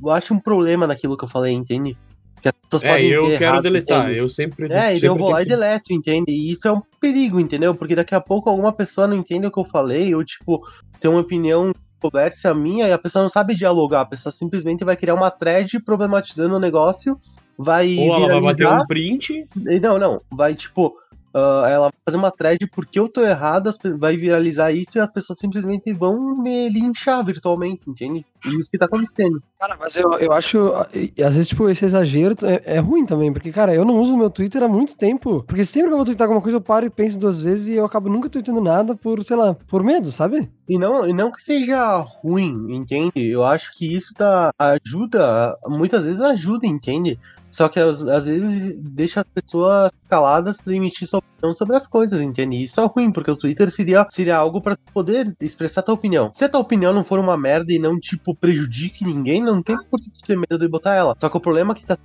eu 0.03 0.11
acho 0.11 0.35
um 0.35 0.41
problema 0.41 0.87
naquilo 0.87 1.17
que 1.17 1.25
eu 1.25 1.29
falei, 1.29 1.53
entende? 1.53 1.97
Que 2.45 2.49
as 2.49 2.55
pessoas 2.55 2.83
é, 2.83 3.03
eu 3.03 3.23
quero 3.39 3.43
errado, 3.43 3.63
deletar, 3.63 4.05
entende? 4.05 4.19
eu 4.19 4.29
sempre. 4.29 4.67
É, 4.67 4.95
sempre 4.95 5.01
e 5.01 5.07
eu 5.07 5.17
vou 5.17 5.31
lá 5.31 5.39
que... 5.39 5.45
e 5.45 5.49
deleto, 5.49 5.95
entende? 5.95 6.31
E 6.31 6.53
isso 6.53 6.69
é 6.69 6.73
um 6.73 6.83
perigo, 7.01 7.41
entendeu? 7.41 7.75
Porque 7.75 7.97
daqui 7.97 8.15
a 8.15 8.21
pouco 8.21 8.51
alguma 8.51 8.71
pessoa 8.71 9.07
não 9.07 9.17
entende 9.17 9.47
o 9.47 9.51
que 9.51 9.59
eu 9.59 9.65
falei, 9.65 10.15
ou 10.15 10.23
tipo, 10.23 10.63
tem 11.01 11.11
uma 11.11 11.23
opinião 11.23 11.73
conversa 12.03 12.53
minha 12.53 12.87
e 12.87 12.93
a 12.93 12.99
pessoa 12.99 13.23
não 13.23 13.31
sabe 13.31 13.55
dialogar, 13.55 14.03
a 14.03 14.07
pessoa 14.07 14.31
simplesmente 14.31 14.85
vai 14.85 14.95
criar 14.95 15.15
uma 15.15 15.31
thread 15.31 15.81
problematizando 15.81 16.55
o 16.55 16.61
negócio, 16.61 17.19
vai. 17.57 17.97
Ou 17.97 18.15
ela 18.15 18.35
vai 18.35 18.41
bater 18.43 18.69
um 18.69 18.87
print. 18.87 19.49
Não, 19.81 19.99
não, 19.99 20.21
vai 20.31 20.55
tipo 20.55 20.95
Uh, 21.35 21.67
ela 21.67 21.91
vai 21.91 21.93
fazer 22.05 22.17
uma 22.17 22.31
thread 22.31 22.65
porque 22.69 22.97
eu 22.97 23.09
tô 23.09 23.21
errado, 23.21 23.73
vai 23.99 24.17
viralizar 24.17 24.71
isso 24.71 24.97
e 24.97 25.01
as 25.01 25.11
pessoas 25.11 25.41
simplesmente 25.41 25.93
vão 25.93 26.37
me 26.37 26.69
linchar 26.69 27.25
virtualmente, 27.25 27.91
entende? 27.91 28.25
E 28.47 28.61
isso 28.61 28.71
que 28.71 28.79
tá 28.79 28.85
acontecendo. 28.85 29.43
Cara, 29.59 29.77
mas 29.81 29.97
eu, 29.97 30.13
eu 30.21 30.33
acho, 30.33 30.73
às 30.73 31.35
vezes, 31.35 31.49
tipo, 31.49 31.69
esse 31.69 31.85
exagero 31.85 32.37
é, 32.43 32.77
é 32.77 32.79
ruim 32.79 33.05
também, 33.05 33.33
porque, 33.33 33.51
cara, 33.51 33.75
eu 33.75 33.85
não 33.85 33.99
uso 33.99 34.15
o 34.15 34.17
meu 34.17 34.31
Twitter 34.31 34.63
há 34.63 34.69
muito 34.69 34.97
tempo, 34.97 35.43
porque 35.43 35.65
sempre 35.65 35.89
que 35.89 35.95
eu 35.95 35.97
vou 35.97 36.05
twittar 36.05 36.27
alguma 36.27 36.41
coisa, 36.41 36.59
eu 36.59 36.61
paro 36.61 36.87
e 36.87 36.91
penso 36.91 37.19
duas 37.19 37.43
vezes 37.43 37.67
e 37.67 37.75
eu 37.75 37.85
acabo 37.85 38.09
nunca 38.09 38.29
tweetando 38.29 38.61
nada 38.61 38.95
por, 38.95 39.25
sei 39.25 39.37
lá, 39.37 39.55
por 39.55 39.83
medo, 39.83 40.13
sabe? 40.13 40.49
E 40.69 40.79
não, 40.79 41.05
e 41.05 41.13
não 41.13 41.33
que 41.33 41.43
seja 41.43 41.97
ruim, 41.97 42.77
entende? 42.77 43.13
Eu 43.17 43.45
acho 43.45 43.77
que 43.77 43.93
isso 43.93 44.15
tá, 44.15 44.53
ajuda, 44.57 45.57
muitas 45.67 46.05
vezes 46.05 46.21
ajuda, 46.21 46.65
entende? 46.65 47.19
Só 47.55 47.69
que 47.69 47.79
às, 47.79 48.03
às 48.03 48.27
vezes 48.27 48.83
deixa 48.91 49.21
as 49.21 49.27
pessoas 49.27 49.93
caladas 50.09 50.57
para 50.57 50.75
emitir 50.75 51.07
sua 51.07 51.21
opinião 51.21 51.55
sobre 51.55 51.77
as 51.77 51.87
coisas, 51.87 52.21
entende? 52.21 52.61
Isso 52.61 52.81
é 52.81 52.85
ruim, 52.85 53.13
porque 53.13 53.31
o 53.31 53.37
Twitter 53.37 53.71
seria, 53.71 54.05
seria 54.11 54.37
algo 54.37 54.61
para 54.61 54.77
poder 54.93 55.33
expressar 55.41 55.83
tua 55.83 55.95
opinião. 55.95 56.33
Se 56.35 56.45
a 56.45 56.49
tua 56.49 56.59
opinião 56.59 56.93
não 56.93 57.05
for 57.05 57.21
uma 57.21 57.39
merda 57.39 57.73
e 57.73 57.79
não, 57.79 57.97
tipo, 58.01 58.35
prejudique 58.35 59.05
ninguém, 59.05 59.41
não 59.41 59.63
tem 59.63 59.79
por 59.89 60.01
que 60.01 60.11
ter 60.27 60.37
medo 60.37 60.59
de 60.59 60.67
botar 60.67 60.97
ela. 60.97 61.15
Só 61.21 61.29
que 61.29 61.37
o 61.37 61.41
problema 61.41 61.75
é 61.75 61.77
que 61.77 61.87
tá, 61.87 61.97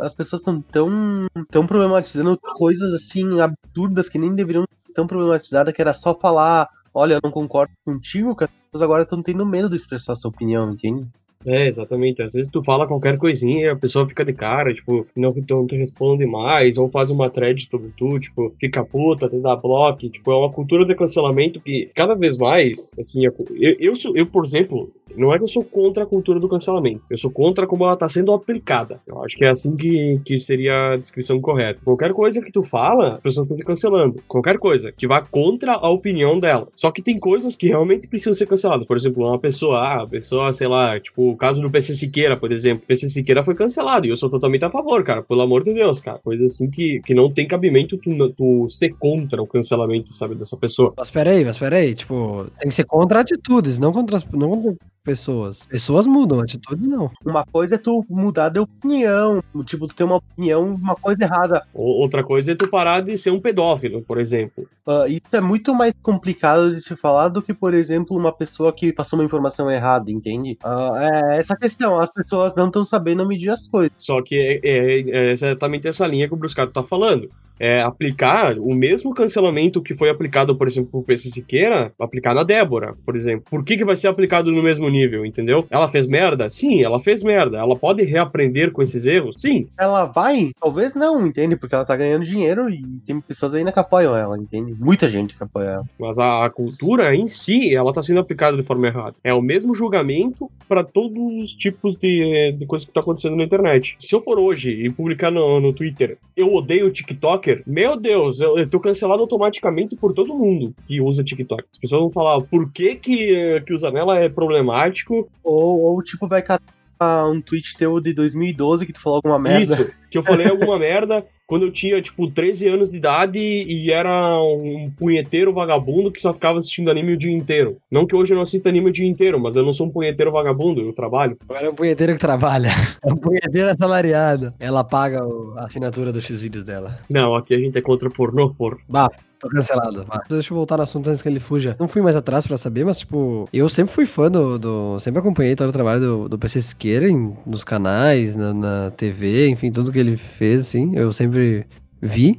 as 0.00 0.12
pessoas 0.12 0.40
estão 0.40 0.60
tão, 0.60 1.28
tão 1.52 1.64
problematizando 1.68 2.36
coisas 2.56 2.92
assim 2.92 3.40
absurdas 3.40 4.08
que 4.08 4.18
nem 4.18 4.34
deveriam 4.34 4.64
ser 4.64 4.92
tão 4.92 5.06
problematizadas, 5.06 5.72
que 5.72 5.80
era 5.80 5.94
só 5.94 6.18
falar. 6.18 6.68
Olha, 6.92 7.14
eu 7.14 7.20
não 7.22 7.30
concordo 7.30 7.72
contigo, 7.84 8.34
que 8.34 8.42
as 8.42 8.50
pessoas 8.50 8.82
agora 8.82 9.04
estão 9.04 9.22
tendo 9.22 9.46
medo 9.46 9.70
de 9.70 9.76
expressar 9.76 10.16
sua 10.16 10.30
opinião, 10.30 10.72
entende? 10.72 11.06
É, 11.46 11.68
exatamente. 11.68 12.22
Às 12.22 12.32
vezes 12.32 12.50
tu 12.50 12.62
fala 12.62 12.86
qualquer 12.86 13.16
coisinha 13.16 13.66
e 13.66 13.68
a 13.68 13.76
pessoa 13.76 14.08
fica 14.08 14.24
de 14.24 14.32
cara, 14.32 14.74
tipo, 14.74 15.06
não, 15.16 15.32
não 15.48 15.66
te 15.66 15.76
responde 15.76 16.26
mais, 16.26 16.76
ou 16.76 16.90
faz 16.90 17.10
uma 17.10 17.30
thread 17.30 17.68
sobre 17.70 17.90
tu, 17.96 18.18
tipo, 18.18 18.52
fica 18.58 18.84
puta, 18.84 19.28
te 19.28 19.38
dá 19.38 19.54
bloco. 19.54 20.08
Tipo, 20.08 20.32
é 20.32 20.36
uma 20.36 20.52
cultura 20.52 20.84
de 20.84 20.94
cancelamento 20.94 21.60
que 21.60 21.88
cada 21.94 22.14
vez 22.14 22.36
mais, 22.36 22.90
assim, 22.98 23.24
eu, 23.24 23.32
eu, 23.78 23.94
eu, 24.14 24.26
por 24.26 24.44
exemplo, 24.44 24.90
não 25.16 25.32
é 25.32 25.38
que 25.38 25.44
eu 25.44 25.48
sou 25.48 25.64
contra 25.64 26.02
a 26.02 26.06
cultura 26.06 26.40
do 26.40 26.48
cancelamento, 26.48 27.02
eu 27.08 27.16
sou 27.16 27.30
contra 27.30 27.66
como 27.66 27.84
ela 27.84 27.94
está 27.94 28.08
sendo 28.08 28.32
aplicada. 28.32 29.00
Eu 29.06 29.22
acho 29.22 29.36
que 29.36 29.44
é 29.44 29.50
assim 29.50 29.76
que, 29.76 30.20
que 30.24 30.38
seria 30.38 30.92
a 30.92 30.96
descrição 30.96 31.40
correta. 31.40 31.80
Qualquer 31.84 32.12
coisa 32.12 32.42
que 32.42 32.50
tu 32.50 32.62
fala, 32.62 33.14
a 33.14 33.18
pessoa 33.18 33.44
está 33.44 33.54
te 33.54 33.62
cancelando. 33.62 34.22
Qualquer 34.26 34.58
coisa 34.58 34.92
que 34.92 35.06
vá 35.06 35.22
contra 35.22 35.74
a 35.74 35.88
opinião 35.88 36.38
dela. 36.38 36.68
Só 36.74 36.90
que 36.90 37.02
tem 37.02 37.18
coisas 37.18 37.56
que 37.56 37.68
realmente 37.68 38.08
precisam 38.08 38.34
ser 38.34 38.46
canceladas. 38.46 38.86
Por 38.86 38.96
exemplo, 38.96 39.26
uma 39.26 39.38
pessoa, 39.38 39.80
ah, 39.80 40.02
a 40.02 40.06
pessoa, 40.06 40.52
sei 40.52 40.66
lá, 40.66 40.98
tipo, 40.98 41.35
o 41.36 41.38
caso 41.38 41.60
do 41.60 41.70
PC 41.70 41.94
Siqueira, 41.94 42.36
por 42.36 42.50
exemplo. 42.50 42.82
O 42.82 42.86
PC 42.86 43.08
Siqueira 43.08 43.44
foi 43.44 43.54
cancelado 43.54 44.06
e 44.06 44.10
eu 44.10 44.16
sou 44.16 44.30
totalmente 44.30 44.64
a 44.64 44.70
favor, 44.70 45.04
cara. 45.04 45.22
Pelo 45.22 45.42
amor 45.42 45.62
de 45.62 45.74
Deus, 45.74 46.00
cara. 46.00 46.18
Coisa 46.18 46.44
assim 46.44 46.70
que, 46.70 47.00
que 47.04 47.14
não 47.14 47.30
tem 47.30 47.46
cabimento 47.46 47.98
tu, 47.98 48.30
tu 48.30 48.68
ser 48.70 48.94
contra 48.98 49.42
o 49.42 49.46
cancelamento, 49.46 50.12
sabe, 50.14 50.34
dessa 50.34 50.56
pessoa. 50.56 50.94
Mas 50.96 51.10
peraí, 51.10 51.44
mas 51.44 51.58
peraí, 51.58 51.94
tipo, 51.94 52.46
tem 52.58 52.68
que 52.68 52.74
ser 52.74 52.84
contra 52.84 53.20
atitudes, 53.20 53.78
não 53.78 53.92
contra, 53.92 54.18
não 54.32 54.50
contra 54.50 54.76
pessoas. 55.06 55.64
Pessoas 55.66 56.06
mudam, 56.06 56.40
atitudes 56.40 56.84
não. 56.84 57.10
Uma 57.24 57.46
coisa 57.46 57.76
é 57.76 57.78
tu 57.78 58.04
mudar 58.10 58.48
de 58.48 58.58
opinião, 58.58 59.42
tipo, 59.64 59.86
tu 59.86 59.94
ter 59.94 60.02
uma 60.02 60.16
opinião, 60.16 60.74
uma 60.74 60.96
coisa 60.96 61.22
errada. 61.22 61.64
Outra 61.72 62.24
coisa 62.24 62.52
é 62.52 62.54
tu 62.56 62.68
parar 62.68 63.00
de 63.00 63.16
ser 63.16 63.30
um 63.30 63.40
pedófilo, 63.40 64.02
por 64.02 64.20
exemplo. 64.20 64.68
Uh, 64.84 65.06
isso 65.06 65.22
é 65.32 65.40
muito 65.40 65.72
mais 65.72 65.94
complicado 66.02 66.74
de 66.74 66.80
se 66.80 66.96
falar 66.96 67.28
do 67.28 67.40
que, 67.40 67.54
por 67.54 67.72
exemplo, 67.72 68.16
uma 68.16 68.32
pessoa 68.32 68.72
que 68.72 68.92
passou 68.92 69.18
uma 69.18 69.24
informação 69.24 69.70
errada, 69.70 70.10
entende? 70.10 70.58
Uh, 70.64 70.96
é 70.96 71.38
essa 71.38 71.56
questão, 71.56 72.00
as 72.00 72.10
pessoas 72.10 72.56
não 72.56 72.66
estão 72.66 72.84
sabendo 72.84 73.26
medir 73.26 73.50
as 73.50 73.66
coisas. 73.68 73.92
Só 73.98 74.20
que 74.22 74.34
é, 74.34 74.68
é, 74.68 75.28
é 75.28 75.30
exatamente 75.30 75.86
essa 75.86 76.06
linha 76.06 76.26
que 76.26 76.34
o 76.34 76.36
Bruscato 76.36 76.72
tá 76.72 76.82
falando 76.82 77.28
é, 77.58 77.80
aplicar 77.82 78.58
o 78.58 78.74
mesmo 78.74 79.14
cancelamento 79.14 79.82
que 79.82 79.94
foi 79.94 80.10
aplicado, 80.10 80.56
por 80.56 80.66
exemplo, 80.66 80.90
pro 80.90 81.02
PC 81.02 81.30
Siqueira, 81.30 81.92
aplicar 81.98 82.34
na 82.34 82.42
Débora, 82.42 82.94
por 83.04 83.16
exemplo. 83.16 83.44
Por 83.50 83.64
que, 83.64 83.76
que 83.76 83.84
vai 83.84 83.96
ser 83.96 84.08
aplicado 84.08 84.52
no 84.52 84.62
mesmo 84.62 84.88
nível, 84.88 85.24
entendeu? 85.24 85.66
Ela 85.70 85.88
fez 85.88 86.06
merda? 86.06 86.48
Sim, 86.50 86.82
ela 86.82 87.00
fez 87.00 87.22
merda. 87.22 87.58
Ela 87.58 87.76
pode 87.76 88.02
reaprender 88.04 88.72
com 88.72 88.82
esses 88.82 89.06
erros? 89.06 89.36
Sim. 89.40 89.68
Ela 89.78 90.06
vai? 90.06 90.50
Talvez 90.60 90.94
não, 90.94 91.26
entende? 91.26 91.56
Porque 91.56 91.74
ela 91.74 91.84
tá 91.84 91.96
ganhando 91.96 92.24
dinheiro 92.24 92.68
e 92.68 92.82
tem 93.04 93.20
pessoas 93.20 93.54
ainda 93.54 93.72
que 93.72 93.78
apoiam 93.78 94.16
ela, 94.16 94.38
entende? 94.38 94.74
Muita 94.78 95.08
gente 95.08 95.36
que 95.36 95.42
apoia 95.42 95.66
ela. 95.66 95.84
Mas 95.98 96.18
a, 96.18 96.44
a 96.44 96.50
cultura 96.50 97.14
em 97.14 97.28
si, 97.28 97.74
ela 97.74 97.92
tá 97.92 98.02
sendo 98.02 98.20
aplicada 98.20 98.56
de 98.56 98.62
forma 98.62 98.86
errada. 98.86 99.16
É 99.22 99.32
o 99.32 99.42
mesmo 99.42 99.74
julgamento 99.74 100.50
para 100.68 100.84
todos 100.84 101.34
os 101.42 101.54
tipos 101.54 101.96
de, 101.96 102.54
de 102.58 102.66
coisas 102.66 102.86
que 102.86 102.92
tá 102.92 103.00
acontecendo 103.00 103.36
na 103.36 103.44
internet. 103.44 103.96
Se 104.00 104.14
eu 104.14 104.20
for 104.20 104.38
hoje 104.38 104.70
e 104.70 104.90
publicar 104.90 105.30
no, 105.30 105.60
no 105.60 105.72
Twitter, 105.72 106.18
eu 106.36 106.52
odeio 106.52 106.86
o 106.86 106.90
TikTok, 106.90 107.45
TikToker, 107.46 107.62
meu 107.66 107.96
Deus, 107.96 108.40
eu, 108.40 108.58
eu 108.58 108.68
tô 108.68 108.80
cancelado 108.80 109.22
automaticamente 109.22 109.94
por 109.94 110.12
todo 110.12 110.34
mundo 110.34 110.74
que 110.86 111.00
usa 111.00 111.22
TikTok. 111.22 111.64
As 111.72 111.78
pessoas 111.78 112.00
vão 112.00 112.10
falar 112.10 112.40
por 112.40 112.70
que 112.72 112.96
que, 112.96 113.62
que 113.64 113.72
o 113.72 113.78
Zanella 113.78 114.18
é 114.18 114.28
problemático. 114.28 115.28
Ou, 115.44 115.80
ou 115.80 116.02
tipo, 116.02 116.26
vai 116.26 116.42
catar 116.42 117.26
um 117.28 117.40
tweet 117.40 117.76
teu 117.76 118.00
de 118.00 118.12
2012 118.12 118.86
que 118.86 118.92
tu 118.92 119.00
falou 119.00 119.16
alguma 119.16 119.38
merda. 119.38 119.62
Isso, 119.62 119.90
que 120.22 120.28
eu 120.28 120.32
falei 120.32 120.48
alguma 120.48 120.78
merda 120.80 121.24
quando 121.46 121.64
eu 121.66 121.70
tinha, 121.70 122.02
tipo, 122.02 122.28
13 122.28 122.66
anos 122.68 122.90
de 122.90 122.96
idade 122.96 123.38
e 123.38 123.92
era 123.92 124.36
um 124.42 124.90
punheteiro 124.96 125.52
vagabundo 125.52 126.10
que 126.10 126.20
só 126.20 126.32
ficava 126.32 126.58
assistindo 126.58 126.90
anime 126.90 127.12
o 127.12 127.16
dia 127.16 127.30
inteiro. 127.32 127.76
Não 127.88 128.04
que 128.04 128.16
hoje 128.16 128.32
eu 128.32 128.34
não 128.34 128.42
assista 128.42 128.68
anime 128.68 128.90
o 128.90 128.92
dia 128.92 129.06
inteiro, 129.06 129.38
mas 129.38 129.54
eu 129.54 129.62
não 129.64 129.72
sou 129.72 129.86
um 129.86 129.90
punheteiro 129.90 130.32
vagabundo, 130.32 130.80
eu 130.80 130.92
trabalho. 130.92 131.36
Agora 131.48 131.66
é 131.66 131.70
um 131.70 131.74
punheteiro 131.74 132.14
que 132.14 132.20
trabalha. 132.20 132.70
É 133.06 133.12
um 133.12 133.16
punheteiro 133.16 133.70
assalariado. 133.70 134.52
Ela 134.58 134.82
paga 134.82 135.20
a 135.56 135.64
assinatura 135.64 136.12
dos 136.12 136.24
X-Vídeos 136.24 136.64
dela. 136.64 136.98
Não, 137.08 137.36
aqui 137.36 137.54
a 137.54 137.58
gente 137.58 137.78
é 137.78 137.80
contra 137.82 138.10
pornô, 138.10 138.50
por. 138.52 138.78
Bah, 138.88 139.08
tô 139.38 139.48
cancelado. 139.48 140.04
Deixa 140.28 140.52
eu 140.52 140.56
voltar 140.56 140.76
no 140.76 140.82
assunto 140.82 141.08
antes 141.08 141.22
que 141.22 141.28
ele 141.28 141.38
fuja. 141.38 141.76
Não 141.78 141.86
fui 141.86 142.02
mais 142.02 142.16
atrás 142.16 142.44
pra 142.46 142.56
saber, 142.56 142.84
mas, 142.84 142.98
tipo, 142.98 143.48
eu 143.52 143.68
sempre 143.68 143.92
fui 143.94 144.06
fã 144.06 144.28
do. 144.28 144.58
do- 144.58 144.98
sempre 144.98 145.20
acompanhei 145.20 145.54
todo 145.54 145.68
o 145.68 145.72
trabalho 145.72 146.00
do, 146.00 146.28
do 146.30 146.38
PC 146.38 146.60
Siqueira 146.62 147.08
em- 147.08 147.32
nos 147.46 147.62
canais, 147.62 148.34
na, 148.34 148.52
na 148.52 148.90
TV, 148.90 149.48
enfim, 149.48 149.70
tudo 149.70 149.92
que 149.92 149.98
ele 149.98 150.05
fez, 150.14 150.60
assim. 150.68 150.94
Eu 150.94 151.10
sempre 151.10 151.66
vi. 152.02 152.38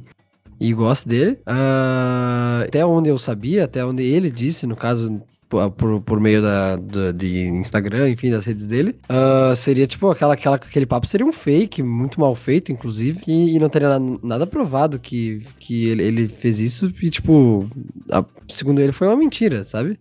E 0.60 0.72
gosto 0.72 1.08
dele. 1.08 1.38
Ah, 1.44 2.62
até 2.66 2.84
onde 2.86 3.08
eu 3.08 3.18
sabia, 3.18 3.64
até 3.64 3.84
onde 3.84 4.02
ele 4.02 4.30
disse, 4.30 4.66
no 4.66 4.74
caso, 4.76 5.20
por, 5.48 6.00
por, 6.02 6.20
meio 6.20 6.42
da, 6.42 6.76
da- 6.76 7.12
de 7.12 7.46
Instagram, 7.46 8.10
enfim, 8.10 8.30
das 8.30 8.44
redes 8.44 8.66
dele, 8.66 8.94
ah, 9.08 9.54
seria 9.56 9.86
tipo 9.86 10.10
aquela, 10.10 10.34
aquela, 10.34 10.56
aquele 10.56 10.84
papo 10.84 11.06
seria 11.06 11.24
um 11.26 11.32
fake, 11.32 11.82
muito 11.82 12.20
mal 12.20 12.34
feito, 12.34 12.70
inclusive, 12.72 13.20
e, 13.26 13.54
e 13.56 13.58
não 13.58 13.68
teria 13.68 13.88
na- 13.98 14.18
nada 14.22 14.46
provado 14.46 14.98
que, 14.98 15.42
que 15.58 15.86
ele, 15.86 16.02
ele 16.02 16.28
fez 16.28 16.58
isso, 16.60 16.92
e 17.02 17.08
tipo, 17.08 17.68
a- 18.10 18.24
segundo 18.48 18.80
ele 18.80 18.92
foi 18.92 19.06
uma 19.08 19.16
mentira, 19.16 19.64
sabe? 19.64 19.98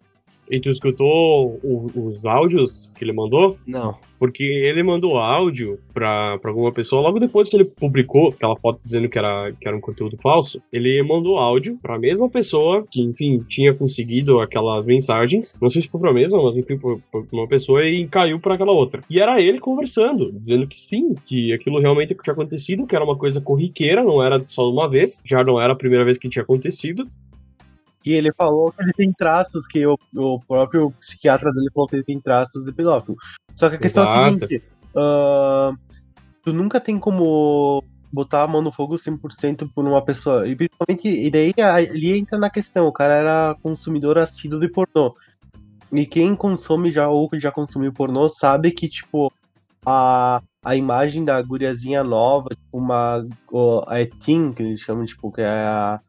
E 0.50 0.60
tu 0.60 0.70
escutou 0.70 1.60
o- 1.64 1.88
os 2.08 2.26
áudios 2.26 2.92
que 2.98 3.04
ele 3.04 3.14
mandou? 3.14 3.58
Não. 3.66 3.96
Porque 4.20 4.44
ele 4.44 4.82
mandou 4.82 5.18
áudio 5.18 5.78
pra, 5.94 6.40
pra 6.40 6.50
alguma 6.50 6.72
pessoa 6.72 7.02
logo 7.04 7.20
depois 7.20 7.50
que 7.50 7.56
ele 7.56 7.66
publicou 7.66 8.30
aquela 8.30 8.56
foto 8.56 8.80
dizendo 8.84 9.08
que 9.08 9.18
era, 9.20 9.52
que 9.52 9.68
era 9.68 9.78
um 9.78 9.82
conteúdo 9.82 10.18
falso. 10.20 10.60
Ele 10.74 11.04
mandou 11.04 11.38
áudio 11.38 11.78
pra 11.82 12.00
mesma 12.00 12.28
pessoa 12.28 12.84
que, 12.90 13.00
enfim, 13.02 13.44
tinha 13.48 13.74
conseguido 13.76 14.40
aquelas 14.40 14.86
mensagens. 14.88 15.56
Não 15.62 15.70
sei 15.70 15.84
se 15.84 15.90
foi 15.90 16.02
pra 16.02 16.12
mesma, 16.14 16.42
mas 16.42 16.58
enfim, 16.58 16.78
foi 16.80 16.98
pra 17.12 17.22
uma 17.32 17.48
pessoa 17.48 17.86
e 17.86 18.08
caiu 18.08 18.40
pra 18.40 18.56
aquela 18.56 18.72
outra. 18.72 19.02
E 19.10 19.20
era 19.20 19.40
ele 19.40 19.60
conversando, 19.60 20.32
dizendo 20.32 20.66
que 20.66 20.80
sim, 20.80 21.14
que 21.26 21.54
aquilo 21.54 21.80
realmente 21.80 22.16
tinha 22.16 22.34
acontecido, 22.34 22.88
que 22.88 22.96
era 22.96 23.06
uma 23.06 23.16
coisa 23.18 23.40
corriqueira, 23.40 24.04
não 24.04 24.24
era 24.24 24.44
só 24.48 24.68
uma 24.68 24.90
vez, 24.90 25.22
já 25.24 25.44
não 25.44 25.62
era 25.62 25.74
a 25.74 25.76
primeira 25.76 26.04
vez 26.04 26.18
que 26.18 26.28
tinha 26.30 26.42
acontecido. 26.44 27.08
E 28.06 28.14
ele 28.14 28.32
falou 28.34 28.72
que 28.72 28.82
ele 28.82 28.94
tem 28.94 29.12
traços, 29.12 29.68
que 29.68 29.86
o, 29.86 29.98
o 30.16 30.40
próprio 30.40 30.92
psiquiatra 31.00 31.52
dele 31.52 31.70
falou 31.74 31.88
que 31.88 31.96
ele 31.96 32.04
tem 32.04 32.20
traços 32.20 32.66
de 32.66 32.72
pedófilo. 32.72 33.18
Só 33.56 33.70
que 33.70 33.76
a 33.76 33.80
questão 33.80 34.04
é 34.04 34.08
a 34.08 34.28
Exato. 34.28 34.40
seguinte: 34.40 34.64
ah, 34.96 35.74
tu 36.44 36.54
nunca 36.54 36.80
tem 36.80 37.00
como 37.00 37.84
botar 38.12 38.44
a 38.44 38.48
mão 38.48 38.62
no 38.62 38.72
fogo 38.72 38.96
100% 38.96 39.70
por 39.74 39.86
uma 39.86 40.02
pessoa. 40.04 40.48
E 40.48 40.56
principalmente, 40.56 41.08
e 41.08 41.30
daí 41.30 41.54
ali 41.62 42.18
entra 42.18 42.38
na 42.38 42.50
questão: 42.50 42.88
o 42.88 42.94
cara 42.94 43.14
era 43.14 43.56
consumidor 43.62 44.18
assíduo 44.18 44.60
de 44.60 44.70
pornô. 44.70 45.16
E 45.92 46.06
quem 46.06 46.36
consome 46.36 46.92
já 46.92 47.08
ou 47.08 47.30
que 47.30 47.40
já 47.40 47.52
consumiu 47.52 47.94
pornô 47.94 48.30
sabe 48.30 48.72
que, 48.72 48.90
tipo, 48.90 49.32
a, 49.86 50.42
a 50.64 50.76
imagem 50.76 51.24
da 51.24 51.42
guriazinha 51.42 52.04
nova, 52.04 52.50
tipo, 52.50 52.78
uma. 52.78 53.26
a 53.88 54.24
teen, 54.24 54.52
que 54.52 54.64
eles 54.64 54.82
chamam, 54.82 55.06
tipo, 55.06 55.32
que 55.32 55.42
é 55.42 55.48
a 55.48 56.02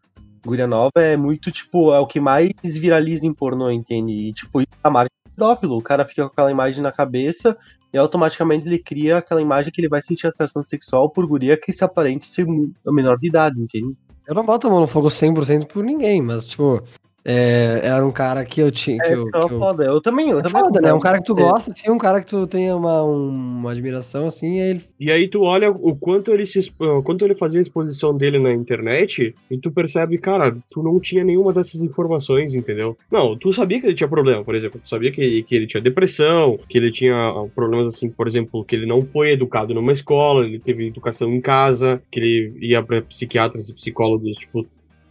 guria 0.44 0.66
nova, 0.66 0.92
é 0.96 1.16
muito, 1.16 1.50
tipo, 1.52 1.92
é 1.92 1.98
o 1.98 2.06
que 2.06 2.20
mais 2.20 2.50
viraliza 2.62 3.26
em 3.26 3.32
pornô, 3.32 3.70
entende? 3.70 4.12
E, 4.12 4.32
tipo, 4.32 4.60
é 4.60 4.64
a 4.82 4.90
marca 4.90 5.10
pedófilo. 5.34 5.76
O 5.76 5.82
cara 5.82 6.04
fica 6.04 6.22
com 6.24 6.32
aquela 6.32 6.50
imagem 6.50 6.82
na 6.82 6.92
cabeça 6.92 7.56
e 7.92 7.98
automaticamente 7.98 8.66
ele 8.66 8.78
cria 8.78 9.18
aquela 9.18 9.40
imagem 9.40 9.72
que 9.72 9.80
ele 9.80 9.88
vai 9.88 10.02
sentir 10.02 10.26
atração 10.26 10.62
sexual 10.64 11.08
por 11.10 11.26
guria 11.26 11.56
que 11.56 11.72
se 11.72 11.84
aparente 11.84 12.26
ser 12.26 12.44
mu- 12.46 12.72
menor 12.86 13.18
de 13.18 13.28
idade, 13.28 13.60
entende? 13.60 13.96
Eu 14.26 14.34
não 14.34 14.44
boto 14.44 14.66
a 14.66 14.70
mão 14.70 14.80
no 14.80 14.86
fogo 14.86 15.08
100% 15.08 15.66
por 15.66 15.82
ninguém, 15.82 16.20
mas, 16.20 16.48
tipo, 16.48 16.82
é, 17.30 17.80
era 17.86 18.06
um 18.06 18.10
cara 18.10 18.42
que 18.42 18.58
eu 18.62 18.70
tinha. 18.70 18.98
Que 19.02 19.08
É, 19.08 19.14
eu, 19.14 19.28
é 19.28 19.30
que 19.30 19.36
eu- 19.36 19.58
foda. 19.58 19.84
Eu 19.84 20.00
também, 20.00 20.30
eu 20.30 20.38
É 20.38 20.42
também. 20.42 20.62
foda, 20.62 20.80
né? 20.80 20.94
Um 20.94 20.98
cara 20.98 21.18
que 21.18 21.24
tu 21.24 21.34
gosta, 21.34 21.70
assim, 21.72 21.90
um 21.90 21.98
cara 21.98 22.20
que 22.22 22.26
tu 22.26 22.46
tenha 22.46 22.74
uma, 22.74 23.02
uma 23.02 23.70
admiração, 23.72 24.26
assim, 24.26 24.58
aí 24.60 24.70
ele. 24.70 24.80
E 24.98 25.12
aí 25.12 25.28
tu 25.28 25.42
olha 25.42 25.70
o 25.70 25.94
quanto 25.94 26.32
ele 26.32 26.46
se 26.46 26.72
o 26.78 27.02
quanto 27.02 27.24
ele 27.26 27.34
fazia 27.34 27.60
a 27.60 27.62
exposição 27.62 28.16
dele 28.16 28.38
na 28.38 28.50
internet 28.52 29.34
e 29.50 29.58
tu 29.58 29.70
percebe, 29.70 30.16
cara, 30.16 30.56
tu 30.72 30.82
não 30.82 30.98
tinha 30.98 31.22
nenhuma 31.22 31.52
dessas 31.52 31.82
informações, 31.82 32.54
entendeu? 32.54 32.96
Não, 33.10 33.36
tu 33.36 33.52
sabia 33.52 33.78
que 33.78 33.86
ele 33.86 33.94
tinha 33.94 34.08
problema, 34.08 34.42
por 34.42 34.54
exemplo, 34.54 34.80
tu 34.82 34.88
sabia 34.88 35.12
que, 35.12 35.42
que 35.42 35.54
ele 35.54 35.66
tinha 35.66 35.82
depressão, 35.82 36.58
que 36.66 36.78
ele 36.78 36.90
tinha 36.90 37.14
ah, 37.14 37.46
problemas 37.54 37.88
assim, 37.88 38.08
por 38.08 38.26
exemplo, 38.26 38.64
que 38.64 38.74
ele 38.74 38.86
não 38.86 39.02
foi 39.02 39.32
educado 39.32 39.74
numa 39.74 39.92
escola, 39.92 40.46
ele 40.46 40.58
teve 40.58 40.86
educação 40.88 41.28
em 41.32 41.40
casa, 41.42 42.00
que 42.10 42.18
ele 42.18 42.54
ia 42.60 42.82
pra 42.82 43.02
psiquiatras 43.02 43.68
e 43.68 43.74
psicólogos, 43.74 44.38
tipo, 44.38 44.66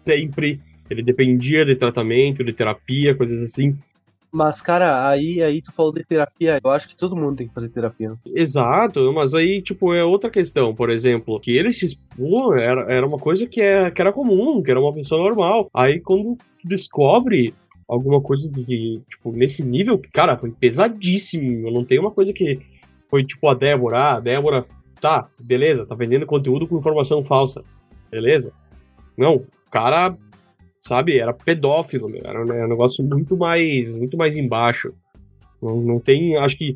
sempre. 0.05 0.59
Ele 0.89 1.03
dependia 1.03 1.65
de 1.65 1.75
tratamento, 1.75 2.43
de 2.43 2.53
terapia, 2.53 3.15
coisas 3.15 3.41
assim. 3.41 3.75
Mas, 4.31 4.61
cara, 4.61 5.09
aí, 5.09 5.41
aí 5.41 5.61
tu 5.61 5.71
falou 5.71 5.93
de 5.93 6.03
terapia. 6.03 6.59
Eu 6.63 6.69
acho 6.69 6.87
que 6.87 6.95
todo 6.95 7.15
mundo 7.15 7.37
tem 7.37 7.47
que 7.47 7.53
fazer 7.53 7.69
terapia. 7.69 8.13
Exato, 8.35 9.11
mas 9.13 9.33
aí, 9.33 9.61
tipo, 9.61 9.93
é 9.93 10.03
outra 10.03 10.29
questão, 10.29 10.75
por 10.75 10.89
exemplo, 10.89 11.39
que 11.39 11.55
ele 11.57 11.71
se 11.71 11.85
expor 11.85 12.57
era, 12.57 12.81
era 12.93 13.07
uma 13.07 13.17
coisa 13.17 13.47
que, 13.47 13.61
é, 13.61 13.89
que 13.89 14.01
era 14.01 14.11
comum, 14.11 14.61
que 14.61 14.69
era 14.69 14.79
uma 14.79 14.93
pessoa 14.93 15.21
normal. 15.21 15.69
Aí 15.73 15.99
quando 15.99 16.35
tu 16.35 16.67
descobre 16.67 17.53
alguma 17.87 18.21
coisa 18.21 18.49
de, 18.51 19.01
tipo, 19.09 19.31
nesse 19.31 19.65
nível, 19.65 19.99
cara, 20.11 20.37
foi 20.37 20.51
pesadíssimo. 20.51 21.67
Eu 21.67 21.73
não 21.73 21.85
tenho 21.85 22.01
uma 22.01 22.11
coisa 22.11 22.33
que 22.33 22.59
foi 23.09 23.23
tipo 23.23 23.47
a 23.47 23.53
Débora, 23.53 23.97
ah, 23.97 24.15
a 24.17 24.19
Débora, 24.19 24.65
tá, 24.99 25.29
beleza, 25.39 25.85
tá 25.85 25.95
vendendo 25.95 26.25
conteúdo 26.25 26.67
com 26.67 26.77
informação 26.77 27.23
falsa, 27.23 27.63
beleza? 28.11 28.51
Não, 29.17 29.35
o 29.35 29.47
cara, 29.71 30.17
sabe, 30.81 31.19
era 31.19 31.33
pedófilo, 31.33 32.09
meu, 32.09 32.21
era 32.23 32.39
era 32.39 32.65
um 32.65 32.69
negócio 32.69 33.03
muito 33.03 33.35
mais, 33.35 33.93
muito 33.93 34.17
mais 34.17 34.37
embaixo. 34.37 34.93
Não, 35.61 35.81
não 35.81 35.99
tem, 35.99 36.37
acho 36.37 36.57
que 36.57 36.73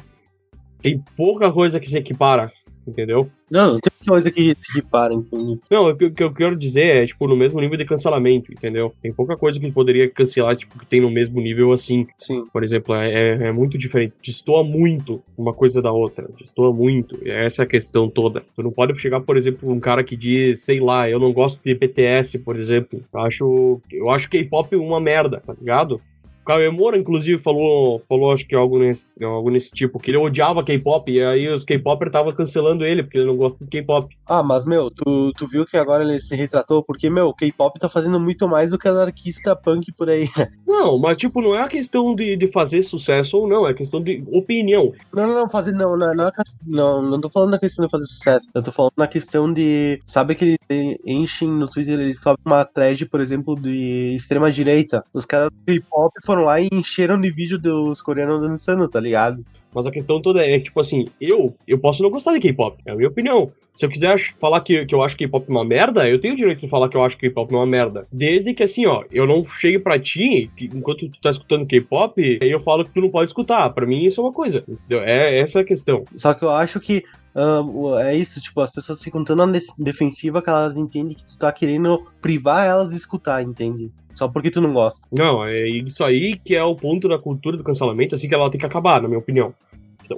tem 0.82 1.04
pouca 1.16 1.52
coisa 1.52 1.80
que 1.80 1.88
se 1.90 1.98
equipara, 1.98 2.52
entendeu? 2.88 3.30
Não, 3.50 3.68
não 3.70 3.80
tem 3.80 3.92
coisa 4.08 4.32
que 4.32 4.56
se 4.60 4.72
equipara, 4.78 5.14
entende? 5.14 5.60
Não, 5.70 5.90
o 5.90 5.96
que, 5.96 6.06
o 6.06 6.14
que 6.14 6.24
eu 6.24 6.34
quero 6.34 6.56
dizer 6.56 7.04
é, 7.04 7.06
tipo, 7.06 7.28
no 7.28 7.36
mesmo 7.36 7.60
nível 7.60 7.78
de 7.78 7.86
cancelamento, 7.86 8.52
entendeu? 8.52 8.94
Tem 9.02 9.12
pouca 9.14 9.36
coisa 9.36 9.60
que 9.60 9.72
poderia 9.72 10.10
cancelar, 10.10 10.56
tipo, 10.56 10.80
que 10.80 10.86
tem 10.86 11.02
no 11.02 11.12
mesmo 11.12 11.42
nível 11.42 11.72
assim. 11.74 12.08
Sim. 12.18 12.46
Por 12.52 12.64
exemplo, 12.64 12.96
é, 12.96 13.12
é- 13.12 13.48
é 13.48 13.52
muito 13.52 13.78
diferente. 13.78 14.18
Destoa 14.24 14.64
muito 14.64 15.22
uma 15.38 15.54
coisa 15.54 15.82
da 15.82 15.92
outra. 15.92 16.30
Destoa 16.40 16.72
muito. 16.74 17.20
Essa 17.28 17.64
é 17.64 17.66
a 17.66 17.68
questão 17.70 18.10
toda. 18.10 18.44
Tu 18.56 18.64
não 18.64 18.72
pode 18.72 18.98
chegar, 19.00 19.20
por 19.22 19.36
exemplo, 19.38 19.70
um 19.72 19.80
cara 19.80 20.04
que 20.04 20.16
diz, 20.16 20.62
sei 20.64 20.80
lá, 20.80 21.10
eu 21.10 21.20
não 21.20 21.34
gosto 21.34 21.62
de 21.64 21.76
BTS, 21.76 22.40
por 22.40 22.56
exemplo. 22.56 23.04
Eu 23.14 23.20
acho, 23.20 23.82
eu 23.92 24.10
acho 24.10 24.30
K-pop 24.30 24.76
uma 24.78 25.00
merda, 25.02 25.42
tá 25.46 25.54
ligado? 25.60 26.00
O 26.42 26.46
Cauê 26.46 26.70
Moura, 26.70 26.98
inclusive, 26.98 27.38
falou, 27.38 28.02
falou 28.10 28.32
acho 28.34 28.48
que 28.48 28.56
algo 28.56 28.80
nesse, 28.80 29.14
algo 29.24 29.50
nesse 29.50 29.72
tipo, 29.72 30.00
que 30.00 30.12
ele 30.12 30.18
odiava 30.18 30.64
K-pop, 30.64 31.12
e 31.12 31.24
aí 31.24 31.48
os 31.48 31.64
K-popers 31.64 32.10
estavam 32.10 32.32
cancelando 32.32 32.84
ele, 32.84 33.04
porque 33.04 33.18
ele 33.18 33.28
não 33.28 33.38
gosta 33.38 33.64
de 33.64 33.70
K-pop. 33.70 34.16
Ah, 34.26 34.44
mas, 34.44 34.66
meu, 34.66 34.90
tu, 34.90 35.32
tu 35.38 35.48
viu 35.48 35.66
que 35.66 35.78
agora 35.78 36.04
ele 36.04 36.20
se 36.20 36.36
retratou? 36.36 36.84
Porque, 36.84 37.10
meu, 37.10 37.28
o 37.28 37.34
K-pop 37.34 37.80
tá 37.80 37.88
fazendo 37.88 38.20
muito 38.20 38.48
mais 38.48 38.72
do 38.72 38.78
que 38.78 38.88
anarquista 38.88 39.56
punk 39.56 39.92
por 39.92 40.10
aí. 40.10 40.28
Não, 40.66 40.98
mas 40.98 41.18
tipo, 41.18 41.42
não 41.42 41.56
é 41.56 41.64
a 41.64 41.68
questão 41.68 42.16
de, 42.16 42.36
de 42.36 42.48
fazer 42.48 42.82
sucesso 42.82 43.38
ou 43.38 43.48
não, 43.48 43.68
é 43.68 43.74
questão 43.74 44.02
de 44.02 44.24
opinião. 44.32 44.94
Não, 45.14 45.28
não, 45.28 45.36
não, 45.36 45.50
fazer, 45.50 45.74
não, 45.74 45.98
não, 45.98 46.14
não, 46.14 46.28
é 46.28 46.32
não, 46.66 47.02
não 47.02 47.22
tô 47.22 47.30
falando 47.30 47.52
na 47.52 47.60
questão 47.60 47.86
de 47.86 47.92
fazer 47.92 48.06
sucesso. 48.06 48.50
Eu 48.56 48.64
tô 48.64 48.72
falando 48.72 48.94
na 48.98 49.08
questão 49.08 49.52
de. 49.52 50.02
Sabe 50.08 50.36
que 50.36 50.58
eles 50.70 51.00
enchem 51.06 51.50
no 51.50 51.68
Twitter, 51.68 52.00
eles 52.00 52.20
sobem 52.20 52.42
uma 52.46 52.66
thread, 52.66 53.06
por 53.06 53.22
exemplo, 53.22 53.56
de 53.56 54.14
extrema 54.16 54.52
direita. 54.52 55.04
Os 55.14 55.26
caras 55.26 55.50
do 55.50 55.66
K-pop 55.66 56.14
foram 56.32 56.44
lá 56.44 56.62
e 56.62 56.70
encheram 56.72 57.20
de 57.20 57.30
vídeo 57.30 57.60
dos 57.60 58.02
coreanos 58.02 58.40
dançando, 58.40 58.88
tá 58.88 59.02
ligado? 59.02 59.44
Mas 59.76 59.86
a 59.86 59.92
questão 59.92 60.22
toda 60.22 60.42
é, 60.42 60.60
tipo 60.60 60.80
assim, 60.80 61.06
eu, 61.20 61.54
eu 61.68 61.78
posso 61.78 62.02
não 62.02 62.10
gostar 62.10 62.32
de 62.32 62.40
K-pop, 62.40 62.78
é 62.86 62.92
a 62.92 62.96
minha 62.96 63.10
opinião. 63.10 63.52
Se 63.74 63.86
eu 63.86 63.90
quiser 63.90 64.18
falar 64.40 64.62
que, 64.62 64.86
que 64.86 64.96
eu 64.96 65.02
acho 65.02 65.18
K-pop 65.18 65.50
uma 65.50 65.66
merda, 65.66 66.08
eu 66.08 66.22
tenho 66.22 66.34
o 66.34 66.38
direito 66.38 66.62
de 66.62 66.70
falar 66.70 66.88
que 66.88 66.96
eu 66.96 67.04
acho 67.04 67.18
K-pop 67.18 67.54
uma 67.54 67.66
merda. 67.66 68.08
Desde 68.12 68.54
que, 68.54 68.64
assim, 68.64 68.86
ó, 68.86 69.04
eu 69.12 69.28
não 69.28 69.44
chegue 69.44 69.80
pra 69.80 70.00
ti, 70.00 70.50
que 70.56 70.70
enquanto 70.74 71.10
tu 71.10 71.20
tá 71.22 71.30
escutando 71.30 71.66
K-pop, 71.66 72.40
aí 72.42 72.50
eu 72.50 72.60
falo 72.62 72.86
que 72.86 72.94
tu 72.94 73.02
não 73.02 73.10
pode 73.10 73.30
escutar. 73.30 73.70
Pra 73.72 73.86
mim, 73.86 74.06
isso 74.06 74.22
é 74.22 74.24
uma 74.24 74.34
coisa, 74.34 74.64
entendeu? 74.68 75.02
É 75.04 75.40
essa 75.40 75.60
é 75.60 75.62
a 75.64 75.66
questão. 75.66 76.06
Só 76.16 76.34
que 76.34 76.44
eu 76.44 76.52
acho 76.52 76.80
que 76.80 77.04
o- 77.36 77.98
é 77.98 78.16
isso, 78.16 78.42
tipo, 78.42 78.60
as 78.62 78.72
pessoas 78.72 79.02
ficam 79.04 79.24
tão 79.24 79.36
na 79.36 79.46
defensiva 79.78 80.42
que 80.42 80.50
elas 80.50 80.76
entendem 80.78 81.16
que 81.16 81.26
tu 81.26 81.38
tá 81.38 81.52
querendo 81.52 82.06
privar 82.22 82.66
elas 82.66 82.90
de 82.92 82.98
escutar, 82.98 83.42
entende? 83.42 83.92
Só 84.16 84.28
porque 84.28 84.52
tu 84.52 84.60
não 84.62 84.74
gosta. 84.74 85.08
Não, 85.12 85.46
é 85.46 85.68
isso 85.70 86.04
aí 86.04 86.38
que 86.44 86.54
é 86.56 86.64
o 86.64 86.76
ponto 86.76 87.08
da 87.08 87.18
cultura 87.18 87.56
do 87.58 87.64
cancelamento, 87.64 88.16
assim 88.16 88.28
que 88.28 88.36
ela 88.36 88.50
tem 88.52 88.60
que 88.60 88.66
acabar, 88.66 89.02
na 89.02 89.08
minha 89.08 89.20
opinião. 89.20 89.54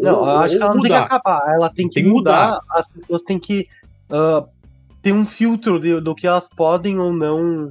Não, 0.02 0.21
Ou- 0.21 0.28
eu 0.28 0.38
acho 0.39 0.58
que 0.58 0.63
ela 0.63 0.73
não 0.73 0.82
tem 0.82 0.91
que 0.91 0.97
mudar. 0.97 1.06
acabar, 1.06 1.54
ela 1.54 1.69
tem 1.69 1.88
que, 1.88 1.93
Tem 1.95 2.04
que 2.04 2.10
mudar, 2.10 2.60
as 2.71 2.88
pessoas 2.88 3.21
têm 3.21 3.38
que 3.39 3.63
ah, 4.10 4.43
ter 5.02 5.13
um 5.13 5.26
filtro 5.26 5.80
de- 5.80 6.02
do 6.02 6.15
que 6.15 6.26
elas 6.26 6.49
podem 6.49 6.99
ou 6.99 7.13
não 7.13 7.69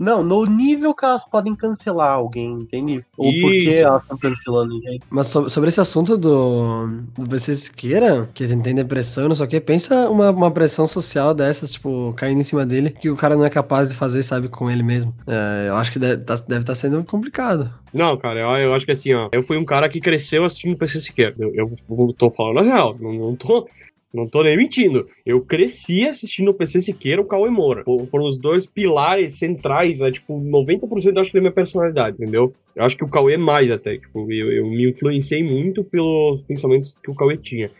Não, 0.00 0.22
no 0.22 0.46
nível 0.46 0.94
que 0.94 1.04
elas 1.04 1.28
podem 1.28 1.54
cancelar 1.54 2.14
alguém, 2.14 2.54
entende? 2.54 3.04
Ou 3.18 3.30
por 3.42 3.50
que 3.52 3.74
elas 3.74 4.00
estão 4.02 4.16
cancelando 4.16 4.72
ninguém. 4.72 4.98
Mas 5.10 5.26
so- 5.26 5.50
sobre 5.50 5.68
esse 5.68 5.78
assunto 5.78 6.16
do, 6.16 6.86
do 7.18 7.28
PC 7.28 7.54
Siqueira, 7.54 8.26
que 8.32 8.46
tem 8.48 8.74
depressão, 8.74 9.28
não 9.28 9.34
sei 9.34 9.44
o 9.44 9.48
que, 9.48 9.60
pensa 9.60 10.08
uma, 10.08 10.30
uma 10.30 10.50
pressão 10.50 10.86
social 10.86 11.34
dessas, 11.34 11.72
tipo, 11.72 12.14
caindo 12.16 12.40
em 12.40 12.44
cima 12.44 12.64
dele, 12.64 12.90
que 12.98 13.10
o 13.10 13.16
cara 13.16 13.36
não 13.36 13.44
é 13.44 13.50
capaz 13.50 13.90
de 13.90 13.94
fazer, 13.94 14.22
sabe, 14.22 14.48
com 14.48 14.70
ele 14.70 14.82
mesmo. 14.82 15.14
É, 15.26 15.66
eu 15.68 15.76
acho 15.76 15.92
que 15.92 15.98
deve 15.98 16.22
estar 16.22 16.36
deve 16.48 16.64
tá 16.64 16.74
sendo 16.74 17.04
complicado. 17.04 17.70
Não, 17.92 18.16
cara, 18.16 18.40
eu, 18.40 18.68
eu 18.68 18.74
acho 18.74 18.86
que 18.86 18.92
assim, 18.92 19.12
ó, 19.12 19.28
eu 19.32 19.42
fui 19.42 19.58
um 19.58 19.64
cara 19.66 19.86
que 19.86 20.00
cresceu 20.00 20.46
assistindo 20.46 20.78
PC 20.78 21.00
Siqueira. 21.02 21.34
Eu, 21.38 21.52
eu 21.54 22.14
tô 22.16 22.30
falando 22.30 22.60
a 22.60 22.62
real, 22.62 22.96
não, 22.98 23.12
não 23.12 23.36
tô. 23.36 23.68
Não 24.12 24.26
tô 24.28 24.42
nem 24.42 24.56
mentindo. 24.56 25.06
Eu 25.24 25.40
cresci 25.40 26.04
assistindo 26.06 26.50
o 26.50 26.54
PC 26.54 26.80
Siqueira 26.80 27.20
e 27.20 27.24
o 27.24 27.28
Cauê 27.28 27.48
Moura. 27.48 27.84
Fo- 27.84 28.04
Foram 28.06 28.26
os 28.26 28.40
dois 28.40 28.66
pilares 28.66 29.38
centrais, 29.38 30.00
é, 30.00 30.10
tipo, 30.10 30.34
90% 30.40 31.14
eu 31.14 31.20
acho 31.22 31.32
da 31.32 31.40
minha 31.40 31.52
personalidade, 31.52 32.16
entendeu? 32.20 32.52
Eu 32.74 32.84
acho 32.84 32.96
que 32.96 33.04
o 33.04 33.08
Cauê 33.08 33.36
mais 33.36 33.70
até. 33.70 33.96
Tipo, 33.98 34.26
eu, 34.32 34.52
eu 34.52 34.66
me 34.66 34.88
influenciei 34.90 35.44
muito 35.44 35.84
pelos 35.84 36.42
pensamentos 36.42 36.96
que 37.02 37.10
o 37.10 37.14
Cauê 37.14 37.36
tinha. 37.36 37.70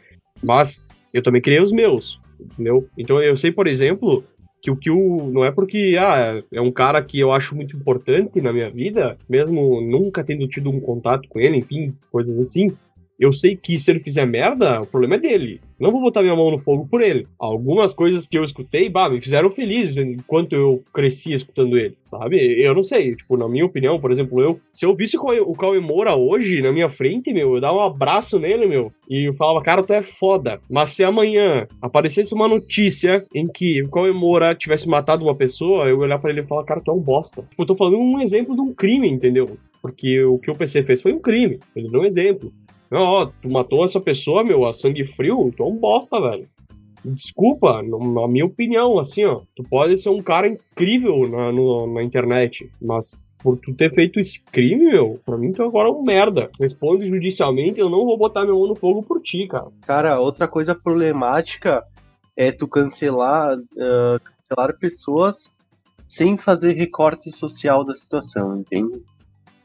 Mas 0.43 0.81
eu 1.13 1.23
também 1.23 1.43
criei 1.43 1.61
os 1.61 1.73
meus, 1.73 2.21
entendeu? 2.41 2.87
Então 2.97 3.21
eu 3.21 3.37
sei, 3.37 3.51
por 3.51 3.67
exemplo, 3.67 4.23
que 4.63 4.71
o 4.71 4.77
que 4.77 4.91
o. 4.91 5.29
Não 5.33 5.45
é 5.45 5.51
porque 5.51 5.97
ah, 5.99 6.41
é 6.53 6.61
um 6.61 6.71
cara 6.71 7.03
que 7.03 7.19
eu 7.19 7.33
acho 7.33 7.57
muito 7.57 7.77
importante 7.77 8.41
na 8.41 8.53
minha 8.53 8.71
vida, 8.71 9.19
mesmo 9.29 9.81
nunca 9.81 10.23
tendo 10.23 10.47
tido 10.47 10.71
um 10.71 10.79
contato 10.81 11.29
com 11.29 11.41
ele, 11.41 11.57
enfim, 11.57 11.93
coisas 12.13 12.39
assim. 12.39 12.69
Eu 13.21 13.33
sei 13.35 13.55
que 13.55 13.79
se 13.79 13.91
ele 13.91 14.01
fizer 14.01 14.25
merda, 14.25 14.81
o 14.81 14.87
problema 14.87 15.17
é 15.17 15.19
dele. 15.19 15.61
Não 15.79 15.91
vou 15.91 16.01
botar 16.01 16.23
minha 16.23 16.35
mão 16.35 16.51
no 16.51 16.59
fogo 16.59 16.89
por 16.91 17.03
ele. 17.03 17.27
Algumas 17.39 17.93
coisas 17.93 18.27
que 18.27 18.37
eu 18.39 18.43
escutei, 18.45 18.89
bah, 18.89 19.11
me 19.11 19.21
fizeram 19.21 19.51
feliz 19.51 19.95
enquanto 19.95 20.55
eu 20.55 20.83
cresci 20.93 21.33
escutando 21.35 21.77
ele, 21.77 21.97
sabe? 22.03 22.37
Eu 22.63 22.75
não 22.75 22.83
sei, 22.83 23.15
tipo, 23.15 23.37
na 23.37 23.47
minha 23.49 23.65
opinião, 23.67 24.01
por 24.01 24.11
exemplo, 24.11 24.41
eu, 24.43 24.59
se 24.73 24.87
eu 24.87 24.95
visse 24.95 25.19
o 25.19 25.53
Cauê- 25.55 25.81
Moura 25.81 26.17
hoje 26.17 26.63
na 26.63 26.73
minha 26.73 26.89
frente, 26.89 27.33
meu, 27.33 27.55
eu 27.57 27.61
dava 27.61 27.77
um 27.77 27.81
abraço 27.83 28.39
nele, 28.39 28.67
meu, 28.67 28.91
e 29.09 29.29
eu 29.29 29.35
falava, 29.35 29.63
cara, 29.63 29.83
tu 29.85 29.93
é 29.93 30.01
foda. 30.03 30.61
Mas 30.71 30.91
se 30.91 31.05
amanhã 31.05 31.67
aparecesse 31.81 32.35
uma 32.35 32.49
notícia 32.49 33.25
em 33.35 33.47
que 33.47 33.83
o 33.83 33.91
Cauê 33.91 34.13
Moura 34.13 34.55
tivesse 34.55 34.89
matado 34.89 35.25
uma 35.25 35.35
pessoa, 35.35 35.85
eu 35.85 35.97
ia 35.97 36.03
olhar 36.05 36.19
pra 36.19 36.31
ele 36.31 36.41
e 36.41 36.47
falar, 36.47 36.65
cara, 36.65 36.81
tu 36.81 36.91
é 36.91 36.95
um 36.95 37.01
bosta. 37.01 37.43
Tipo, 37.51 37.63
eu 37.63 37.67
tô 37.67 37.77
falando 37.77 37.99
um 37.99 38.19
exemplo 38.21 38.55
de 38.55 38.61
um 38.63 38.73
crime, 38.73 39.09
entendeu? 39.11 39.59
Porque 39.83 40.23
o 40.25 40.39
que 40.39 40.51
o 40.51 40.55
PC 40.55 40.83
fez 40.85 41.01
foi 41.01 41.13
um 41.13 41.19
crime. 41.19 41.59
Ele 41.75 41.89
deu 41.91 42.01
um 42.03 42.05
exemplo. 42.07 42.53
Ó, 42.93 43.27
tu 43.41 43.49
matou 43.51 43.85
essa 43.85 44.01
pessoa, 44.01 44.43
meu, 44.43 44.67
a 44.67 44.73
sangue 44.73 45.05
frio, 45.05 45.53
tu 45.57 45.63
é 45.63 45.67
um 45.67 45.77
bosta, 45.77 46.21
velho. 46.21 46.49
Desculpa, 47.05 47.83
na 47.83 48.29
minha 48.29 48.45
opinião, 48.45 48.99
assim, 48.99 49.25
ó. 49.25 49.43
Tu 49.57 49.63
pode 49.63 49.97
ser 49.97 50.11
um 50.11 50.21
cara 50.23 50.49
incrível 50.49 51.27
na, 51.29 51.51
no- 51.53 51.87
na 51.95 52.03
internet, 52.03 52.71
mas 52.81 53.19
por 53.43 53.57
tu 53.59 53.73
ter 53.73 53.91
feito 53.95 54.21
esse 54.21 54.43
crime, 54.43 54.85
meu, 54.91 55.19
pra 55.25 55.39
mim 55.39 55.51
tu 55.53 55.63
agora 55.63 55.89
é 55.89 55.93
um 55.93 56.03
merda. 56.03 56.51
Responde 56.61 57.07
judicialmente, 57.07 57.81
eu 57.81 57.89
não 57.89 58.05
vou 58.05 58.19
botar 58.19 58.45
meu 58.45 58.59
mão 58.59 58.67
no 58.69 58.75
fogo 58.75 59.03
por 59.03 59.21
ti, 59.23 59.47
cara. 59.47 59.69
Cara, 59.87 60.21
outra 60.21 60.47
coisa 60.47 60.75
problemática 60.75 61.83
é 62.37 62.53
tu 62.53 62.69
cancelar, 62.69 63.57
ah, 63.79 64.19
cancelar 64.49 64.79
pessoas 64.79 65.55
sem 66.07 66.37
fazer 66.37 66.73
recorte 66.73 67.31
social 67.31 67.83
da 67.85 67.95
situação, 67.95 68.59
entende? 68.59 69.01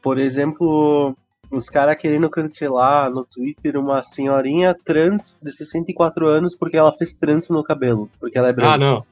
Por 0.00 0.16
exemplo, 0.18 1.14
os 1.50 1.68
caras 1.68 1.96
querendo 1.96 2.28
cancelar 2.28 3.10
no 3.10 3.24
Twitter 3.24 3.76
uma 3.76 4.02
senhorinha 4.02 4.74
trans 4.84 5.38
de 5.42 5.52
64 5.52 6.26
anos 6.26 6.54
porque 6.54 6.76
ela 6.76 6.92
fez 6.92 7.14
trança 7.14 7.52
no 7.52 7.62
cabelo, 7.62 8.10
porque 8.18 8.36
ela 8.36 8.48
é 8.48 8.52
branca. 8.52 8.74
Ah, 8.74 8.78
não. 8.78 9.04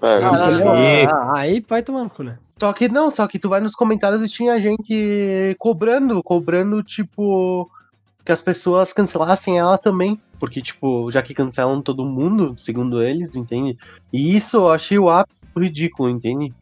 Velho, 0.00 0.26
Ah, 0.26 0.48
não, 0.50 0.74
ah, 0.74 1.38
aí 1.38 1.64
vai 1.66 1.82
tomar 1.82 2.04
no 2.04 2.10
cu, 2.10 2.22
né? 2.22 2.38
Só 2.60 2.72
que 2.72 2.88
não, 2.88 3.10
só 3.10 3.26
que 3.26 3.38
tu 3.38 3.48
vai 3.48 3.60
nos 3.60 3.74
comentários 3.74 4.22
e 4.22 4.28
tinha 4.28 4.60
gente 4.60 5.56
cobrando, 5.58 6.22
cobrando, 6.22 6.82
tipo, 6.82 7.70
que 8.24 8.32
as 8.32 8.42
pessoas 8.42 8.92
cancelassem 8.92 9.58
ela 9.58 9.78
também. 9.78 10.20
Porque, 10.38 10.60
tipo, 10.60 11.10
já 11.10 11.22
que 11.22 11.32
cancelam 11.32 11.80
todo 11.80 12.04
mundo, 12.04 12.54
segundo 12.58 13.02
eles, 13.02 13.36
entende? 13.36 13.78
E 14.12 14.36
isso 14.36 14.58
eu 14.58 14.70
achei 14.70 14.98
o 14.98 15.08
ápice 15.08 15.38
ridículo, 15.56 16.10
entende? 16.10 16.52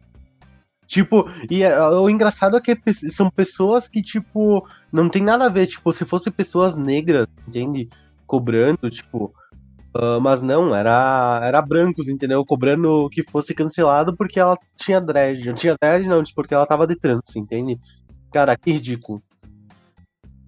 Tipo, 0.86 1.28
e 1.50 1.62
é- 1.62 1.78
o 1.80 2.08
engraçado 2.08 2.56
é 2.56 2.60
que 2.60 2.78
são 3.10 3.28
pessoas 3.30 3.88
que, 3.88 4.00
tipo, 4.02 4.66
não 4.92 5.08
tem 5.08 5.22
nada 5.22 5.46
a 5.46 5.48
ver, 5.48 5.66
tipo, 5.66 5.92
se 5.92 6.04
fossem 6.04 6.32
pessoas 6.32 6.76
negras, 6.76 7.26
entende? 7.46 7.88
Cobrando, 8.26 8.88
tipo. 8.90 9.34
ah, 9.94 10.20
mas 10.20 10.42
não, 10.42 10.74
era, 10.74 11.40
era 11.42 11.60
brancos, 11.62 12.08
entendeu? 12.08 12.44
Cobrando 12.44 13.08
que 13.10 13.22
fosse 13.22 13.54
cancelado 13.54 14.14
porque 14.16 14.38
ela 14.38 14.56
tinha 14.76 15.00
dread. 15.00 15.46
Não 15.48 15.54
tinha 15.54 15.74
dread, 15.80 16.06
não, 16.06 16.22
porque 16.34 16.54
ela 16.54 16.66
tava 16.66 16.86
de 16.86 16.96
trança, 16.96 17.38
entende? 17.38 17.78
Cara, 18.32 18.56
que 18.56 18.70
ridículo. 18.72 19.22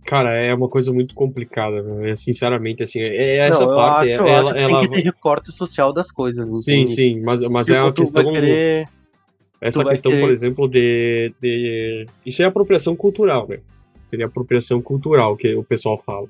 Cara, 0.05 0.33
é 0.35 0.55
uma 0.55 0.69
coisa 0.69 0.91
muito 0.93 1.15
complicada, 1.15 1.83
né? 1.83 2.17
sinceramente, 2.17 2.83
assim, 2.83 2.99
é 2.99 3.37
é 3.37 3.49
essa 3.49 3.67
não, 3.67 3.75
parte, 3.75 4.11
acho, 4.11 4.23
ela, 4.23 4.41
acho 4.41 4.53
que 4.55 4.59
ela- 4.59 4.81
tem 4.81 4.89
que 4.89 4.95
ter 4.95 5.05
recorte 5.05 5.53
social 5.53 5.93
das 5.93 6.11
coisas, 6.11 6.47
Sim, 6.63 6.81
entende? 6.83 6.91
sim, 6.95 7.21
mas, 7.21 7.43
mas 7.43 7.67
Tipo, 7.67 7.79
é 7.79 7.83
uma 7.83 7.93
questão, 7.93 8.33
querer... 8.33 8.89
essa 9.61 9.83
vai 9.83 9.93
questão, 9.93 10.13
por 10.13 10.31
exemplo, 10.31 10.69
de, 10.69 11.33
de... 11.41 12.07
Isso 12.25 12.43
é 12.43 12.47
apropriação 12.47 12.95
cultural, 12.95 13.47
né? 13.49 13.59
Seria 14.09 14.27
apropriação 14.27 14.81
cultural, 14.81 15.37
que 15.37 15.55
o 15.55 15.65
pessoal 15.65 15.99
fala. 15.99 16.29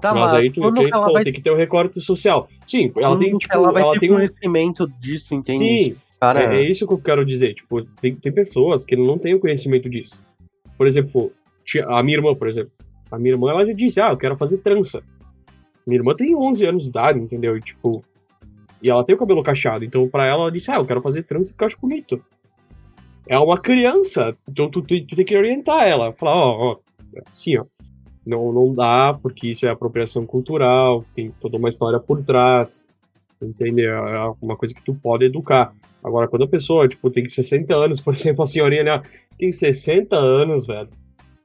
Tá, 0.00 0.14
mas 0.14 0.32
aí 0.34 0.50
tu, 0.50 0.60
que 0.72 0.88
falou, 0.88 1.12
vai, 1.12 1.22
tem 1.22 1.32
que 1.32 1.40
ter 1.40 1.50
o 1.50 1.56
recorte 1.56 2.00
social. 2.00 2.48
Sim, 2.66 2.90
ela 2.96 3.10
quando 3.10 3.20
tem, 3.20 3.38
tipo, 3.38 3.54
ela 3.54 3.72
vai 3.72 3.82
ela 3.82 3.92
ter 3.92 4.00
tem 4.00 4.10
um... 4.10 4.14
conhecimento 4.14 4.90
disso, 5.00 5.34
entende? 5.34 5.58
Sim, 5.58 5.96
Cara, 6.22 6.54
É, 6.54 6.62
é 6.62 6.70
isso 6.70 6.86
que 6.86 6.94
eu 6.94 6.98
quero 6.98 7.24
dizer. 7.24 7.52
Tipo, 7.52 7.82
tem, 8.00 8.14
tem 8.14 8.30
pessoas 8.30 8.84
que 8.84 8.94
não 8.94 9.18
têm 9.18 9.34
o 9.34 9.40
conhecimento 9.40 9.90
disso. 9.90 10.22
Por 10.78 10.86
exemplo, 10.86 11.32
a 11.88 12.00
minha 12.00 12.16
irmã, 12.16 12.32
por 12.32 12.46
exemplo. 12.46 12.70
A 13.10 13.18
minha 13.18 13.34
irmã, 13.34 13.50
ela 13.50 13.66
já 13.66 13.72
disse, 13.72 14.00
ah, 14.00 14.10
eu 14.10 14.16
quero 14.16 14.36
fazer 14.36 14.58
trança. 14.58 15.02
Minha 15.84 15.98
irmã 15.98 16.14
tem 16.14 16.36
11 16.36 16.64
anos 16.64 16.82
de 16.84 16.90
idade, 16.90 17.18
entendeu? 17.18 17.56
E, 17.56 17.60
tipo, 17.60 18.04
e 18.80 18.88
ela 18.88 19.04
tem 19.04 19.16
o 19.16 19.18
cabelo 19.18 19.42
cacheado. 19.42 19.84
Então, 19.84 20.08
pra 20.08 20.24
ela, 20.24 20.42
ela 20.42 20.52
disse, 20.52 20.70
ah, 20.70 20.76
eu 20.76 20.84
quero 20.84 21.02
fazer 21.02 21.24
trança 21.24 21.50
porque 21.52 21.64
eu 21.64 21.66
acho 21.66 21.80
bonito. 21.80 22.24
É 23.32 23.38
uma 23.38 23.56
criança. 23.56 24.36
Então, 24.46 24.68
tu, 24.68 24.82
tu, 24.82 25.06
tu 25.06 25.16
tem 25.16 25.24
que 25.24 25.34
orientar 25.34 25.88
ela. 25.88 26.12
Falar, 26.12 26.36
ó, 26.36 26.72
ó, 26.72 26.80
assim, 27.30 27.58
ó. 27.58 27.64
Não, 28.26 28.52
não 28.52 28.74
dá, 28.74 29.18
porque 29.22 29.48
isso 29.48 29.64
é 29.64 29.70
apropriação 29.70 30.26
cultural, 30.26 31.02
tem 31.14 31.32
toda 31.40 31.56
uma 31.56 31.70
história 31.70 31.98
por 31.98 32.22
trás. 32.22 32.84
Entendeu? 33.40 34.06
É 34.06 34.34
uma 34.38 34.54
coisa 34.54 34.74
que 34.74 34.84
tu 34.84 34.94
pode 34.94 35.24
educar. 35.24 35.74
Agora, 36.04 36.28
quando 36.28 36.44
a 36.44 36.46
pessoa, 36.46 36.86
tipo, 36.86 37.10
tem 37.10 37.26
60 37.26 37.74
anos, 37.74 38.02
por 38.02 38.12
exemplo, 38.14 38.44
a 38.44 38.46
senhorinha, 38.46 38.84
né, 38.84 39.02
tem 39.38 39.50
60 39.50 40.14
anos, 40.14 40.66
velho. 40.66 40.90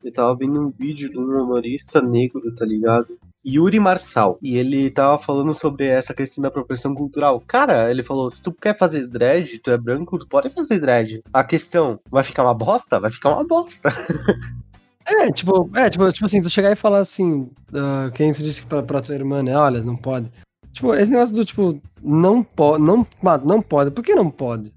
eu 0.03 0.11
tava 0.11 0.35
vendo 0.35 0.59
um 0.59 0.69
vídeo 0.69 1.09
de 1.09 1.17
um 1.17 1.41
humorista 1.41 2.01
negro, 2.01 2.53
tá 2.53 2.65
ligado? 2.65 3.17
Yuri 3.45 3.79
Marçal. 3.79 4.37
E 4.41 4.57
ele 4.57 4.89
tava 4.89 5.19
falando 5.19 5.53
sobre 5.53 5.87
essa 5.87 6.13
questão 6.13 6.41
da 6.41 6.47
apropriação 6.47 6.93
cultural. 6.93 7.41
Cara, 7.47 7.89
ele 7.89 8.03
falou: 8.03 8.29
se 8.29 8.41
tu 8.41 8.51
quer 8.51 8.77
fazer 8.77 9.07
dread, 9.07 9.59
tu 9.59 9.71
é 9.71 9.77
branco, 9.77 10.19
tu 10.19 10.27
pode 10.27 10.49
fazer 10.49 10.79
dread. 10.79 11.21
A 11.31 11.43
questão, 11.43 11.99
vai 12.09 12.23
ficar 12.23 12.43
uma 12.43 12.53
bosta? 12.53 12.99
Vai 12.99 13.11
ficar 13.11 13.33
uma 13.33 13.45
bosta. 13.45 13.89
É, 15.09 15.31
tipo, 15.31 15.69
é, 15.73 15.89
tipo, 15.89 16.11
tipo 16.11 16.25
assim, 16.25 16.41
tu 16.41 16.49
chegar 16.49 16.69
e 16.69 16.75
falar 16.75 16.99
assim, 16.99 17.49
ah, 17.73 18.11
quem 18.13 18.33
tu 18.33 18.43
disse 18.43 18.61
pra, 18.63 18.83
pra 18.83 19.01
tua 19.01 19.15
irmã, 19.15 19.41
né? 19.41 19.55
Olha, 19.55 19.81
não 19.81 19.95
pode. 19.95 20.29
Tipo, 20.73 20.93
esse 20.93 21.13
negócio 21.13 21.33
do 21.33 21.45
tipo, 21.45 21.81
não 22.03 22.43
pode, 22.43 22.83
não, 22.83 23.07
mano, 23.21 23.45
não 23.45 23.61
pode, 23.61 23.89
por 23.89 24.03
que 24.03 24.13
não 24.13 24.29
pode? 24.29 24.69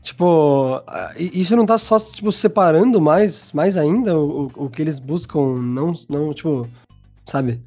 Tipo, 0.00 0.80
ah, 0.86 1.12
isso 1.18 1.56
não 1.56 1.66
tá 1.66 1.78
só, 1.78 1.98
tipo, 1.98 2.30
separando 2.30 3.00
mais, 3.00 3.52
mais 3.52 3.76
ainda 3.76 4.16
o, 4.16 4.46
o, 4.54 4.66
o 4.66 4.70
que 4.70 4.82
eles 4.82 5.00
buscam, 5.00 5.60
não, 5.60 5.92
não, 6.08 6.32
tipo, 6.32 6.68
sabe? 7.24 7.60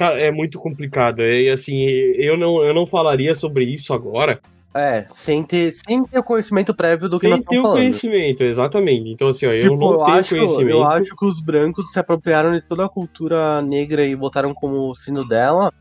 Cara, 0.00 0.18
é 0.20 0.30
muito 0.30 0.58
complicado. 0.58 1.20
E 1.22 1.50
assim, 1.50 1.76
eu 2.16 2.36
não, 2.36 2.62
eu 2.64 2.72
não 2.72 2.86
falaria 2.86 3.34
sobre 3.34 3.64
isso 3.64 3.92
agora, 3.92 4.40
É, 4.74 5.04
sem 5.10 5.42
ter, 5.42 5.72
sem 5.72 6.04
ter 6.04 6.18
o 6.18 6.22
conhecimento 6.22 6.72
prévio 6.74 7.08
do 7.08 7.18
que 7.18 7.26
sem 7.26 7.30
nós 7.30 7.40
ter 7.40 7.42
estamos 7.42 7.58
o 7.58 7.62
falando. 7.64 7.76
conhecimento, 7.80 8.44
exatamente. 8.44 9.10
Então, 9.10 9.28
assim, 9.28 9.46
ó, 9.46 9.50
eu 9.52 9.72
Tipo, 9.72 9.76
não 9.76 9.92
eu 9.92 10.04
tenho 10.04 10.16
acho, 10.18 10.34
conhecimento. 10.36 10.70
eu 10.70 10.84
acho 10.84 11.16
que 11.16 11.24
os 11.26 11.40
brancos 11.40 11.92
se 11.92 11.98
apropriaram 11.98 12.52
de 12.52 12.66
toda 12.66 12.84
a 12.84 12.88
cultura 12.88 13.60
negra 13.62 14.06
e 14.06 14.14
botaram 14.16 14.54
como 14.54 14.94
sino 14.94 15.26
dela. 15.26 15.72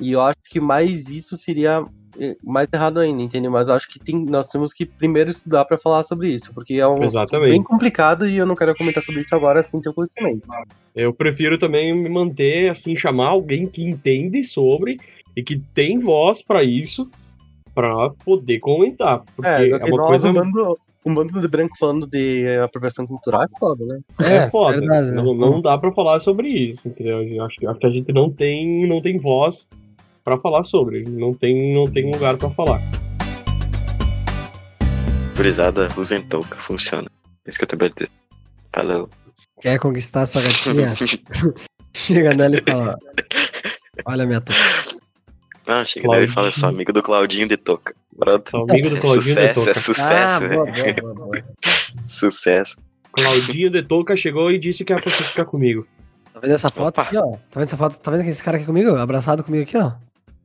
E 0.00 0.12
eu 0.12 0.20
acho 0.20 0.38
que 0.48 0.60
mais 0.60 1.08
isso 1.08 1.36
seria 1.36 1.84
mais 2.42 2.68
errado 2.72 2.98
ainda, 2.98 3.22
entendeu? 3.22 3.50
Mas 3.50 3.68
acho 3.68 3.88
que 3.88 3.98
tem, 3.98 4.24
nós 4.24 4.48
temos 4.48 4.72
que 4.72 4.86
primeiro 4.86 5.30
estudar 5.30 5.64
pra 5.64 5.76
falar 5.78 6.02
sobre 6.02 6.28
isso, 6.34 6.52
porque 6.54 6.74
é 6.74 6.86
um 6.88 7.02
Exatamente. 7.04 7.50
bem 7.50 7.62
complicado 7.62 8.26
e 8.28 8.36
eu 8.36 8.46
não 8.46 8.56
quero 8.56 8.74
comentar 8.74 9.02
sobre 9.02 9.20
isso 9.20 9.34
agora 9.34 9.62
sem 9.62 9.80
ter 9.80 9.90
o 9.90 9.94
conhecimento. 9.94 10.42
Eu 10.94 11.12
prefiro 11.12 11.58
também 11.58 11.94
me 11.94 12.08
manter, 12.08 12.70
assim, 12.70 12.96
chamar 12.96 13.28
alguém 13.28 13.66
que 13.66 13.82
entende 13.82 14.42
sobre 14.44 14.98
e 15.36 15.42
que 15.42 15.58
tem 15.74 15.98
voz 15.98 16.42
pra 16.42 16.64
isso, 16.64 17.08
pra 17.74 18.08
poder 18.24 18.58
comentar. 18.60 19.22
Porque 19.36 19.48
É, 19.50 19.68
é, 19.70 19.84
uma 19.84 20.02
coisa 20.06 20.30
um 20.30 20.32
bando, 20.32 20.78
um 21.04 21.14
bando 21.14 21.40
de 21.40 21.48
branco 21.48 21.76
falando 21.78 22.06
de 22.06 22.44
eh, 22.46 22.62
apropriação 22.62 23.06
cultural 23.06 23.42
é 23.42 23.46
foda, 23.58 23.84
né? 23.84 24.00
É, 24.22 24.48
foda. 24.48 24.78
verdade, 24.80 25.08
né? 25.10 25.12
não, 25.22 25.34
não 25.34 25.60
dá 25.60 25.76
pra 25.76 25.92
falar 25.92 26.18
sobre 26.20 26.48
isso, 26.48 26.88
entendeu? 26.88 27.22
Eu 27.22 27.44
Acho, 27.44 27.56
que- 27.56 27.66
acho 27.66 27.78
que 27.78 27.86
a 27.86 27.90
gente 27.90 28.10
não 28.12 28.30
tem, 28.32 28.88
não 28.88 29.02
tem 29.02 29.18
voz 29.18 29.68
pra 30.26 30.36
falar 30.36 30.64
sobre. 30.64 31.04
Não 31.08 31.32
tem, 31.32 31.72
não 31.72 31.84
tem 31.84 32.10
lugar 32.10 32.36
pra 32.36 32.50
falar. 32.50 32.80
Gurizada, 35.36 35.86
usem 35.96 36.20
touca, 36.20 36.56
funciona. 36.56 37.08
Isso 37.46 37.56
que 37.58 37.64
eu 37.72 37.78
pra 37.78 37.86
dizer. 37.88 38.10
Falou. 38.74 39.08
Quer 39.60 39.78
conquistar 39.78 40.26
sua 40.26 40.42
gatinha? 40.42 40.92
Chega 41.94 42.34
nela 42.34 42.56
e 42.56 42.62
fala: 42.68 42.98
Olha 44.04 44.26
minha 44.26 44.40
touca. 44.40 44.60
Não, 45.66 45.84
chega 45.84 46.08
nele 46.08 46.26
e 46.26 46.28
fala, 46.28 46.48
eu 46.48 46.52
sou 46.52 46.68
amigo 46.68 46.92
do 46.92 47.02
Claudinho 47.02 47.48
de 47.48 47.56
Toca. 47.56 47.92
Pronto. 48.16 48.48
Sou 48.48 48.70
amigo 48.70 48.88
do 48.90 48.96
É 48.96 49.00
Claudinho 49.00 49.34
de 49.34 49.40
sucesso, 49.54 49.60
é 49.60 49.64
Toca. 49.64 49.80
sucesso, 49.80 50.44
Ah, 50.44 50.44
é. 50.44 50.48
boa, 50.48 50.66
boa, 50.66 50.94
boa, 50.94 51.14
boa. 51.14 51.44
Sucesso. 52.06 52.76
Claudinho 53.12 53.70
de 53.70 53.82
Toca 53.82 54.16
chegou 54.16 54.50
e 54.52 54.58
disse 54.58 54.84
que 54.84 54.92
era 54.92 55.02
pra 55.02 55.10
você 55.10 55.24
ficar 55.24 55.44
comigo. 55.44 55.84
Tá 56.32 56.38
vendo 56.40 56.54
essa 56.54 56.68
foto 56.68 57.00
Opa. 57.00 57.02
aqui, 57.02 57.16
ó? 57.16 57.22
Tá 57.32 57.38
vendo 57.54 57.64
essa 57.64 57.76
foto? 57.76 57.98
Tá 57.98 58.10
vendo 58.12 58.22
que 58.22 58.30
esse 58.30 58.44
cara 58.44 58.58
aqui 58.58 58.66
comigo? 58.66 58.94
Abraçado 58.96 59.42
comigo 59.42 59.64
aqui, 59.64 59.76
ó. 59.76 59.92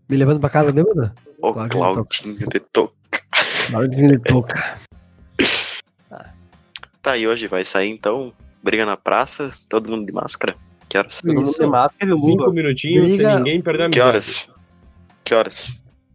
Me 0.10 0.18
levando 0.18 0.40
pra 0.40 0.50
casa 0.50 0.72
bêbado? 0.72 1.12
Ô, 1.42 1.54
Claudinho 1.54 1.70
de 1.70 1.70
Claudinho 1.72 2.48
de 2.50 2.60
Toca. 2.60 2.94
Claudinho 3.70 4.08
de 4.10 4.20
touca. 4.20 4.78
Tá, 7.02 7.18
e 7.18 7.26
hoje 7.28 7.48
vai 7.48 7.66
sair 7.66 7.90
então, 7.90 8.32
briga 8.62 8.86
na 8.86 8.96
praça, 8.96 9.52
todo 9.68 9.90
mundo 9.90 10.06
de 10.06 10.12
máscara. 10.12 10.56
Que 10.88 11.00
horas? 11.00 11.20
Todo 11.20 11.34
mundo 11.34 11.52
tem 11.52 11.68
máscara 11.68 12.16
Cinco 12.20 12.52
minutinhos 12.52 13.08
Briga- 13.16 13.30
sem 13.30 13.38
ninguém 13.40 13.60
perder 13.62 13.86
a 13.86 13.90
Que 13.90 14.00
amizade. 14.00 14.08
horas? 14.10 14.50
Que 15.24 15.34
horas? 15.34 15.74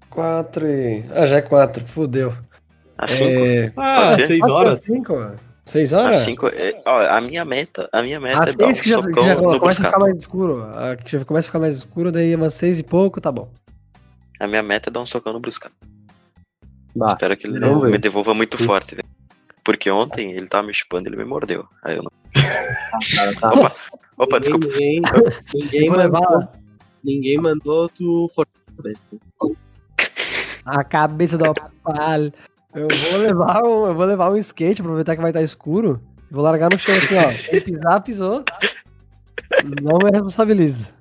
Quatro 0.09 0.65
e... 0.69 1.05
Ah, 1.11 1.27
já 1.27 1.39
é 1.39 1.43
quatro. 1.43 1.85
Fudeu. 1.85 2.33
Às 2.97 3.11
cinco? 3.11 3.31
É... 3.31 3.73
Ah, 3.77 3.97
Pode 4.03 4.15
ser? 4.15 4.23
seis 4.29 4.45
horas. 4.49 4.79
às 4.79 4.85
Cinco. 4.85 5.33
Seis 5.65 5.93
horas? 5.93 6.17
cinco. 6.19 6.47
é- 6.47 6.81
ó, 6.87 7.01
a 7.01 7.21
minha 7.21 7.45
meta, 7.45 7.89
a 7.93 8.01
minha 8.01 8.21
meta 8.21 8.45
Às 8.45 8.55
é 8.55 8.57
dar 8.57 8.65
um 8.67 8.69
seis 8.69 8.81
que 8.81 8.89
já, 8.91 8.97
que 8.99 9.03
socão 9.03 9.25
já 9.25 9.35
começa 9.59 9.83
a 9.83 9.87
ficar 9.87 9.99
mais 9.99 10.17
escuro. 10.19 10.63
Ah, 10.73 10.95
que 10.95 11.11
já 11.19 11.25
começa 11.25 11.47
a 11.47 11.49
ficar 11.49 11.59
mais 11.59 11.75
escuro, 11.77 12.13
daí 12.13 12.33
umas 12.37 12.55
seis 12.55 12.79
e 12.79 12.85
pouco, 12.85 13.21
tá 13.21 13.33
bom. 13.33 13.49
A 14.39 14.47
minha 14.47 14.63
meta 14.63 14.91
é 14.91 14.93
dar 14.93 15.01
um 15.01 15.07
socão 15.07 15.33
no 15.33 15.41
Bruscato. 15.41 15.75
Bah, 16.95 17.13
Espero 17.13 17.37
que 17.37 17.47
ele 17.47 17.59
não 17.59 17.81
me 17.81 17.99
devolva 17.99 18.35
muito 18.35 18.63
forte. 18.63 18.97
né? 18.97 19.03
Porque 19.65 19.91
ontem 19.91 20.33
ele 20.33 20.47
tava 20.47 20.67
me 20.67 20.75
chupando 20.75 21.09
e 21.09 21.11
ele 21.11 21.17
me 21.17 21.25
mordeu. 21.25 21.67
Aí 21.83 21.97
eu 21.97 22.03
não. 22.03 22.11
cara, 23.15 23.35
tá. 23.35 23.49
Opa, 23.49 23.77
opa, 24.17 24.41
desculpa. 24.41 24.67
Ninguém, 24.67 25.03
ninguém, 25.55 25.91
mandou, 25.91 26.05
levar 26.05 26.53
ninguém 27.03 27.39
mandou 27.39 27.89
tu 27.89 28.31
a 30.65 30.85
cabeça 30.85 31.39
do 31.39 31.55
palho. 31.83 32.33
Eu 32.75 32.89
vou 32.89 33.21
levar 33.21 33.63
um, 33.63 33.87
eu 33.87 33.95
vou 33.95 34.05
levar 34.05 34.31
um 34.31 34.37
skate, 34.37 34.81
aproveitar 34.81 35.17
que 35.17 35.23
vai 35.23 35.31
estar 35.31 35.43
escuro. 35.43 36.01
Vou 36.31 36.43
largar 36.43 36.71
no 36.71 36.79
chão 36.79 36.95
aqui, 36.95 37.15
ó. 37.15 37.51
Quem 37.51 37.61
pisar, 37.61 38.01
pisou. 38.01 38.45
Não 39.81 39.99
me 39.99 40.11
responsabilizo. 40.11 40.93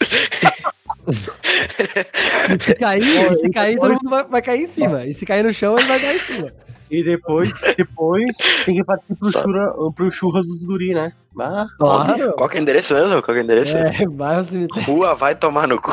E 2.58 2.62
se 2.64 2.74
cair, 2.74 3.02
e 3.02 3.38
se 3.38 3.50
cair 3.50 3.78
todo 3.78 3.90
mundo 3.90 4.10
vai, 4.10 4.24
vai 4.24 4.42
cair 4.42 4.62
em 4.64 4.68
cima. 4.68 5.04
E 5.06 5.14
se 5.14 5.26
cair 5.26 5.42
no 5.44 5.52
chão, 5.52 5.76
ele 5.78 5.86
vai 5.88 5.98
cair 6.00 6.16
em 6.16 6.18
cima. 6.18 6.52
E 6.90 7.02
depois, 7.02 7.52
depois 7.76 8.34
tem 8.64 8.76
que 8.76 8.84
partir 8.84 9.14
pro, 9.14 9.30
Sabe. 9.30 9.44
churra, 9.52 9.92
pro 9.92 10.10
churras 10.10 10.46
dos 10.46 10.64
guri, 10.64 10.94
né? 10.94 11.12
Ah, 11.38 11.66
Claro. 11.78 12.32
Qual 12.32 12.48
que 12.48 12.56
é 12.56 12.60
o 12.60 12.62
endereço 12.62 12.94
mesmo? 12.94 13.10
Qual 13.22 13.22
que 13.22 13.30
é 13.32 13.34
o 13.34 13.44
endereço? 13.44 13.76
É, 13.76 13.92
vai 14.10 14.36
ao 14.36 14.44
cemitério. 14.44 14.84
Rua 14.86 15.14
vai 15.14 15.34
tomar 15.34 15.68
no 15.68 15.80
cu. 15.80 15.92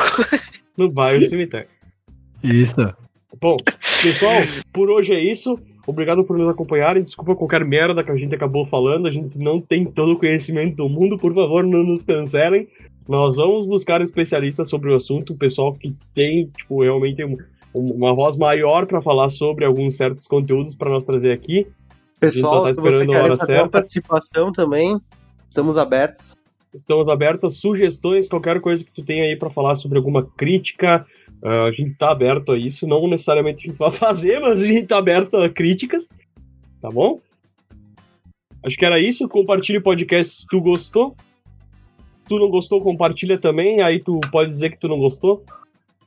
No 0.76 0.90
bairro 0.90 1.24
cemitério. 1.26 1.68
Isso. 2.42 2.76
Bom, 3.40 3.56
pessoal, 4.02 4.34
por 4.72 4.90
hoje 4.90 5.12
é 5.12 5.20
isso. 5.22 5.58
Obrigado 5.86 6.24
por 6.24 6.36
nos 6.36 6.48
acompanharem. 6.48 7.02
Desculpa 7.02 7.36
qualquer 7.36 7.64
merda 7.64 8.02
que 8.02 8.10
a 8.10 8.16
gente 8.16 8.34
acabou 8.34 8.66
falando. 8.66 9.06
A 9.06 9.10
gente 9.10 9.38
não 9.38 9.60
tem 9.60 9.84
todo 9.84 10.12
o 10.12 10.18
conhecimento 10.18 10.76
do 10.76 10.88
mundo. 10.88 11.16
Por 11.16 11.32
favor, 11.32 11.62
não 11.64 11.82
nos 11.84 12.02
cancelem. 12.02 12.66
Nós 13.08 13.36
vamos 13.36 13.66
buscar 13.66 14.00
especialistas 14.00 14.68
sobre 14.68 14.90
o 14.90 14.94
assunto, 14.96 15.32
o 15.32 15.36
pessoal 15.36 15.72
que 15.72 15.94
tem, 16.12 16.46
tipo, 16.56 16.82
realmente 16.82 17.24
um- 17.24 17.36
uma 17.72 18.12
voz 18.14 18.36
maior 18.36 18.84
para 18.86 19.00
falar 19.00 19.28
sobre 19.28 19.64
alguns 19.64 19.96
certos 19.96 20.26
conteúdos 20.26 20.74
para 20.74 20.90
nós 20.90 21.04
trazer 21.04 21.30
aqui. 21.32 21.66
pessoal, 22.18 22.64
tá 22.64 22.74
se 22.74 22.80
você 22.80 22.88
esperando 22.88 23.10
a 23.10 23.14
quer 23.14 23.18
hora 23.20 23.36
fazer 23.36 23.52
certa. 23.52 23.68
participação 23.68 24.50
também, 24.50 24.98
estamos 25.50 25.76
abertos. 25.76 26.34
Estamos 26.74 27.08
abertos 27.10 27.44
a 27.54 27.56
sugestões, 27.56 28.28
qualquer 28.28 28.60
coisa 28.60 28.82
que 28.84 28.90
tu 28.90 29.04
tenha 29.04 29.24
aí 29.24 29.36
para 29.36 29.50
falar 29.50 29.74
sobre 29.76 29.98
alguma 29.98 30.24
crítica. 30.24 31.06
Ah, 31.42 31.64
a 31.64 31.70
gente 31.70 31.94
tá 31.94 32.10
aberto 32.10 32.52
a 32.52 32.58
isso. 32.58 32.86
Não 32.86 33.06
necessariamente 33.08 33.64
a 33.64 33.70
gente 33.70 33.78
vai 33.78 33.90
fazer, 33.92 34.40
mas 34.40 34.62
a 34.62 34.66
gente 34.66 34.86
tá 34.86 34.98
aberto 34.98 35.36
a 35.36 35.48
críticas. 35.48 36.08
Tá 36.80 36.88
bom? 36.90 37.20
Acho 38.62 38.76
que 38.76 38.84
era 38.84 38.98
isso. 39.00 39.28
Compartilhe 39.28 39.78
o 39.78 39.82
podcast 39.82 40.40
se 40.40 40.46
tu 40.46 40.60
gostou. 40.60 41.16
Se 42.22 42.28
tu 42.28 42.38
não 42.38 42.50
gostou, 42.50 42.80
compartilha 42.80 43.38
também. 43.38 43.80
Aí 43.80 44.00
tu 44.00 44.20
pode 44.32 44.50
dizer 44.50 44.70
que 44.70 44.78
tu 44.78 44.88
não 44.88 44.98
gostou. 44.98 45.44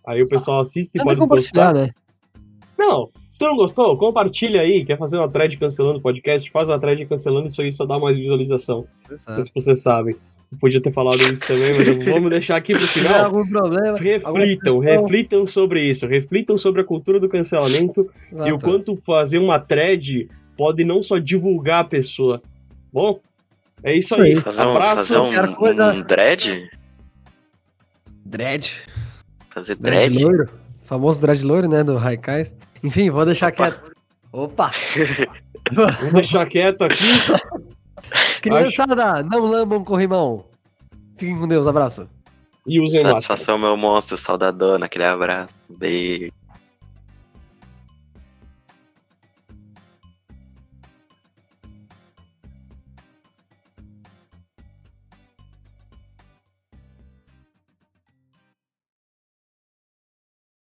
Aí 0.06 0.22
o 0.22 0.26
pessoal 0.26 0.60
assiste 0.62 0.92
e 0.96 1.04
pode 1.04 1.20
compartilhar, 1.20 1.74
gostar. 1.74 1.88
né? 1.88 1.94
Não, 2.78 3.10
se 3.32 3.40
tu 3.40 3.46
não 3.46 3.56
gostou, 3.56 3.98
compartilha 3.98 4.62
aí. 4.62 4.84
Quer 4.86 4.98
fazer 4.98 5.18
uma 5.18 5.30
thread 5.30 5.58
cancelando 5.58 6.00
o 6.00 6.02
podcast? 6.02 6.50
Faz 6.50 6.70
uma 6.70 6.80
thread 6.80 7.06
cancelando, 7.06 7.48
isso 7.48 7.62
aí 7.62 7.72
só 7.72 7.86
dá 7.86 8.00
mais 8.00 8.18
visualização. 8.18 8.88
Não 9.10 9.18
sei 9.18 9.44
se 9.44 9.52
vocês 9.54 9.82
sabem. 9.82 10.16
Eu 10.52 10.58
podia 10.58 10.82
ter 10.82 10.92
falado 10.92 11.22
isso 11.22 11.46
também, 11.46 11.72
mas 11.78 12.06
vamos 12.06 12.30
deixar 12.32 12.56
aqui 12.56 12.74
pro 12.74 12.82
final. 12.88 13.26
algum 13.26 13.48
problema. 13.48 13.98
Reflitam, 13.98 14.42
questão- 14.42 14.80
reflitam 14.80 15.46
sobre 15.48 15.88
isso. 15.88 16.08
Reflitam 16.08 16.58
sobre 16.58 16.82
a 16.82 16.84
cultura 16.84 17.20
do 17.20 17.30
cancelamento 17.30 18.10
e 18.32 18.36
o 18.36 18.44
Exato. 18.46 18.60
quanto 18.66 18.96
fazer 18.98 19.38
uma 19.38 19.60
thread 19.60 20.28
pode 20.58 20.84
não 20.84 21.02
só 21.04 21.18
divulgar 21.20 21.82
a 21.82 21.84
pessoa. 21.84 22.42
Bom, 22.92 23.20
é 23.84 23.96
isso 23.96 24.16
aí. 24.20 24.36
Fazer 24.38 24.62
um, 24.64 24.72
Abraço. 24.72 25.14
fazer 25.14 25.20
um, 25.50 25.54
coisa- 25.54 25.94
um 25.94 26.02
dread? 26.02 26.70
Dread. 28.26 28.74
Fazer 29.54 29.76
Dread 29.76 30.10
dread? 30.16 30.24
loiro. 30.24 30.50
Famoso 30.84 31.22
dread 31.22 31.44
loiro, 31.46 31.68
né? 31.70 31.84
Do 31.84 31.96
Raikais. 31.98 32.54
Enfim, 32.84 33.10
vou 33.12 33.26
deixar 33.26 33.48
Opa. 33.54 33.56
quieto. 33.72 33.92
Opa! 34.32 34.72
Vamos 35.72 36.14
deixar 36.14 36.46
quieto 36.48 36.82
aqui. 36.84 37.04
Criançada, 38.42 39.24
não 39.24 39.40
lambam 39.40 39.84
corrimão. 39.84 40.46
Fiquem 41.18 41.38
com 41.38 41.48
Deus, 41.48 41.68
abraço. 41.68 42.08
E 42.66 42.80
usem 42.80 43.04
máscara. 43.04 43.22
Satisfação, 43.22 43.58
meu 43.58 43.76
monstro, 43.76 44.18
saudadona, 44.18 44.86
aquele 44.86 45.06
abraço. 45.06 45.54
Beijo. 45.70 46.32